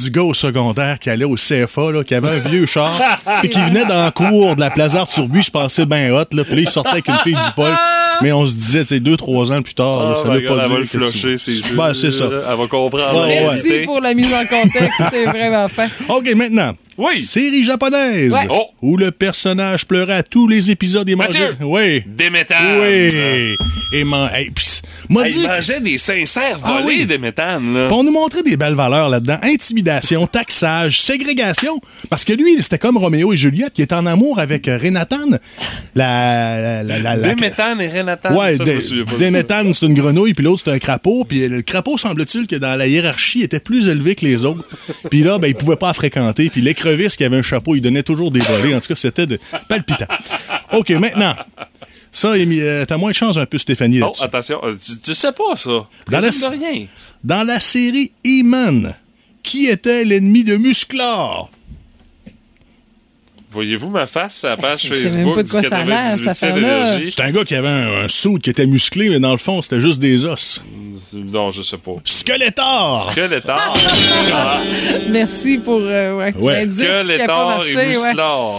du 0.02 0.10
gars 0.12 0.24
au 0.24 0.34
secondaire 0.34 1.00
qui 1.00 1.10
allait 1.10 1.26
au 1.26 1.36
CFA, 1.36 1.92
là, 1.92 2.04
qui 2.04 2.16
avait 2.16 2.30
un 2.30 2.40
vieux 2.40 2.66
char, 2.66 3.00
et 3.44 3.50
qui 3.50 3.62
venait 3.62 3.86
dans 3.86 4.06
le 4.06 4.12
cours 4.12 4.56
de 4.56 4.62
la 4.62 4.70
Plaza 4.70 5.02
Arthur-Buis, 5.02 5.44
je 5.44 5.52
passais 5.52 5.86
bien 5.86 6.12
hot, 6.14 6.26
là, 6.34 6.44
puis 6.44 6.56
là, 6.56 6.62
il 6.62 6.70
sortait 6.70 6.90
avec 6.90 7.08
une 7.08 7.18
fille 7.18 7.34
du 7.36 7.52
pôle. 7.56 7.76
Mais 8.22 8.32
on 8.32 8.46
se 8.48 8.56
disait, 8.56 8.82
tu 8.82 8.88
sais, 8.88 9.00
deux, 9.00 9.18
trois 9.18 9.52
ans 9.52 9.62
plus 9.62 9.74
tard, 9.74 10.04
là, 10.10 10.16
Ah, 10.18 10.22
ça 10.22 10.30
my 10.30 10.42
veut 10.42 10.48
pas 10.48 10.54
elle 10.54 10.60
va 10.62 10.68
dire 10.68 10.78
le 10.80 10.86
que 10.86 10.98
tu- 10.98 10.98
flusher, 11.20 11.38
c'est 11.38 11.76
Ben, 11.76 11.94
c'est 11.94 12.12
ça. 12.12 12.26
Elle 12.26 12.58
va 12.58 12.68
comprendre. 12.68 13.22
Ouais, 13.24 13.36
la 13.42 13.52
Merci 13.52 13.80
pour 13.86 14.02
la 14.02 14.14
mise 14.14 14.34
en 14.34 14.46
contexte. 14.46 14.92
C'était 14.98 15.26
vraiment 15.26 15.68
fin. 15.68 15.88
OK, 16.10 16.34
maintenant. 16.36 16.74
Oui. 16.98 17.20
Série 17.20 17.64
japonaise. 17.64 18.34
Ouais. 18.34 18.48
Oh. 18.50 18.66
Où 18.82 18.98
le 18.98 19.12
personnage 19.12 19.86
pleurait 19.86 20.16
à 20.16 20.24
tous 20.24 20.48
les 20.48 20.70
épisodes 20.72 21.08
et 21.10 21.16
mangeait. 21.16 21.52
Oui. 21.62 22.04
Déméthane. 22.08 22.80
Oui. 22.82 23.56
Et 23.94 24.04
man... 24.04 24.30
hey, 24.34 24.52
pis 24.52 24.82
Hey, 25.10 25.32
dit 25.34 25.40
il 25.42 25.48
mangeait 25.48 25.82
des 25.82 25.98
sincères 25.98 26.60
Ah 26.64 26.80
volés 26.82 27.00
oui. 27.02 27.06
de 27.06 27.18
méthane. 27.18 27.74
Là. 27.74 27.88
On 27.92 28.04
nous 28.04 28.12
montrait 28.12 28.42
des 28.42 28.58
belles 28.58 28.74
valeurs 28.74 29.10
là-dedans. 29.10 29.38
Intimidation, 29.44 30.26
taxage, 30.28 31.00
ségrégation. 31.00 31.80
Parce 32.10 32.24
que 32.26 32.34
lui, 32.34 32.56
c'était 32.62 32.78
comme 32.80 32.98
Roméo 32.98 33.34
et 33.34 33.38
Juliette 33.38 33.74
qui 33.74 33.82
est 33.82 33.94
en 33.94 34.06
amour 34.06 34.40
avec 34.40 34.68
euh, 34.68 34.78
Renatan. 34.82 35.18
La, 35.96 36.84
la, 36.84 37.00
la, 37.00 37.16
la- 37.18 37.36
Déméthane 37.36 37.82
et 37.82 37.90
Renatan. 37.90 38.36
Ouais, 38.36 38.56
ça. 38.56 38.64
Déméthane, 39.20 39.74
c'est 39.74 39.86
une 39.86 39.94
grenouille, 39.94 40.34
puis 40.34 40.44
l'autre, 40.44 40.64
c'est 40.66 40.72
un 40.72 40.80
crapaud. 40.80 41.26
Puis 41.26 41.48
le 41.48 41.62
crapaud, 41.62 41.98
semble-t-il, 41.98 42.48
que 42.48 42.56
dans 42.56 42.76
la 42.78 42.88
hiérarchie, 42.88 43.42
était 43.44 43.60
plus 43.60 43.88
élevé 43.90 44.16
que 44.16 44.26
les 44.26 44.46
autres. 44.46 44.64
Puis 45.12 45.22
là, 45.24 45.38
ben, 45.38 45.48
il 45.48 45.56
pouvait 45.56 45.76
pas 45.76 45.94
fréquenter. 45.94 46.50
Puis 46.50 46.62
qui 47.18 47.24
avait 47.24 47.38
un 47.38 47.44
chapeau, 47.44 47.76
il 47.76 47.82
donnait 47.82 48.04
toujours 48.04 48.32
des 48.32 48.40
volets. 48.42 48.74
En 48.76 48.80
tout 48.80 48.88
cas, 48.88 48.96
c'était 48.96 49.26
de 49.28 49.40
palpitant. 49.70 50.08
OK, 50.72 50.90
maintenant. 50.92 51.36
Ça, 52.12 52.30
euh, 52.30 52.86
t'as 52.86 52.98
moins 52.98 53.10
de 53.10 53.16
chance 53.16 53.38
un 53.38 53.46
peu, 53.48 53.58
Stéphanie, 53.58 54.00
Oh, 54.04 54.12
attention, 54.22 54.60
euh, 54.64 54.76
tu, 54.76 55.00
tu 55.00 55.16
sais 55.16 55.32
pas 55.32 55.56
ça. 55.56 55.70
Dans 56.08 56.20
la- 56.20 56.50
rien. 56.50 56.86
Dans 57.24 57.44
la 57.44 57.60
série 57.60 58.12
E-Man, 58.26 58.96
qui 59.42 59.66
était 59.68 60.06
l'ennemi 60.06 60.44
de 60.44 60.56
Musclor? 60.58 61.52
Voyez-vous 63.54 63.90
ma 63.90 64.06
face 64.08 64.44
à 64.44 64.50
la 64.50 64.58
page 64.58 64.78
Je 64.82 64.88
sais 64.94 65.02
Facebook 65.02 65.26
même 65.26 65.36
pas 65.36 65.44
de 65.44 65.50
quoi 65.50 65.62
du 65.62 65.68
ça 65.68 65.78
a 65.78 65.84
l'air, 65.84 66.02
98e 66.04 66.18
cette 66.18 66.28
affaire-là. 66.28 66.58
Énergie? 66.90 67.12
C'est 67.16 67.22
un 67.24 67.32
gars 67.32 67.44
qui 67.44 67.56
avait 67.56 67.68
un, 67.68 68.04
un 68.06 68.08
soude 68.08 68.42
qui 68.42 68.50
était 68.50 68.66
musclé, 68.66 69.10
mais 69.10 69.20
dans 69.20 69.32
le 69.32 69.38
fond, 69.38 69.62
c'était 69.62 69.80
juste 69.82 70.00
des 70.00 70.26
os. 70.26 70.62
Non, 71.16 71.52
je 71.52 71.62
sais 71.62 71.78
pas. 71.78 71.92
Skeletor! 72.04 73.12
Skeletor. 73.12 73.78
Ah, 74.34 74.62
Merci 75.10 75.60
pour 75.60 75.80
euh, 75.82 76.16
ouais, 76.18 76.34
Ouais. 76.40 76.54
l'indice 76.62 76.78
qui 76.80 76.86
a 76.88 76.90
pas 76.92 77.04
Skeletor 77.04 77.48
marché. 77.48 77.72
et 77.92 77.98
Ouais. 77.98 78.14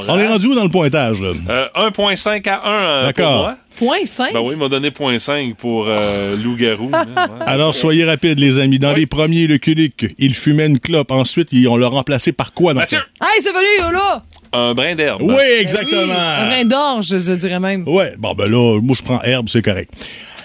On 0.09 0.19
est 0.19 0.27
rendu 0.29 0.47
où 0.47 0.55
dans 0.55 0.63
le 0.65 0.71
pointage, 0.71 1.21
là? 1.21 1.33
Euh, 1.51 1.67
1.5 1.91 2.49
à 2.49 2.63
1 2.65 2.73
euh, 2.73 2.99
pour 3.01 3.07
D'accord. 3.07 3.37
moi. 3.43 3.57
Point 3.77 4.05
5. 4.07 4.33
Ben 4.33 4.41
oui, 4.41 4.51
il 4.53 4.59
m'a 4.59 4.69
donné 4.69 4.91
0.5 4.91 5.55
pour 5.55 5.87
euh, 5.89 6.37
loup-garou. 6.45 6.91
hein, 6.93 7.05
ouais. 7.17 7.23
Alors, 7.47 7.75
soyez 7.75 8.05
rapides, 8.05 8.39
les 8.39 8.59
amis. 8.59 8.79
Dans 8.79 8.93
les 8.95 9.07
premiers, 9.07 9.47
le 9.47 9.59
Kulik, 9.59 10.07
il 10.19 10.35
fumait 10.35 10.67
une 10.67 10.79
clope. 10.79 11.11
Ensuite, 11.11 11.49
ils- 11.53 11.67
on 11.69 11.77
l'a 11.77 11.89
remplacé 11.89 12.33
par 12.33 12.53
quoi 12.53 12.73
dans 12.75 12.81
Mathieu, 12.81 12.99
ça? 13.21 13.27
Hey, 13.27 13.41
c'est 13.43 13.51
venu, 13.53 13.93
là! 13.93 14.23
un 14.57 14.73
brin 14.73 14.95
d'herbe. 14.95 15.21
Oui, 15.23 15.35
Oui, 15.35 15.43
un 15.59 15.61
exactement. 15.61 16.07
brin 16.07 16.65
d'orge, 16.65 17.07
je 17.09 17.33
dirais 17.33 17.59
même. 17.59 17.83
Ouais, 17.89 18.15
bon, 18.19 18.35
ben 18.35 18.47
là, 18.49 18.79
moi, 18.81 18.95
je 18.97 19.03
prends 19.03 19.21
herbe, 19.23 19.49
c'est 19.49 19.63
correct. 19.63 19.93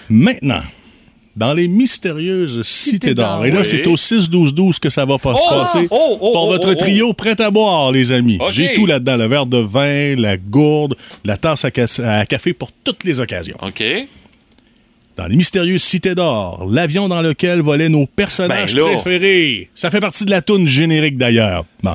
Maintenant, 0.08 0.58
dans 1.40 1.54
les 1.54 1.68
mystérieuses 1.68 2.62
cités 2.62 3.14
d'or. 3.14 3.46
Et 3.46 3.50
là, 3.50 3.60
Oui. 3.60 3.66
c'est 3.68 3.86
au 3.86 3.96
6-12-12 3.96 4.78
que 4.78 4.90
ça 4.90 5.06
va 5.06 5.16
pas 5.16 5.34
se 5.34 5.40
Oh! 5.42 5.48
passer. 5.50 5.88
Oh, 5.90 6.18
oh, 6.20 6.32
pour 6.32 6.44
oh, 6.44 6.48
votre 6.48 6.72
oh, 6.72 6.74
trio 6.74 7.14
prêt 7.14 7.40
à 7.40 7.50
boire, 7.50 7.90
les 7.92 8.12
amis. 8.12 8.38
J'ai 8.50 8.74
tout 8.74 8.84
là-dedans. 8.84 9.16
Le 9.16 9.26
verre 9.26 9.46
de 9.46 9.56
vin, 9.56 10.16
la 10.16 10.36
gourde, 10.36 10.96
la 11.24 11.38
tasse 11.38 11.64
à, 11.64 11.70
ca- 11.74 12.18
à 12.20 12.26
café 12.26 12.52
pour 12.52 12.70
toutes 12.84 13.04
les 13.04 13.20
occasions. 13.20 13.56
OK. 13.62 13.82
Dans 15.16 15.26
les 15.26 15.36
mystérieuses 15.36 15.82
cités 15.82 16.14
d'or, 16.14 16.66
l'avion 16.70 17.08
dans 17.08 17.22
lequel 17.22 17.62
volaient 17.62 17.88
nos 17.88 18.04
personnages 18.06 18.74
Ben 18.74 18.84
préférés. 18.84 19.70
Ça 19.74 19.90
fait 19.90 20.00
partie 20.00 20.26
de 20.26 20.30
la 20.30 20.42
toune 20.42 20.66
générique 20.66 21.16
d'ailleurs. 21.16 21.64
Bon. 21.82 21.94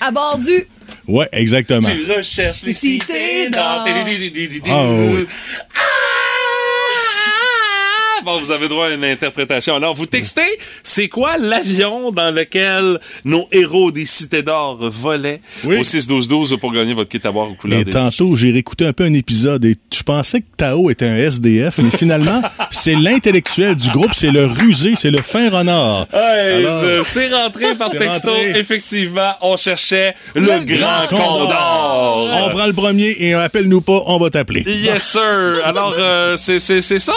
À 0.00 0.10
bord 0.10 0.38
du. 0.38 0.66
Ouais, 1.06 1.28
exactement. 1.32 1.88
Tu 1.88 2.10
recherches 2.10 2.62
les 2.64 2.72
Cités 2.72 3.50
d'or. 3.50 3.84
Ah, 3.84 3.84
oui. 4.90 5.26
Ah! 5.74 5.95
Bon, 8.26 8.38
vous 8.40 8.50
avez 8.50 8.66
droit 8.66 8.88
à 8.88 8.90
une 8.90 9.04
interprétation. 9.04 9.76
Alors, 9.76 9.94
vous 9.94 10.06
textez, 10.06 10.40
c'est 10.82 11.06
quoi 11.06 11.38
l'avion 11.38 12.10
dans 12.10 12.32
lequel 12.34 12.98
nos 13.24 13.46
héros 13.52 13.92
des 13.92 14.04
cités 14.04 14.42
d'or 14.42 14.78
volaient 14.90 15.40
Oui. 15.62 15.76
au 15.76 15.82
6-12-12 15.84 16.58
pour 16.58 16.72
gagner 16.72 16.92
votre 16.92 17.08
kit 17.08 17.20
à 17.22 17.30
boire 17.30 17.48
aux 17.48 17.54
couleurs 17.54 17.78
Et 17.78 17.84
des 17.84 17.92
tantôt, 17.92 18.34
j'ai 18.34 18.50
réécouté 18.50 18.84
un 18.84 18.92
peu 18.92 19.04
un 19.04 19.12
épisode 19.14 19.64
et 19.64 19.76
je 19.94 20.02
pensais 20.02 20.40
que 20.40 20.46
Tao 20.56 20.90
était 20.90 21.06
un 21.06 21.14
SDF, 21.16 21.78
mais 21.78 21.96
finalement, 21.96 22.42
c'est 22.72 22.96
l'intellectuel 22.96 23.76
du 23.76 23.90
groupe, 23.90 24.12
c'est 24.12 24.32
le 24.32 24.44
rusé, 24.46 24.94
c'est 24.96 25.12
le 25.12 25.22
fin 25.22 25.48
renard. 25.48 26.08
Hey, 26.12 26.66
c'est- 27.04 27.32
rentré 27.32 27.76
par 27.76 27.90
texto. 27.90 28.32
rentré. 28.32 28.58
Effectivement, 28.58 29.34
on 29.40 29.56
cherchait 29.56 30.16
le, 30.34 30.40
Le 30.40 30.64
grand, 30.64 31.06
Grand 31.08 31.44
condor. 31.44 32.28
On 32.44 32.50
prend 32.50 32.66
le 32.66 32.72
premier 32.72 33.14
et 33.20 33.34
appelle-nous 33.34 33.82
pas, 33.82 34.02
on 34.06 34.18
va 34.18 34.30
t'appeler. 34.30 34.62
Yes, 34.66 35.04
sir. 35.12 35.60
Alors, 35.64 35.94
euh, 35.96 36.36
c'est 36.36 36.58
ça? 36.98 37.12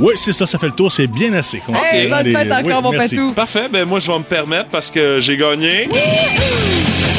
Oui, 0.00 0.14
c'est 0.16 0.32
ça, 0.32 0.46
ça 0.46 0.58
fait 0.58 0.66
le 0.66 0.72
tour, 0.72 0.92
c'est 0.92 1.08
bien 1.08 1.32
assez. 1.32 1.60
Hey, 1.92 2.08
bonne 2.08 2.24
fête 2.26 2.52
encore, 2.52 2.64
oui, 2.64 2.82
mon 2.82 2.90
merci. 2.92 3.16
patou. 3.16 3.32
Parfait. 3.32 3.68
Ben, 3.72 3.84
moi, 3.84 3.98
je 3.98 4.06
vais 4.10 4.18
me 4.18 4.22
permettre 4.24 4.68
parce 4.70 4.90
que 4.90 5.18
j'ai 5.20 5.36
gagné. 5.36 5.88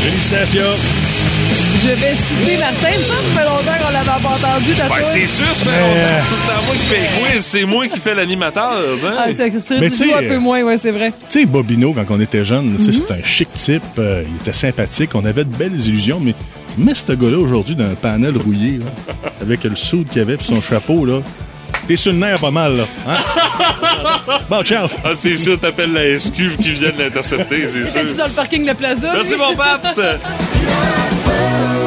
Félicitations. 0.02 0.62
Je 1.82 1.90
vais 1.90 2.16
citer 2.16 2.58
Martin. 2.58 2.94
Ça, 2.96 3.14
ça 3.14 3.42
fait 3.42 3.46
longtemps 3.46 3.86
qu'on 3.86 3.92
l'avait 3.94 4.06
pas 4.06 4.30
entendu. 4.30 4.74
ta 4.74 4.88
Ben, 4.88 4.96
c'est 5.04 5.28
sûr, 5.28 5.46
ça 5.54 5.66
fait 5.66 5.80
longtemps. 5.80 5.94
euh, 5.96 6.20
C'est 6.22 6.28
tout 6.28 6.36
le 6.36 6.48
temps 6.48 6.66
moi 6.66 6.76
qui 6.76 6.86
fais 6.86 7.32
quiz. 7.34 7.46
C'est 7.46 7.66
moi 7.66 7.88
qui 7.88 8.00
fais 8.00 8.16
l'animateur. 8.16 8.72
hein. 9.04 9.14
Ah, 9.18 9.26
t'as- 9.36 9.62
c'est 9.62 9.80
Mais 9.80 9.90
du 9.90 9.96
tu 9.98 10.08
sais, 10.10 10.14
un 10.14 10.28
peu 10.30 10.38
moins, 10.38 10.62
ouais, 10.64 10.78
c'est 10.78 10.92
vrai. 10.92 11.12
Tu 11.30 11.40
sais, 11.42 11.46
Bobino, 11.46 11.94
quand 11.94 12.06
on 12.10 12.20
était 12.20 12.44
jeune, 12.46 12.78
sais, 12.78 12.86
Mhm. 12.86 12.92
c'était 12.92 13.14
un 13.14 13.24
chic 13.24 13.50
type, 13.54 13.84
euh, 13.98 14.24
il 14.30 14.36
était 14.38 14.54
sympathique, 14.58 15.12
on 15.16 15.26
avait 15.26 15.44
de 15.46 15.54
belles 15.56 15.80
illusions, 15.80 16.20
mais, 16.22 16.34
mais 16.78 16.94
ce 16.96 17.12
gars-là, 17.14 17.38
aujourd'hui, 17.38 17.76
dans 17.76 17.86
un 17.86 17.96
panel 17.96 18.38
rouillé, 18.38 18.78
là, 18.80 18.86
avec 19.42 19.64
le 19.66 19.76
soude 19.76 20.08
qu'il 20.08 20.22
avait 20.22 20.38
puis 20.38 20.46
son 20.48 20.62
chapeau, 20.62 21.06
là, 21.06 21.20
t'es 21.90 21.96
sur 21.96 22.12
le 22.12 22.20
nerf 22.20 22.40
pas 22.40 22.52
mal, 22.52 22.78
là. 22.78 22.88
Hein? 23.08 23.18
bon, 24.50 24.62
ciao! 24.62 24.88
Ah, 25.04 25.10
c'est 25.16 25.36
sûr, 25.36 25.60
t'appelles 25.60 25.92
la 25.92 26.20
SQ 26.20 26.58
qui 26.62 26.70
vient 26.74 26.92
de 26.92 27.00
l'intercepter, 27.00 27.68
c'est 27.68 27.86
sûr. 27.86 28.02
Étais-tu 28.02 28.16
dans 28.16 28.28
le 28.28 28.34
parking 28.34 28.68
Le 28.68 28.76
Plaza? 28.76 29.12
Merci, 29.12 29.36
mon 29.36 29.56
pape! 29.56 29.88